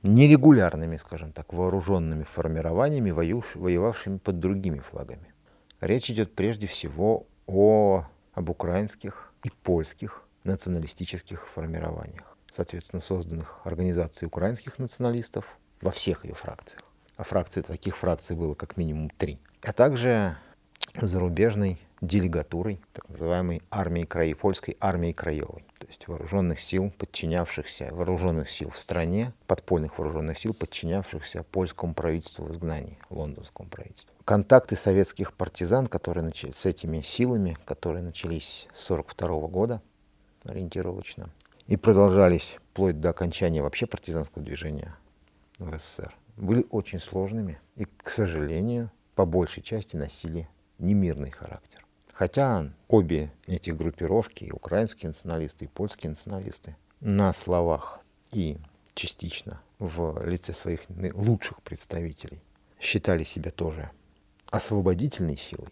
нерегулярными, 0.02 0.96
скажем 0.96 1.32
так, 1.32 1.52
вооруженными 1.52 2.24
формированиями, 2.24 3.10
воевавшими 3.10 4.18
под 4.18 4.38
другими 4.38 4.78
флагами. 4.78 5.34
Речь 5.80 6.10
идет 6.10 6.34
прежде 6.34 6.66
всего 6.66 7.26
о, 7.46 8.04
об 8.32 8.50
украинских 8.50 9.32
и 9.44 9.50
польских 9.50 10.24
националистических 10.44 11.46
формированиях, 11.48 12.36
соответственно, 12.50 13.00
созданных 13.00 13.60
организацией 13.64 14.26
украинских 14.28 14.78
националистов 14.78 15.58
во 15.80 15.90
всех 15.90 16.24
ее 16.24 16.34
фракциях. 16.34 16.82
А 17.16 17.24
фракций, 17.24 17.62
таких 17.62 17.96
фракций 17.96 18.36
было 18.36 18.54
как 18.54 18.76
минимум 18.76 19.10
три. 19.10 19.40
А 19.62 19.72
также 19.72 20.36
зарубежной 21.00 21.80
делегатурой, 22.00 22.80
так 22.92 23.08
называемой 23.08 23.62
армией 23.70 24.06
краи, 24.06 24.34
польской 24.34 24.76
армией 24.80 25.12
краевой, 25.12 25.64
то 25.78 25.86
есть 25.86 26.06
вооруженных 26.06 26.60
сил, 26.60 26.92
подчинявшихся, 26.96 27.90
вооруженных 27.92 28.50
сил 28.50 28.70
в 28.70 28.78
стране, 28.78 29.32
подпольных 29.46 29.98
вооруженных 29.98 30.38
сил, 30.38 30.54
подчинявшихся 30.54 31.42
польскому 31.44 31.94
правительству 31.94 32.44
в 32.44 32.52
изгнании, 32.52 32.98
лондонскому 33.10 33.68
правительству. 33.68 34.14
Контакты 34.24 34.76
советских 34.76 35.32
партизан, 35.32 35.86
которые 35.86 36.24
начали, 36.24 36.52
с 36.52 36.66
этими 36.66 37.00
силами, 37.00 37.56
которые 37.64 38.02
начались 38.02 38.68
с 38.72 38.90
1942 38.90 39.48
года 39.48 39.82
ориентировочно, 40.44 41.30
и 41.66 41.76
продолжались 41.76 42.56
вплоть 42.70 43.00
до 43.00 43.10
окончания 43.10 43.62
вообще 43.62 43.86
партизанского 43.86 44.44
движения 44.44 44.96
в 45.58 45.76
СССР, 45.76 46.14
были 46.36 46.64
очень 46.70 47.00
сложными 47.00 47.60
и, 47.74 47.84
к 47.84 48.10
сожалению, 48.10 48.90
по 49.14 49.26
большей 49.26 49.62
части 49.62 49.96
носили 49.96 50.48
немирный 50.78 51.30
характер. 51.30 51.84
Хотя 52.18 52.68
обе 52.88 53.30
эти 53.46 53.70
группировки, 53.70 54.42
и 54.42 54.50
украинские 54.50 55.10
националисты, 55.10 55.66
и 55.66 55.68
польские 55.68 56.10
националисты, 56.10 56.76
на 57.00 57.32
словах 57.32 58.00
и 58.32 58.58
частично 58.94 59.60
в 59.78 60.20
лице 60.26 60.52
своих 60.52 60.80
лучших 61.14 61.62
представителей 61.62 62.40
считали 62.80 63.22
себя 63.22 63.52
тоже 63.52 63.92
освободительной 64.50 65.36
силой. 65.36 65.68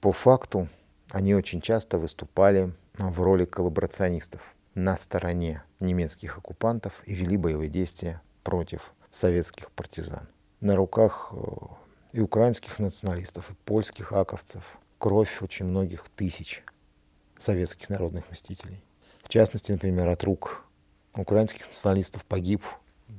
По 0.00 0.10
факту 0.10 0.66
они 1.12 1.36
очень 1.36 1.60
часто 1.60 1.98
выступали 1.98 2.74
в 2.94 3.20
роли 3.20 3.44
коллаборационистов 3.44 4.42
на 4.74 4.96
стороне 4.96 5.62
немецких 5.78 6.36
оккупантов 6.36 7.00
и 7.06 7.14
вели 7.14 7.36
боевые 7.36 7.70
действия 7.70 8.20
против 8.42 8.92
советских 9.12 9.70
партизан. 9.70 10.26
На 10.60 10.74
руках 10.74 11.32
э, 11.32 11.36
и 12.12 12.18
украинских 12.18 12.80
националистов, 12.80 13.52
и 13.52 13.54
польских 13.64 14.12
аковцев 14.12 14.80
кровь 15.00 15.40
очень 15.40 15.64
многих 15.64 16.08
тысяч 16.10 16.62
советских 17.38 17.88
народных 17.88 18.30
мстителей. 18.30 18.84
В 19.22 19.30
частности, 19.30 19.72
например, 19.72 20.06
от 20.08 20.22
рук 20.22 20.66
украинских 21.14 21.66
националистов 21.66 22.24
погиб 22.26 22.62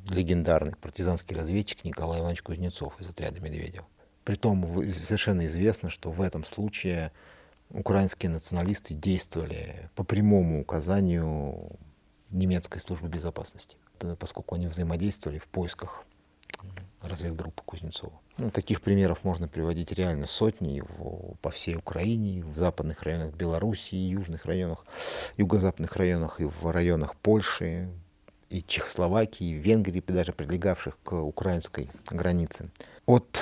легендарный 0.10 0.76
партизанский 0.76 1.36
разведчик 1.36 1.84
Николай 1.84 2.20
Иванович 2.20 2.44
Кузнецов 2.44 3.02
из 3.02 3.10
отряда 3.10 3.42
Медведев. 3.42 3.84
Притом 4.24 4.64
совершенно 4.90 5.48
известно, 5.48 5.90
что 5.90 6.12
в 6.12 6.22
этом 6.22 6.46
случае 6.46 7.12
украинские 7.72 8.30
националисты 8.30 8.94
действовали 8.94 9.90
по 9.96 10.04
прямому 10.04 10.62
указанию 10.62 11.68
немецкой 12.30 12.78
службы 12.78 13.08
безопасности, 13.08 13.78
поскольку 14.20 14.54
они 14.54 14.68
взаимодействовали 14.68 15.40
в 15.40 15.48
поисках 15.48 16.06
разведгруппы 17.02 17.64
Кузнецова. 17.66 18.14
Ну, 18.42 18.50
таких 18.50 18.82
примеров 18.82 19.24
можно 19.24 19.48
приводить 19.48 19.92
реально 19.92 20.26
сотни 20.26 20.82
в, 20.82 21.36
по 21.44 21.52
всей 21.52 21.76
Украине, 21.76 22.44
в 22.44 22.58
западных 22.58 23.04
районах 23.04 23.36
Белоруссии, 23.36 23.96
южных 23.96 24.46
районах, 24.46 24.84
юго-западных 25.38 25.96
районах 25.96 26.42
и 26.42 26.46
в 26.46 26.72
районах 26.72 27.16
Польши, 27.18 27.88
и 28.50 28.64
Чехословакии, 28.64 29.46
и 29.46 29.54
Венгрии, 29.54 30.04
даже 30.08 30.34
прилегавших 30.34 30.98
к 31.04 31.14
украинской 31.14 31.92
границе. 32.10 32.72
От 33.06 33.40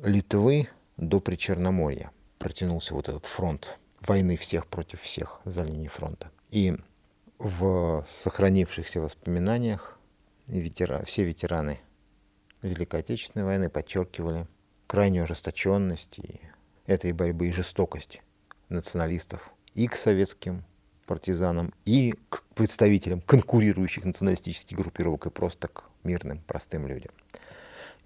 Литвы 0.00 0.68
до 0.96 1.18
Причерноморья 1.18 2.12
протянулся 2.38 2.94
вот 2.94 3.08
этот 3.08 3.26
фронт 3.26 3.80
войны 4.00 4.36
всех 4.36 4.68
против 4.68 5.00
всех 5.00 5.40
за 5.44 5.64
линией 5.64 5.88
фронта. 5.88 6.30
И 6.52 6.76
в 7.40 8.04
сохранившихся 8.06 9.00
воспоминаниях 9.00 9.98
ветера, 10.46 11.02
все 11.04 11.24
ветераны 11.24 11.80
Великой 12.62 13.00
Отечественной 13.00 13.44
войны 13.44 13.68
подчеркивали 13.68 14.46
крайнюю 14.86 15.24
ожесточенность 15.24 16.18
и 16.18 16.40
этой 16.86 17.12
борьбы 17.12 17.48
и 17.48 17.52
жестокость 17.52 18.22
националистов 18.68 19.52
и 19.74 19.86
к 19.88 19.96
советским 19.96 20.64
партизанам, 21.06 21.72
и 21.84 22.14
к 22.28 22.42
представителям 22.54 23.20
конкурирующих 23.20 24.04
националистических 24.04 24.76
группировок, 24.76 25.26
и 25.26 25.30
просто 25.30 25.68
к 25.68 25.84
мирным, 26.02 26.40
простым 26.46 26.86
людям. 26.86 27.12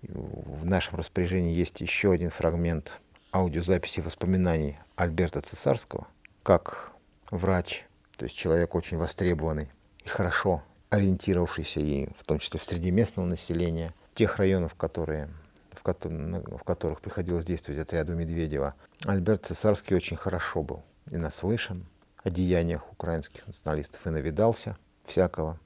В 0.03 0.65
нашем 0.67 0.97
распоряжении 0.97 1.55
есть 1.55 1.81
еще 1.81 2.13
один 2.13 2.31
фрагмент 2.31 3.01
аудиозаписи 3.33 4.01
воспоминаний 4.01 4.79
Альберта 4.97 5.41
Цесарского, 5.41 6.07
как 6.43 6.93
врач, 7.31 7.87
то 8.17 8.25
есть 8.25 8.37
человек 8.37 8.75
очень 8.75 8.97
востребованный 8.97 9.71
и 10.05 10.09
хорошо 10.09 10.63
ориентировавшийся 10.91 11.81
и 11.81 12.09
в 12.19 12.25
том 12.25 12.39
числе 12.39 12.59
в 12.59 12.65
среде 12.65 12.91
местного 12.91 13.27
населения, 13.27 13.95
тех 14.15 14.37
районов, 14.37 14.75
которые, 14.75 15.29
в, 15.73 15.83
ко 15.83 15.95
в 15.95 16.65
которых 16.65 17.01
приходилось 17.01 17.45
действовать 17.45 17.81
отряду 17.81 18.15
Медведева, 18.15 18.75
Альберт 19.05 19.47
Цесарский 19.47 19.97
очень 19.97 20.17
хорошо 20.17 20.63
был 20.63 20.83
и 21.11 21.17
наслышан 21.17 21.87
о 22.23 22.31
деяниях 22.31 22.91
украинских 22.93 23.47
националистов 23.47 24.07
и 24.07 24.11
навидался 24.11 24.77
всякого. 25.05 25.59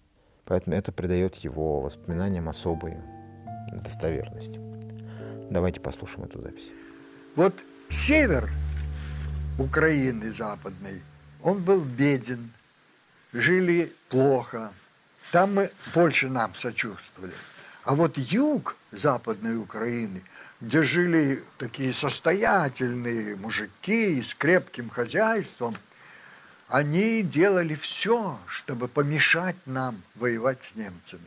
Поэтому 0.45 0.77
это 0.77 0.93
придает 0.93 1.37
его 1.37 1.81
воспоминаниям 1.81 2.49
особую 2.49 3.03
достоверность. 3.73 4.59
Давайте 5.51 5.81
послушаем 5.81 6.25
эту 6.25 6.41
запись. 6.41 6.71
Вот 7.37 7.55
север 7.91 8.51
Украины 9.59 10.33
западной, 10.33 11.03
он 11.43 11.63
был 11.63 11.81
беден, 11.81 12.51
жили 13.33 13.93
плохо. 14.09 14.73
Там 15.33 15.55
мы 15.55 15.71
больше 15.95 16.29
нам 16.29 16.55
сочувствовали. 16.55 17.35
А 17.85 17.95
вот 17.95 18.17
юг 18.17 18.77
Западной 18.93 19.59
Украины, 19.59 20.23
где 20.61 20.83
жили 20.83 21.45
такие 21.59 21.93
состоятельные 21.93 23.37
мужики 23.37 24.23
с 24.23 24.35
крепким 24.35 24.89
хозяйством, 24.89 25.77
они 26.69 27.23
делали 27.23 27.75
все, 27.75 28.39
чтобы 28.49 28.89
помешать 28.89 29.57
нам 29.67 30.01
воевать 30.15 30.65
с 30.65 30.75
немцами. 30.77 31.23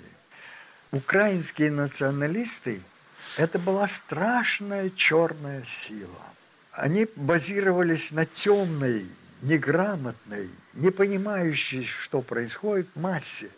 Украинские 0.92 1.70
националисты– 1.70 2.82
это 3.38 3.60
была 3.60 3.88
страшная 3.88 4.90
черная 4.90 5.64
сила. 5.64 6.26
Они 6.72 7.08
базировались 7.16 8.12
на 8.12 8.26
темной, 8.26 9.06
неграмотной, 9.44 10.50
не 10.74 10.90
понимающей, 10.90 11.86
что 11.86 12.24
происходит, 12.24 12.88
массе, 12.96 13.52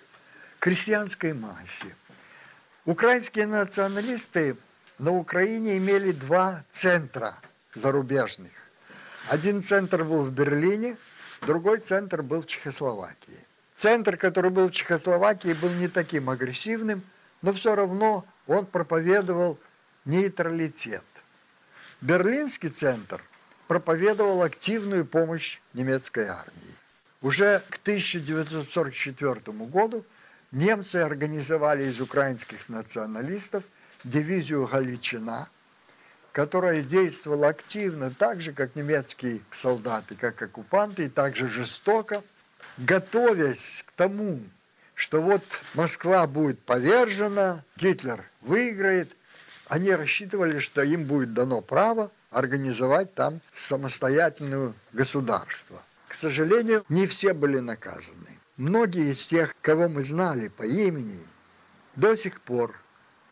крестьянской 0.59 1.33
массе. 1.33 1.95
Украинские 2.85 3.45
националисты 3.45 4.55
на 4.99 5.11
Украине 5.11 5.77
имели 5.77 6.11
два 6.11 6.63
центра 6.71 7.35
зарубежных. 7.75 8.51
Один 9.27 9.61
центр 9.61 10.03
был 10.03 10.23
в 10.23 10.31
Берлине, 10.31 10.97
другой 11.41 11.79
центр 11.79 12.21
был 12.21 12.41
в 12.41 12.47
Чехословакии. 12.47 13.45
Центр, 13.77 14.17
который 14.17 14.49
был 14.49 14.69
в 14.69 14.71
Чехословакии, 14.71 15.53
был 15.53 15.69
не 15.71 15.87
таким 15.87 16.29
агрессивным, 16.29 17.01
но 17.41 17.53
все 17.53 17.75
равно 17.75 18.25
он 18.47 18.65
проповедовал 18.65 19.57
нейтралитет. 20.05 21.03
Берлинский 22.01 22.69
центр 22.69 23.21
проповедовал 23.67 24.41
активную 24.41 25.05
помощь 25.05 25.59
немецкой 25.73 26.27
армии. 26.27 26.75
Уже 27.21 27.61
к 27.69 27.77
1944 27.83 29.35
году 29.67 30.05
немцы 30.51 30.97
организовали 30.97 31.83
из 31.83 31.99
украинских 31.99 32.69
националистов 32.69 33.63
дивизию 34.03 34.65
«Галичина», 34.67 35.49
которая 36.31 36.81
действовала 36.81 37.49
активно, 37.49 38.11
так 38.11 38.41
же, 38.41 38.53
как 38.53 38.75
немецкие 38.75 39.41
солдаты, 39.51 40.15
как 40.15 40.41
оккупанты, 40.41 41.05
и 41.05 41.09
также 41.09 41.47
жестоко– 41.49 42.23
готовясь 42.79 43.83
к 43.87 43.91
тому, 43.91 44.39
что 44.95 45.21
вот 45.21 45.43
Москва 45.73 46.27
будет 46.27 46.59
повержена, 46.59 47.63
Гитлер 47.77 48.23
выиграет, 48.41 49.11
они 49.67 49.91
рассчитывали, 49.91 50.59
что 50.59 50.81
им 50.81 51.05
будет 51.05 51.33
дано 51.33 51.61
право 51.61 52.11
организовать 52.31 53.13
там 53.13 53.41
самостоятельное 53.53 54.73
государство. 54.93 55.81
К 56.07 56.13
сожалению, 56.13 56.83
не 56.89 57.05
все 57.05 57.33
были 57.33 57.59
наказаны. 57.59 58.38
Многие 58.59 59.13
из 59.13 59.25
тех, 59.25 59.55
кого 59.61 59.87
мы 59.87 60.03
знали 60.03 60.49
по 60.49 60.63
имени, 60.63 61.17
до 61.95 62.17
сих 62.17 62.41
пор 62.41 62.75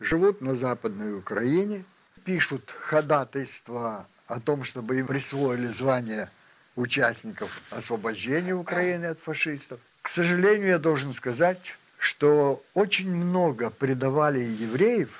живут 0.00 0.40
на 0.40 0.56
Западной 0.56 1.14
Украине, 1.18 1.84
пишут 2.24 2.74
ходатайства 2.80 4.06
о 4.26 4.40
том, 4.40 4.64
чтобы 4.64 4.98
им 4.98 5.06
присвоили 5.06 5.66
звание 5.66 6.30
участников 6.76 7.60
освобождения 7.68 8.54
Украины 8.54 9.04
от 9.04 9.20
фашистов. 9.20 9.80
К 10.00 10.08
сожалению, 10.08 10.68
я 10.68 10.78
должен 10.78 11.12
сказать, 11.12 11.74
что 11.98 12.64
очень 12.72 13.14
много 13.14 13.68
предавали 13.68 14.38
евреев 14.38 15.10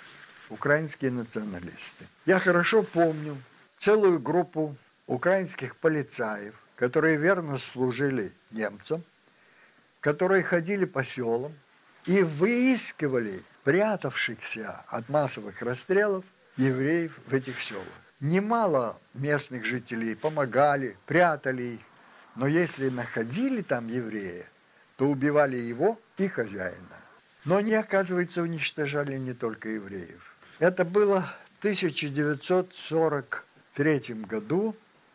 украинские 0.48 1.10
националисты. 1.10 2.06
Я 2.24 2.38
хорошо 2.38 2.82
помню 2.82 3.36
целую 3.78 4.20
группу 4.20 4.74
украинских 5.06 5.76
полицаев, 5.76 6.54
которые 6.76 7.18
верно 7.18 7.58
служили 7.58 8.32
немцам, 8.50 9.04
которые 10.00 10.42
ходили 10.42 10.84
по 10.84 11.04
селам 11.04 11.52
и 12.06 12.22
выискивали 12.22 13.42
прятавшихся 13.64 14.82
от 14.88 15.08
массовых 15.08 15.60
расстрелов 15.62 16.24
евреев 16.56 17.18
в 17.26 17.34
этих 17.34 17.60
селах. 17.60 17.84
Немало 18.20 18.98
местных 19.14 19.64
жителей 19.64 20.16
помогали, 20.16 20.96
прятали 21.06 21.62
их. 21.62 21.80
Но 22.34 22.46
если 22.46 22.88
находили 22.88 23.62
там 23.62 23.88
еврея, 23.88 24.46
то 24.96 25.08
убивали 25.08 25.56
его 25.56 25.98
и 26.16 26.28
хозяина. 26.28 26.98
Но 27.44 27.56
они, 27.56 27.74
оказывается, 27.74 28.42
уничтожали 28.42 29.16
не 29.16 29.34
только 29.34 29.68
евреев. 29.68 30.34
Это 30.58 30.84
было 30.84 31.32
в 31.56 31.58
1943 31.60 34.14
году, 34.28 34.74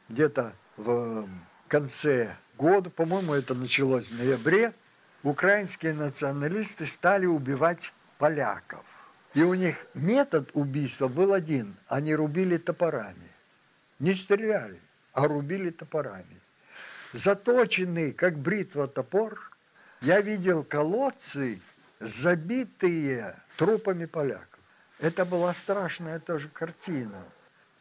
где-то 0.09 0.53
в 0.77 1.27
конце 1.67 2.35
года, 2.63 2.89
по-моему, 2.89 3.33
это 3.33 3.53
началось 3.55 4.07
в 4.07 4.17
ноябре, 4.17 4.73
украинские 5.21 5.93
националисты 5.93 6.85
стали 6.85 7.25
убивать 7.25 7.91
поляков. 8.17 8.85
И 9.33 9.43
у 9.43 9.53
них 9.53 9.75
метод 9.93 10.49
убийства 10.53 11.09
был 11.09 11.33
один. 11.33 11.75
Они 11.89 12.15
рубили 12.15 12.55
топорами. 12.55 13.29
Не 13.99 14.15
стреляли, 14.15 14.79
а 15.11 15.27
рубили 15.27 15.71
топорами. 15.71 16.39
Заточенный, 17.11 18.13
как 18.13 18.37
бритва 18.37 18.87
топор, 18.87 19.51
я 19.99 20.21
видел 20.21 20.63
колодцы, 20.63 21.59
забитые 21.99 23.35
трупами 23.57 24.05
поляков. 24.05 24.59
Это 24.99 25.25
была 25.25 25.53
страшная 25.53 26.19
тоже 26.19 26.47
картина. 26.47 27.25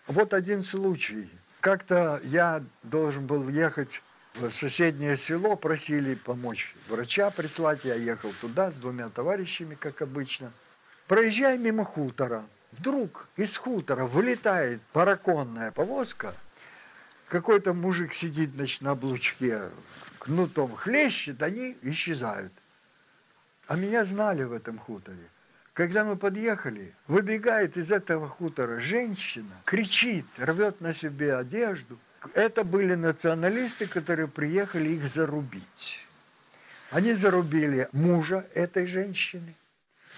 Вот 0.08 0.34
один 0.34 0.64
случай. 0.64 1.30
Как-то 1.60 2.20
я 2.24 2.64
должен 2.82 3.26
был 3.26 3.48
ехать 3.48 4.02
соседнее 4.50 5.16
село, 5.16 5.56
просили 5.56 6.14
помочь 6.14 6.74
врача 6.88 7.30
прислать. 7.30 7.84
Я 7.84 7.94
ехал 7.94 8.32
туда 8.40 8.70
с 8.70 8.74
двумя 8.74 9.08
товарищами, 9.08 9.74
как 9.74 10.02
обычно– 10.02 10.52
Проезжая 11.12 11.58
мимо 11.58 11.84
хутора, 11.84 12.42
вдруг 12.72 13.28
из 13.36 13.54
хутора 13.56 14.06
вылетает 14.06 14.80
параконная 14.92 15.70
повозка, 15.70 16.34
какой-то 17.28 17.74
мужик 17.74 18.14
сидит 18.14 18.52
значит, 18.54 18.80
на 18.80 18.92
облучке, 18.92 19.68
кнутом 20.18 20.74
хлещет, 20.74 21.42
они 21.42 21.76
исчезают. 21.82 22.52
А 23.66 23.76
меня 23.76 24.06
знали 24.06 24.44
в 24.44 24.52
этом 24.52 24.78
хуторе. 24.78 25.28
Когда 25.74 26.04
мы 26.04 26.16
подъехали, 26.16 26.94
выбегает 27.08 27.76
из 27.76 27.92
этого 27.92 28.26
хутора 28.26 28.80
женщина, 28.80 29.54
кричит, 29.66 30.24
рвет 30.38 30.80
на 30.80 30.94
себе 30.94 31.36
одежду. 31.36 31.98
Это 32.34 32.64
были 32.64 32.94
националисты, 32.94 33.86
которые 33.86 34.28
приехали 34.28 34.90
их 34.90 35.08
зарубить. 35.08 35.98
Они 36.90 37.14
зарубили 37.14 37.88
мужа 37.92 38.46
этой 38.54 38.86
женщины, 38.86 39.54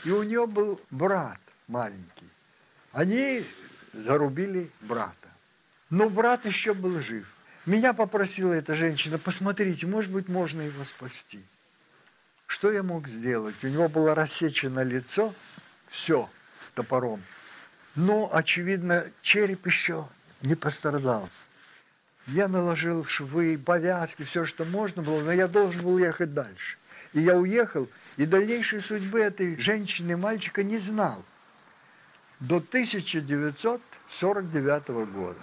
и 0.04 0.10
у 0.10 0.22
нее 0.22 0.46
был 0.46 0.80
брат 0.90 1.38
маленький. 1.68 2.28
Они 2.92 3.44
зарубили 3.92 4.70
брата. 4.80 5.14
Но 5.90 6.10
брат 6.10 6.44
еще 6.44 6.74
был 6.74 7.00
жив. 7.00 7.26
Меня 7.66 7.94
попросила 7.94 8.52
эта 8.52 8.74
женщина, 8.74 9.18
посмотрите, 9.18 9.86
может 9.86 10.10
быть, 10.10 10.28
можно 10.28 10.60
его 10.60 10.84
спасти. 10.84 11.40
Что 12.46 12.70
я 12.70 12.82
мог 12.82 13.08
сделать? 13.08 13.54
У 13.62 13.68
него 13.68 13.88
было 13.88 14.14
рассечено 14.14 14.82
лицо, 14.82 15.34
все, 15.90 16.28
топором. 16.74 17.22
Но, 17.94 18.28
очевидно, 18.32 19.06
череп 19.22 19.66
еще 19.66 20.06
не 20.42 20.54
пострадал. 20.54 21.28
Я 22.26 22.48
наложил 22.48 23.04
швы, 23.04 23.58
повязки, 23.58 24.22
все, 24.22 24.46
что 24.46 24.64
можно 24.64 25.02
было, 25.02 25.22
но 25.22 25.32
я 25.32 25.46
должен 25.46 25.82
был 25.82 25.98
ехать 25.98 26.32
дальше. 26.32 26.78
И 27.12 27.20
я 27.20 27.36
уехал, 27.36 27.86
и 28.16 28.24
дальнейшей 28.24 28.80
судьбы 28.80 29.20
этой 29.20 29.58
женщины 29.58 30.16
мальчика 30.16 30.62
не 30.62 30.78
знал 30.78 31.22
до 32.40 32.56
1949 32.56 34.88
года. 35.12 35.38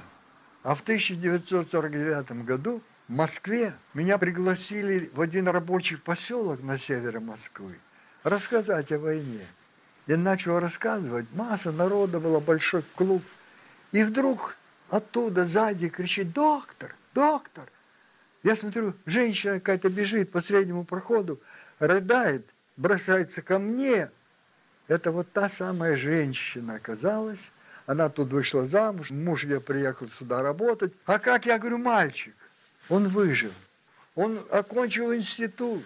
А 0.63 0.75
в 0.75 0.81
1949 0.81 2.45
году 2.45 2.81
в 3.07 3.11
Москве 3.11 3.73
меня 3.93 4.17
пригласили 4.17 5.09
в 5.13 5.21
один 5.21 5.47
рабочий 5.47 5.97
поселок 5.97 6.63
на 6.63 6.77
севере 6.77 7.19
Москвы 7.19 7.75
рассказать 8.23 8.91
о 8.91 8.99
войне. 8.99 9.45
Я 10.07 10.17
начал 10.17 10.59
рассказывать, 10.59 11.25
масса 11.33 11.71
народа 11.71 12.19
была, 12.19 12.39
большой 12.39 12.83
клуб. 12.95 13.23
И 13.91 14.03
вдруг 14.03 14.55
оттуда 14.91 15.45
сзади 15.45 15.89
кричит 15.89 16.33
«Доктор! 16.33 16.95
Доктор!» 17.15 17.71
Я 18.43 18.55
смотрю, 18.55 18.93
женщина 19.05 19.59
какая-то 19.59 19.89
бежит 19.89 20.31
по 20.31 20.41
среднему 20.41 20.83
проходу, 20.83 21.39
рыдает, 21.79 22.45
бросается 22.75 23.41
ко 23.41 23.57
мне. 23.57 24.09
Это 24.87 25.11
вот 25.11 25.31
та 25.31 25.47
самая 25.47 25.95
женщина 25.95 26.75
оказалась. 26.75 27.51
Она 27.85 28.09
тут 28.09 28.29
вышла 28.31 28.65
замуж, 28.65 29.11
муж 29.11 29.45
я 29.45 29.59
приехал 29.59 30.09
сюда 30.09 30.41
работать. 30.41 30.93
А 31.05 31.19
как, 31.19 31.45
я 31.45 31.57
говорю, 31.57 31.77
мальчик? 31.77 32.35
Он 32.89 33.07
выжил. 33.09 33.53
Он 34.15 34.45
окончил 34.51 35.13
институт, 35.15 35.85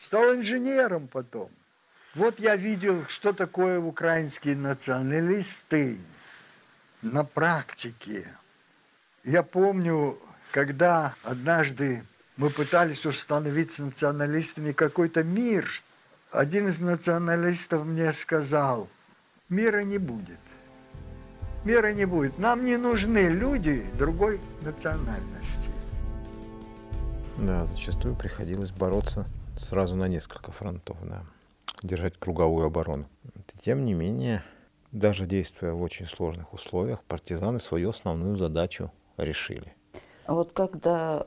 стал 0.00 0.34
инженером 0.34 1.08
потом. 1.08 1.50
Вот 2.14 2.38
я 2.40 2.56
видел, 2.56 3.06
что 3.08 3.32
такое 3.32 3.78
украинские 3.78 4.56
националисты 4.56 5.98
на 7.02 7.24
практике. 7.24 8.26
Я 9.24 9.42
помню, 9.42 10.18
когда 10.52 11.14
однажды 11.22 12.02
мы 12.36 12.50
пытались 12.50 13.04
установить 13.06 13.72
с 13.72 13.78
националистами 13.78 14.72
какой-то 14.72 15.24
мир, 15.24 15.68
один 16.30 16.68
из 16.68 16.80
националистов 16.80 17.84
мне 17.84 18.12
сказал, 18.12 18.88
мира 19.48 19.82
не 19.82 19.98
будет. 19.98 20.38
Мира 21.64 21.92
не 21.92 22.04
будет. 22.04 22.38
Нам 22.38 22.64
не 22.64 22.76
нужны 22.76 23.28
люди 23.28 23.84
другой 23.98 24.40
национальности. 24.62 25.70
Да, 27.36 27.66
зачастую 27.66 28.14
приходилось 28.14 28.70
бороться 28.70 29.26
сразу 29.56 29.96
на 29.96 30.08
несколько 30.08 30.52
фронтов, 30.52 30.96
да, 31.02 31.24
держать 31.82 32.16
круговую 32.18 32.66
оборону. 32.66 33.08
Тем 33.60 33.84
не 33.84 33.94
менее, 33.94 34.42
даже 34.92 35.26
действуя 35.26 35.72
в 35.72 35.82
очень 35.82 36.06
сложных 36.06 36.52
условиях, 36.52 37.02
партизаны 37.04 37.60
свою 37.60 37.90
основную 37.90 38.36
задачу 38.36 38.90
решили. 39.16 39.74
Вот 40.26 40.52
когда 40.52 41.26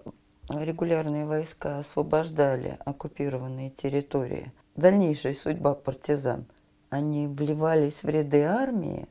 регулярные 0.49 1.25
войска 1.25 1.79
освобождали 1.79 2.77
оккупированные 2.85 3.69
территории, 3.69 4.51
дальнейшая 4.75 5.33
судьба 5.33 5.75
партизан, 5.75 6.45
они 6.89 7.27
вливались 7.27 8.03
в 8.03 8.09
ряды 8.09 8.43
армии, 8.43 9.07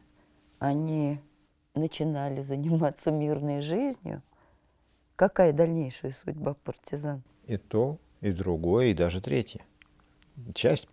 они 0.59 1.20
начинали 1.74 2.42
заниматься 2.42 3.11
мирной 3.11 3.62
жизнью, 3.62 4.22
Какая 5.20 5.53
дальнейшая 5.53 6.12
судьба 6.12 6.55
партизан? 6.55 7.22
И 7.44 7.59
то, 7.59 7.98
и 8.22 8.32
другое, 8.32 8.86
и 8.86 8.94
даже 8.94 9.20
третье. 9.20 9.61
Часть 10.55 10.88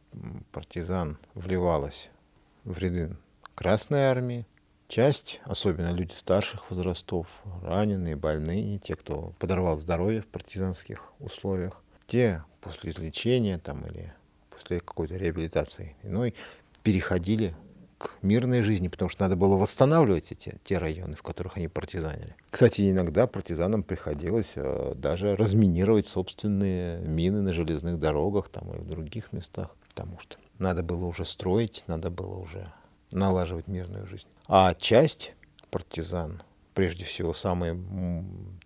партизан 0.52 1.18
вливалась 1.34 2.10
в 2.66 2.78
ряды 2.78 3.16
Красной 3.58 4.04
армии, 4.04 4.46
часть, 4.88 5.42
особенно 5.44 5.92
люди 5.92 6.14
старших 6.14 6.70
возрастов, 6.70 7.42
раненые, 7.64 8.16
больные, 8.16 8.78
те, 8.78 8.96
кто 8.96 9.34
подорвал 9.40 9.80
здоровье 9.80 10.22
в 10.22 10.28
партизанских 10.28 11.12
условиях, 11.18 11.82
те 12.06 12.44
после 12.62 12.92
излечения 12.92 13.58
там, 13.58 13.84
или 13.88 14.14
после 14.52 14.80
какой-то 14.80 15.16
реабилитации 15.18 15.96
иной 16.04 16.36
переходили 16.84 17.56
к 17.98 18.20
мирной 18.22 18.62
жизни, 18.62 18.90
потому 18.90 19.10
что 19.10 19.24
надо 19.24 19.36
было 19.36 19.58
восстанавливать 19.58 20.32
эти, 20.32 20.60
те 20.64 20.78
районы, 20.78 21.16
в 21.16 21.24
которых 21.24 21.58
они 21.58 21.68
партизанили. 21.68 22.36
Кстати, 22.52 22.92
иногда 22.92 23.26
партизанам 23.26 23.82
приходилось 23.82 24.54
э, 24.56 24.94
даже 24.94 25.36
разминировать 25.36 26.06
собственные 26.06 27.00
мины 27.00 27.42
на 27.42 27.54
железных 27.54 28.00
дорогах 28.00 28.50
там, 28.50 28.72
и 28.76 28.78
в 28.78 28.86
других 28.86 29.34
местах, 29.34 29.76
потому 29.90 30.20
что 30.20 30.38
надо 30.60 30.84
было 30.84 31.06
уже 31.06 31.26
строить, 31.26 31.86
надо 31.88 32.12
было 32.12 32.36
уже 32.36 32.72
налаживать 33.12 33.68
мирную 33.68 34.06
жизнь. 34.08 34.28
А 34.48 34.74
часть 34.74 35.34
партизан, 35.70 36.42
прежде 36.74 37.06
всего 37.06 37.34
самые 37.34 37.80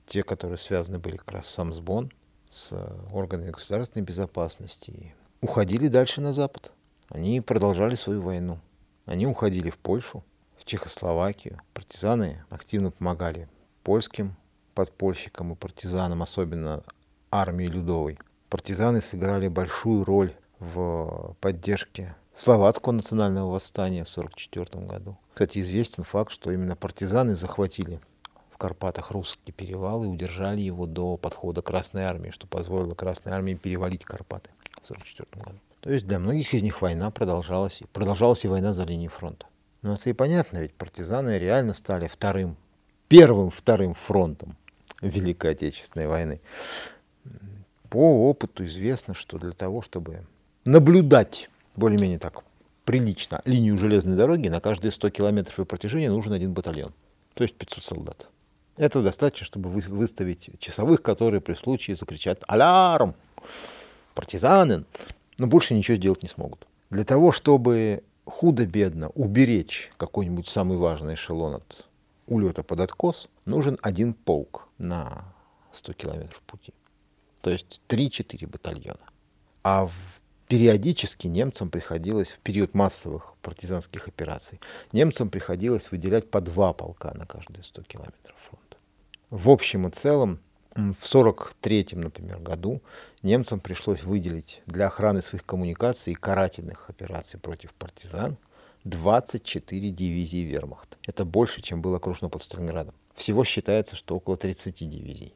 те, 0.08 0.24
которые 0.24 0.58
связаны 0.58 1.00
были 1.00 1.18
как 1.18 1.32
раз 1.32 1.48
с 1.48 1.54
Самсбон, 1.54 2.12
с 2.50 2.74
органами 3.12 3.52
государственной 3.52 4.04
безопасности, 4.04 5.16
уходили 5.42 5.88
дальше 5.88 6.22
на 6.22 6.34
Запад. 6.34 6.72
Они 7.10 7.42
продолжали 7.42 7.96
свою 7.96 8.22
войну. 8.22 8.60
Они 9.06 9.26
уходили 9.26 9.70
в 9.70 9.78
Польшу, 9.78 10.24
в 10.58 10.66
Чехословакию. 10.66 11.60
Партизаны 11.74 12.44
активно 12.50 12.92
помогали 12.92 13.50
польским 13.84 14.36
подпольщикам 14.76 15.54
и 15.54 15.56
партизанам, 15.56 16.22
особенно 16.22 16.84
армии 17.32 17.66
Людовой. 17.66 18.20
Партизаны 18.50 19.02
сыграли 19.02 19.48
большую 19.48 20.04
роль 20.06 20.34
в 20.60 21.36
поддержке 21.42 22.16
словацкого 22.34 22.94
национального 22.94 23.52
восстания 23.52 24.04
в 24.04 24.10
1944 24.10 24.86
году. 24.86 25.18
Кстати, 25.34 25.60
известен 25.60 26.04
факт, 26.04 26.32
что 26.32 26.52
именно 26.52 26.76
партизаны 26.76 27.36
захватили 27.36 28.00
в 28.52 28.58
Карпатах 28.58 29.12
русский 29.12 29.52
перевал 29.52 30.04
и 30.04 30.08
удержали 30.08 30.62
его 30.62 30.86
до 30.86 31.18
подхода 31.18 31.62
Красной 31.62 32.04
Армии, 32.04 32.32
что 32.32 32.48
позволило 32.48 32.94
Красной 32.96 33.34
Армии 33.34 33.56
перевалить 33.56 34.06
Карпаты 34.06 34.50
в 34.82 34.86
1944 34.86 35.44
году. 35.44 35.60
То 35.82 35.92
есть 35.92 36.06
для 36.06 36.20
многих 36.20 36.54
из 36.54 36.62
них 36.62 36.82
война 36.82 37.10
продолжалась, 37.10 37.82
продолжалась 37.92 38.46
и 38.46 38.48
война 38.48 38.72
за 38.74 38.84
линией 38.84 39.10
фронта. 39.10 39.48
Но 39.82 39.96
это 39.96 40.10
и 40.10 40.14
понятно, 40.14 40.60
ведь 40.60 40.76
партизаны 40.76 41.40
реально 41.40 41.74
стали 41.74 42.08
вторым, 42.08 42.56
первым 43.08 43.50
вторым 43.50 43.96
фронтом 43.96 44.56
Великой 45.02 45.52
Отечественной 45.52 46.08
войны. 46.08 46.40
По 47.90 48.30
опыту 48.30 48.64
известно, 48.66 49.16
что 49.16 49.40
для 49.40 49.54
того, 49.54 49.82
чтобы 49.82 50.26
наблюдать 50.66 51.50
более-менее 51.76 52.20
так 52.20 52.44
прилично 52.86 53.42
линию 53.46 53.78
железной 53.78 54.18
дороги, 54.18 54.48
на 54.48 54.60
каждые 54.60 54.92
100 54.92 55.10
километров 55.12 55.60
ее 55.60 55.66
протяжения 55.66 56.10
нужен 56.10 56.34
один 56.34 56.54
батальон, 56.54 56.94
то 57.34 57.44
есть 57.44 57.56
500 57.56 57.84
солдат. 57.84 58.30
Это 58.78 59.04
достаточно, 59.04 59.46
чтобы 59.46 59.70
выставить 59.70 60.50
часовых, 60.60 61.02
которые 61.02 61.42
при 61.42 61.54
случае 61.54 61.96
закричат 61.96 62.44
«Алярм! 62.48 63.16
Партизаны!» 64.16 64.86
но 65.38 65.48
больше 65.48 65.74
ничего 65.74 65.98
сделать 65.98 66.22
не 66.22 66.30
смогут. 66.30 66.68
Для 66.92 67.04
того, 67.04 67.32
чтобы 67.32 68.04
худо-бедно 68.26 69.10
уберечь 69.10 69.92
какой-нибудь 69.98 70.48
самый 70.48 70.78
важный 70.78 71.16
эшелон 71.16 71.56
от 71.56 71.88
улета 72.28 72.62
под 72.62 72.80
откос, 72.80 73.28
нужен 73.46 73.80
один 73.82 74.14
полк 74.14 74.68
на 74.78 75.26
100 75.72 75.94
километров 75.94 76.42
пути. 76.42 76.74
То 77.42 77.50
есть 77.50 77.82
3-4 77.88 78.48
батальона. 78.48 79.00
А 79.64 79.88
в 79.88 80.21
периодически 80.52 81.28
немцам 81.28 81.70
приходилось 81.70 82.28
в 82.28 82.40
период 82.40 82.74
массовых 82.74 83.36
партизанских 83.42 84.10
операций, 84.10 84.60
немцам 84.92 85.30
приходилось 85.30 85.90
выделять 85.92 86.30
по 86.30 86.42
два 86.42 86.74
полка 86.74 87.14
на 87.14 87.26
каждые 87.26 87.64
100 87.64 87.84
километров 87.84 88.36
фронта. 88.36 88.78
В 89.30 89.50
общем 89.50 89.88
и 89.88 89.92
целом 89.92 90.42
в 90.72 91.08
1943, 91.08 91.88
например, 91.94 92.40
году 92.40 92.82
немцам 93.24 93.62
пришлось 93.62 94.04
выделить 94.04 94.62
для 94.66 94.88
охраны 94.88 95.22
своих 95.22 95.46
коммуникаций 95.46 96.12
и 96.12 96.18
карательных 96.18 96.90
операций 96.90 97.40
против 97.40 97.74
партизан 97.74 98.38
24 98.84 99.90
дивизии 99.90 100.44
вермахта. 100.44 100.98
Это 101.08 101.24
больше, 101.24 101.62
чем 101.62 101.82
было 101.82 101.96
окружено 101.96 102.28
под 102.28 102.44
Сталинградом. 102.44 102.94
Всего 103.16 103.46
считается, 103.46 103.96
что 103.96 104.18
около 104.18 104.36
30 104.36 104.76
дивизий 104.90 105.34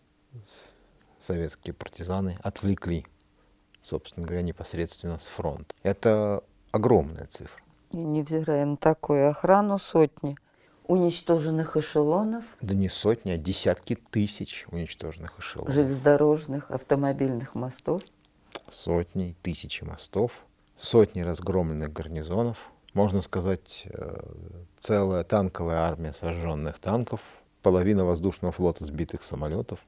советские 1.20 1.74
партизаны 1.74 2.38
отвлекли, 2.43 3.05
собственно 3.86 4.25
говоря, 4.25 4.41
непосредственно 4.41 5.19
с 5.19 5.27
фронта. 5.27 5.73
Это 5.83 6.43
огромная 6.71 7.27
цифра. 7.27 7.61
И 7.91 7.97
невзирая 7.97 8.65
на 8.65 8.77
такую 8.77 9.29
охрану, 9.29 9.79
сотни 9.79 10.36
уничтоженных 10.88 11.77
эшелонов. 11.77 12.43
Да 12.61 12.75
не 12.75 12.89
сотни, 12.89 13.31
а 13.31 13.38
десятки 13.38 13.95
тысяч 13.95 14.65
уничтоженных 14.71 15.39
эшелонов. 15.39 15.73
Железнодорожных, 15.73 16.69
автомобильных 16.69 17.55
мостов. 17.55 18.03
Сотни, 18.71 19.36
тысячи 19.41 19.83
мостов, 19.83 20.45
сотни 20.77 21.21
разгромленных 21.21 21.91
гарнизонов. 21.91 22.71
Можно 22.93 23.21
сказать, 23.21 23.83
э, 23.86 24.19
целая 24.79 25.23
танковая 25.23 25.79
армия 25.79 26.13
сожженных 26.13 26.79
танков, 26.79 27.41
половина 27.61 28.05
воздушного 28.05 28.51
флота 28.51 28.86
сбитых 28.86 29.23
самолетов. 29.23 29.79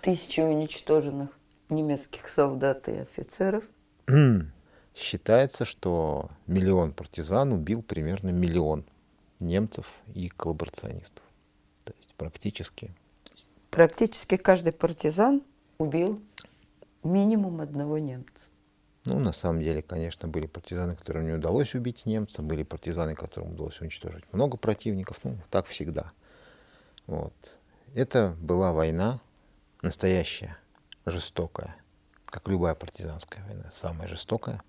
Тысячи 0.00 0.40
уничтоженных 0.40 1.30
немецких 1.70 2.28
солдат 2.28 2.88
и 2.88 2.98
офицеров. 2.98 3.64
Считается, 4.94 5.64
что 5.64 6.30
миллион 6.46 6.92
партизан 6.92 7.52
убил 7.52 7.82
примерно 7.82 8.30
миллион 8.30 8.84
немцев 9.38 10.00
и 10.14 10.28
коллаборационистов. 10.28 11.24
То 11.84 11.94
есть 11.98 12.14
практически. 12.14 12.92
Практически 13.70 14.36
каждый 14.36 14.72
партизан 14.72 15.42
убил 15.78 16.20
минимум 17.02 17.60
одного 17.60 17.98
немца. 17.98 18.32
Ну, 19.06 19.18
на 19.18 19.32
самом 19.32 19.62
деле, 19.62 19.80
конечно, 19.80 20.28
были 20.28 20.46
партизаны, 20.46 20.94
которым 20.94 21.26
не 21.26 21.32
удалось 21.32 21.74
убить 21.74 22.04
немца, 22.04 22.42
были 22.42 22.64
партизаны, 22.64 23.14
которым 23.14 23.52
удалось 23.52 23.80
уничтожить 23.80 24.24
много 24.32 24.58
противников, 24.58 25.20
ну, 25.24 25.38
так 25.48 25.66
всегда. 25.66 26.12
Вот. 27.06 27.32
Это 27.94 28.36
была 28.40 28.72
война 28.72 29.20
настоящая, 29.80 30.58
жестокая, 31.06 31.76
как 32.26 32.48
любая 32.48 32.74
партизанская 32.74 33.44
война, 33.46 33.70
самая 33.72 34.08
жестокая, 34.08 34.62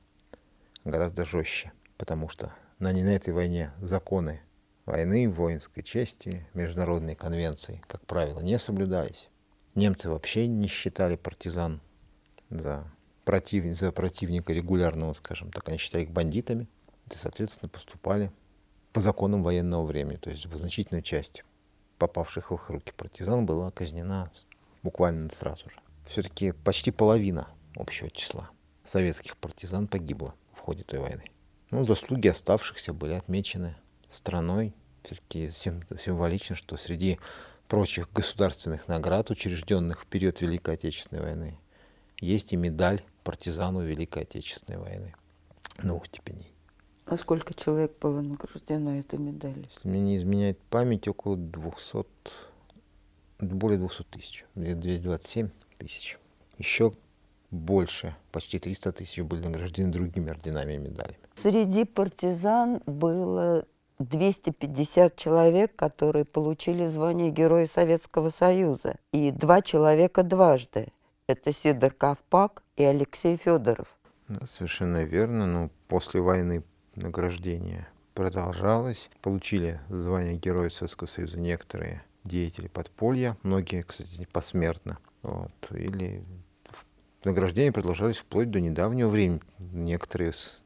гораздо 0.84 1.26
жестче, 1.26 1.72
потому 1.98 2.30
что 2.30 2.54
на, 2.80 2.92
на 2.92 3.10
этой 3.10 3.34
войне 3.34 3.72
законы 3.80 4.42
войны, 4.86 5.30
воинской 5.30 5.84
чести, 5.84 6.48
международные 6.54 7.16
конвенции, 7.16 7.82
как 7.88 8.06
правило, 8.06 8.40
не 8.40 8.58
соблюдались. 8.58 9.30
Немцы 9.76 10.10
вообще 10.10 10.48
не 10.48 10.68
считали 10.68 11.16
партизан 11.16 11.82
за, 12.50 12.86
против, 13.24 13.74
за 13.76 13.92
противника 13.92 14.54
регулярного, 14.54 15.14
скажем 15.14 15.52
так, 15.52 15.68
они 15.70 15.78
считали 15.78 16.04
их 16.04 16.12
бандитами, 16.12 16.68
и, 17.10 17.16
соответственно, 17.16 17.70
поступали 17.70 18.32
по 18.94 19.00
законам 19.00 19.44
военного 19.44 19.86
времени, 19.86 20.18
то 20.18 20.30
есть 20.30 20.44
значительная 20.52 21.02
часть 21.02 21.44
попавших 21.98 22.52
в 22.52 22.56
их 22.56 22.70
руки 22.70 22.92
партизан 22.98 23.46
была 23.46 23.72
казнена 23.72 24.32
буквально 24.84 25.30
сразу 25.30 25.70
же. 25.70 25.81
Все-таки 26.12 26.52
почти 26.52 26.92
половина 26.92 27.48
общего 27.74 28.10
числа 28.10 28.50
советских 28.84 29.38
партизан 29.38 29.88
погибла 29.88 30.36
в 30.54 30.60
ходе 30.60 30.84
той 30.84 31.00
войны. 31.00 31.24
Ну, 31.72 31.86
заслуги 31.86 32.28
оставшихся 32.28 32.92
были 32.92 33.14
отмечены 33.14 33.78
страной. 34.10 34.74
Все-таки 35.04 35.52
символично, 35.52 36.54
что 36.54 36.76
среди 36.76 37.18
прочих 37.70 38.12
государственных 38.12 38.90
наград, 38.90 39.30
учрежденных 39.30 40.02
в 40.02 40.06
период 40.06 40.42
Великой 40.42 40.74
Отечественной 40.74 41.22
войны, 41.22 41.58
есть 42.20 42.52
и 42.52 42.58
медаль 42.58 43.02
партизану 43.24 43.80
Великой 43.82 44.24
Отечественной 44.24 44.80
войны 44.80 45.16
новых 45.82 46.08
степеней. 46.08 46.52
А 47.06 47.16
сколько 47.16 47.54
человек 47.54 47.98
было 48.02 48.20
награждено 48.20 49.00
этой 49.00 49.18
медалью? 49.18 49.66
Если 49.74 49.88
мне 49.88 50.02
не 50.02 50.18
изменяет 50.18 50.60
память, 50.64 51.08
около 51.08 51.38
200, 51.38 52.06
более 53.40 53.80
200 53.80 54.04
тысяч, 54.04 54.46
227 54.56 55.50
тысяч. 55.82 56.18
Еще 56.58 56.94
больше, 57.50 58.16
почти 58.32 58.60
300 58.60 58.92
тысяч 58.92 59.22
были 59.24 59.42
награждены 59.42 59.92
другими 59.92 60.30
орденами 60.30 60.74
и 60.74 60.78
медалями. 60.78 61.18
Среди 61.36 61.86
партизан 61.86 62.82
было 62.86 63.66
250 64.00 65.16
человек, 65.16 65.76
которые 65.76 66.26
получили 66.26 66.86
звание 66.86 67.32
Героя 67.32 67.66
Советского 67.66 68.30
Союза, 68.30 68.96
и 69.12 69.32
два 69.32 69.62
человека 69.62 70.24
дважды. 70.24 70.88
Это 71.28 71.52
Сидор 71.52 71.94
Ковпак 71.94 72.64
и 72.78 72.84
Алексей 72.84 73.38
Федоров. 73.38 73.88
Да, 74.28 74.46
совершенно 74.58 75.04
верно. 75.04 75.48
Но 75.48 75.70
после 75.88 76.22
войны 76.22 76.64
награждение 76.96 77.88
продолжалось. 78.14 79.10
Получили 79.22 79.80
звание 79.90 80.36
Героя 80.36 80.70
Советского 80.70 81.08
Союза 81.08 81.40
некоторые 81.40 82.04
деятели 82.24 82.68
подполья, 82.68 83.38
многие, 83.44 83.82
кстати, 83.82 84.28
посмертно. 84.32 85.00
Вот, 85.24 85.52
или 85.72 86.24
награждения 87.24 87.72
продолжались 87.72 88.18
вплоть 88.18 88.50
до 88.50 88.60
недавнего 88.60 89.10
времени. 89.10 89.42
Некоторые 89.60 90.32
из 90.32 90.62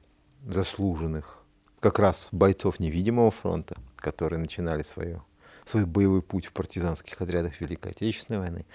заслуженных, 0.46 1.44
как 1.80 2.00
раз 2.00 2.30
бойцов 2.32 2.80
невидимого 2.80 3.32
фронта, 3.32 3.76
которые 3.98 4.40
начинали 4.40 4.84
свою, 4.84 5.24
свой 5.66 5.86
боевой 5.86 6.22
путь 6.22 6.46
в 6.46 6.54
партизанских 6.54 7.22
отрядах 7.22 7.60
Великой 7.60 7.92
Отечественной 7.92 8.40
войны, 8.40 8.66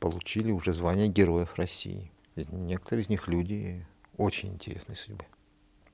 получили 0.00 0.50
уже 0.50 0.72
звание 0.72 1.08
Героев 1.08 1.54
России. 1.56 2.10
некоторые 2.36 3.04
из 3.04 3.08
них 3.08 3.28
люди 3.28 3.86
очень 4.16 4.50
интересной 4.54 4.96
судьбы. 4.96 5.24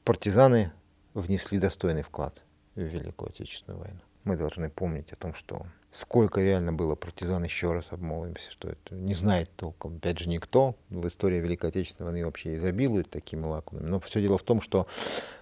Партизаны 0.05 0.73
внесли 1.15 1.59
достойный 1.59 2.03
вклад 2.03 2.43
в 2.75 2.81
Великую 2.81 3.31
Отечественную 3.31 3.81
войну. 3.81 4.01
Мы 4.25 4.37
должны 4.37 4.71
помнить 4.71 5.13
о 5.13 5.17
том, 5.17 5.35
что 5.35 5.67
сколько 5.95 6.41
реально 6.41 6.73
было 6.73 6.97
партизан, 6.97 7.45
еще 7.45 7.73
раз 7.73 7.87
обмолвимся, 7.91 8.51
что 8.51 8.69
это 8.69 8.97
не 8.97 9.15
знает 9.15 9.49
толком, 9.57 9.97
опять 9.97 10.19
же, 10.19 10.29
никто. 10.29 10.75
В 10.91 11.07
истории 11.07 11.39
Великой 11.39 11.71
Отечественной 11.71 12.11
войны 12.11 12.25
вообще 12.25 12.57
изобилует 12.57 13.09
такими 13.11 13.45
лакунами. 13.45 13.87
Но 13.87 14.01
все 14.01 14.21
дело 14.21 14.37
в 14.37 14.43
том, 14.43 14.61
что 14.61 14.89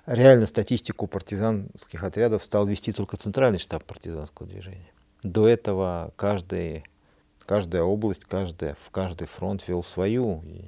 реально 0.04 0.46
статистику 0.46 1.06
партизанских 1.06 2.04
отрядов 2.04 2.44
стал 2.44 2.66
вести 2.66 2.92
только 2.92 3.16
Центральный 3.16 3.58
штаб 3.58 3.82
партизанского 3.84 4.46
движения. 4.46 4.92
До 5.22 5.48
этого 5.48 6.12
каждый, 6.16 6.84
каждая 7.46 7.82
область, 7.82 8.26
каждая, 8.26 8.76
в 8.78 8.90
каждый 8.90 9.28
фронт 9.28 9.66
вел 9.66 9.82
свою. 9.82 10.42
И, 10.44 10.66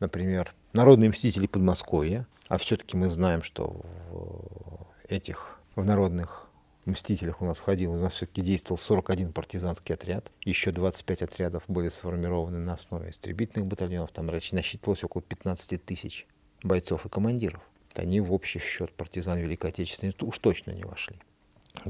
например, 0.00 0.52
народные 0.72 1.10
мстители 1.10 1.46
Подмосковья, 1.46 2.26
а 2.48 2.58
все-таки 2.58 2.96
мы 2.96 3.08
знаем, 3.08 3.44
что 3.44 3.82
в 4.10 4.86
этих 5.08 5.60
в 5.76 5.84
народных 5.84 6.48
Мстителях 6.84 7.40
у 7.40 7.44
нас 7.44 7.58
входил, 7.58 7.92
у 7.92 7.98
нас 7.98 8.14
все-таки 8.14 8.42
действовал 8.42 8.76
41 8.76 9.32
партизанский 9.32 9.94
отряд, 9.94 10.32
еще 10.44 10.72
25 10.72 11.22
отрядов 11.22 11.62
были 11.68 11.88
сформированы 11.88 12.58
на 12.58 12.72
основе 12.72 13.10
истребительных 13.10 13.68
батальонов, 13.68 14.10
там 14.10 14.26
насчитывалось 14.26 15.04
около 15.04 15.22
15 15.22 15.84
тысяч 15.84 16.26
бойцов 16.62 17.06
и 17.06 17.08
командиров. 17.08 17.62
Они 17.94 18.20
в 18.20 18.32
общий 18.32 18.58
счет 18.58 18.90
партизан 18.92 19.38
Великой 19.38 19.70
Отечественной 19.70 20.14
уж 20.22 20.38
точно 20.38 20.72
не 20.72 20.82
вошли. 20.82 21.16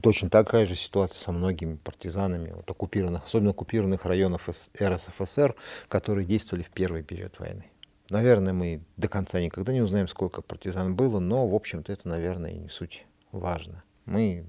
Точно 0.02 0.28
такая 0.28 0.66
же 0.66 0.76
ситуация 0.76 1.18
со 1.18 1.32
многими 1.32 1.76
партизанами 1.76 2.52
вот, 2.52 2.70
оккупированных, 2.70 3.24
особенно 3.24 3.50
оккупированных 3.50 4.04
районов 4.04 4.48
РСФСР, 4.48 5.54
которые 5.88 6.26
действовали 6.26 6.62
в 6.62 6.70
первый 6.70 7.02
период 7.02 7.38
войны. 7.38 7.64
Наверное, 8.10 8.52
мы 8.52 8.82
до 8.96 9.08
конца 9.08 9.40
никогда 9.40 9.72
не 9.72 9.80
узнаем, 9.80 10.06
сколько 10.06 10.42
партизан 10.42 10.94
было, 10.94 11.18
но, 11.18 11.46
в 11.48 11.54
общем-то, 11.54 11.92
это, 11.92 12.08
наверное, 12.08 12.50
и 12.50 12.58
не 12.58 12.68
суть 12.68 13.06
важно. 13.32 13.82
Мы 14.04 14.44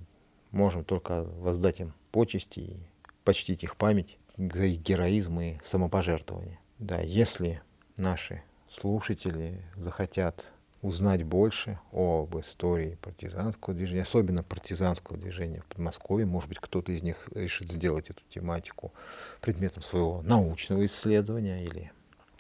можем 0.54 0.86
только 0.86 1.24
воздать 1.24 1.82
им 1.82 1.94
почести 2.12 2.60
и 2.60 2.78
почтить 3.26 3.64
их 3.64 3.76
память 3.76 4.18
за 4.38 4.66
их 4.66 4.82
героизм 4.82 5.40
и 5.42 5.58
самопожертвование. 5.64 6.60
Да, 6.80 7.00
если 7.02 7.62
наши 7.98 8.42
слушатели 8.70 9.62
захотят 9.76 10.54
узнать 10.82 11.24
больше 11.24 11.80
об 11.92 12.38
истории 12.40 12.98
партизанского 13.02 13.74
движения, 13.74 14.02
особенно 14.02 14.44
партизанского 14.44 15.18
движения 15.18 15.62
в 15.62 15.66
Подмосковье. 15.66 16.26
Может 16.26 16.50
быть, 16.50 16.60
кто-то 16.60 16.92
из 16.92 17.02
них 17.02 17.30
решит 17.34 17.72
сделать 17.72 18.10
эту 18.10 18.22
тематику 18.30 18.92
предметом 19.40 19.82
своего 19.82 20.22
научного 20.24 20.86
исследования 20.86 21.64
или 21.64 21.92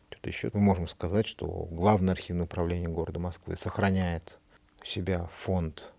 что-то 0.09 0.29
еще. 0.29 0.49
Мы 0.53 0.59
можем 0.59 0.87
сказать, 0.87 1.25
что 1.25 1.67
Главное 1.71 2.13
архивное 2.13 2.45
управление 2.45 2.89
города 2.89 3.19
Москвы 3.19 3.55
сохраняет 3.55 4.37
у 4.81 4.85
себя 4.85 5.29
фонд 5.37 5.92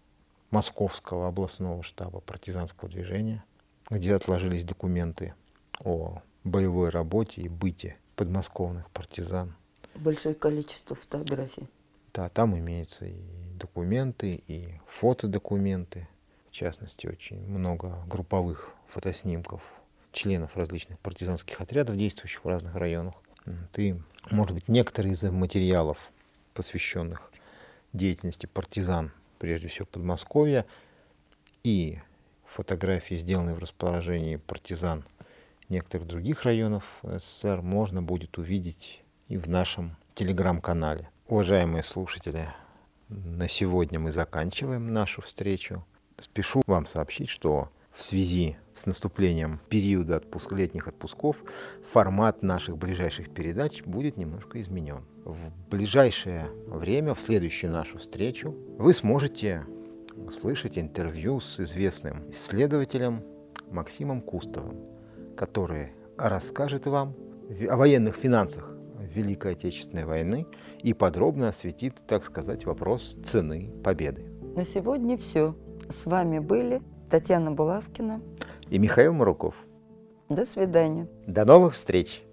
Московского 0.51 1.29
областного 1.29 1.83
штаба 1.83 2.21
партизанского 2.21 2.91
движения, 2.91 3.45
где 3.91 4.15
отложились 4.15 4.65
документы 4.65 5.35
о 5.81 6.23
боевой 6.45 6.91
работе 6.91 7.43
и 7.43 7.49
быте 7.49 7.97
подмосковных 8.17 8.91
партизан. 8.91 9.55
Большое 9.95 10.35
количество 10.35 10.97
фотографий. 10.97 11.69
Да, 12.13 12.29
там 12.29 12.57
имеются 12.57 13.07
и 13.07 13.17
документы, 13.59 14.43
и 14.47 14.81
фотодокументы. 14.87 16.09
В 16.49 16.53
частности, 16.53 17.07
очень 17.09 17.45
много 17.49 17.99
групповых 18.07 18.73
фотоснимков 18.87 19.63
членов 20.13 20.57
различных 20.57 20.99
партизанских 21.01 21.61
отрядов, 21.61 21.97
действующих 21.97 22.45
в 22.45 22.49
разных 22.49 22.77
районах. 22.77 23.15
И, 23.77 23.97
может 24.31 24.55
быть, 24.55 24.69
некоторые 24.69 25.15
из 25.15 25.23
материалов, 25.25 26.11
посвященных 26.55 27.31
деятельности 27.93 28.47
партизан 28.47 29.13
прежде 29.39 29.69
всего 29.69 29.87
Подмосковья, 29.87 30.67
и 31.63 31.99
фотографии, 32.45 33.15
сделанные 33.15 33.55
в 33.55 33.59
расположении 33.59 34.37
партизан 34.37 35.05
некоторых 35.69 36.07
других 36.07 36.43
районов 36.43 37.01
СССР, 37.03 37.63
можно 37.63 38.03
будет 38.03 38.39
увидеть 38.39 39.03
и 39.29 39.37
в 39.37 39.49
нашем 39.49 39.97
телеграм-канале. 40.15 41.09
Уважаемые 41.27 41.83
слушатели, 41.83 42.49
на 43.09 43.49
сегодня 43.49 43.99
мы 43.99 44.13
заканчиваем 44.13 44.93
нашу 44.93 45.23
встречу. 45.23 45.85
Спешу 46.19 46.63
вам 46.67 46.87
сообщить, 46.87 47.29
что 47.29 47.71
в 47.93 48.03
связи 48.03 48.57
с 48.75 48.87
наступлением 48.87 49.61
периода 49.69 50.17
отпуск, 50.17 50.53
летних 50.53 50.89
отпусков 50.89 51.37
формат 51.93 52.43
наших 52.43 52.77
ближайших 52.77 53.33
передач 53.33 53.83
будет 53.83 54.17
немножко 54.17 54.61
изменен. 54.61 55.05
В 55.25 55.37
ближайшее 55.71 56.51
время, 56.67 57.15
в 57.15 57.21
следующую 57.21 57.73
нашу 57.73 57.97
встречу, 57.97 58.55
вы 58.79 58.93
сможете 58.93 59.65
слышать 60.39 60.77
интервью 60.79 61.41
с 61.41 61.61
известным 61.61 62.31
исследователем 62.31 63.23
Максимом 63.71 64.21
Кустовым, 64.21 64.77
который 65.35 65.93
расскажет 66.19 66.87
вам 66.87 67.15
о 67.69 67.77
военных 67.77 68.17
финансах 68.17 68.77
Великой 69.15 69.53
Отечественной 69.53 70.05
войны 70.05 70.47
и 70.83 70.93
подробно 70.93 71.49
осветит, 71.49 71.95
так 72.07 72.27
сказать, 72.27 72.67
вопрос 72.67 73.17
цены 73.25 73.73
победы. 73.83 74.27
На 74.55 74.67
сегодня 74.67 75.17
все. 75.17 75.57
С 75.89 76.05
вами 76.05 76.39
были 76.39 76.83
Татьяна 77.09 77.51
Булавкина 77.51 78.21
и 78.69 78.79
Михаил 78.79 79.15
Маруков. 79.15 79.55
До 80.29 80.45
свидания. 80.45 81.09
До 81.27 81.47
новых 81.47 81.75
встреч! 81.75 82.24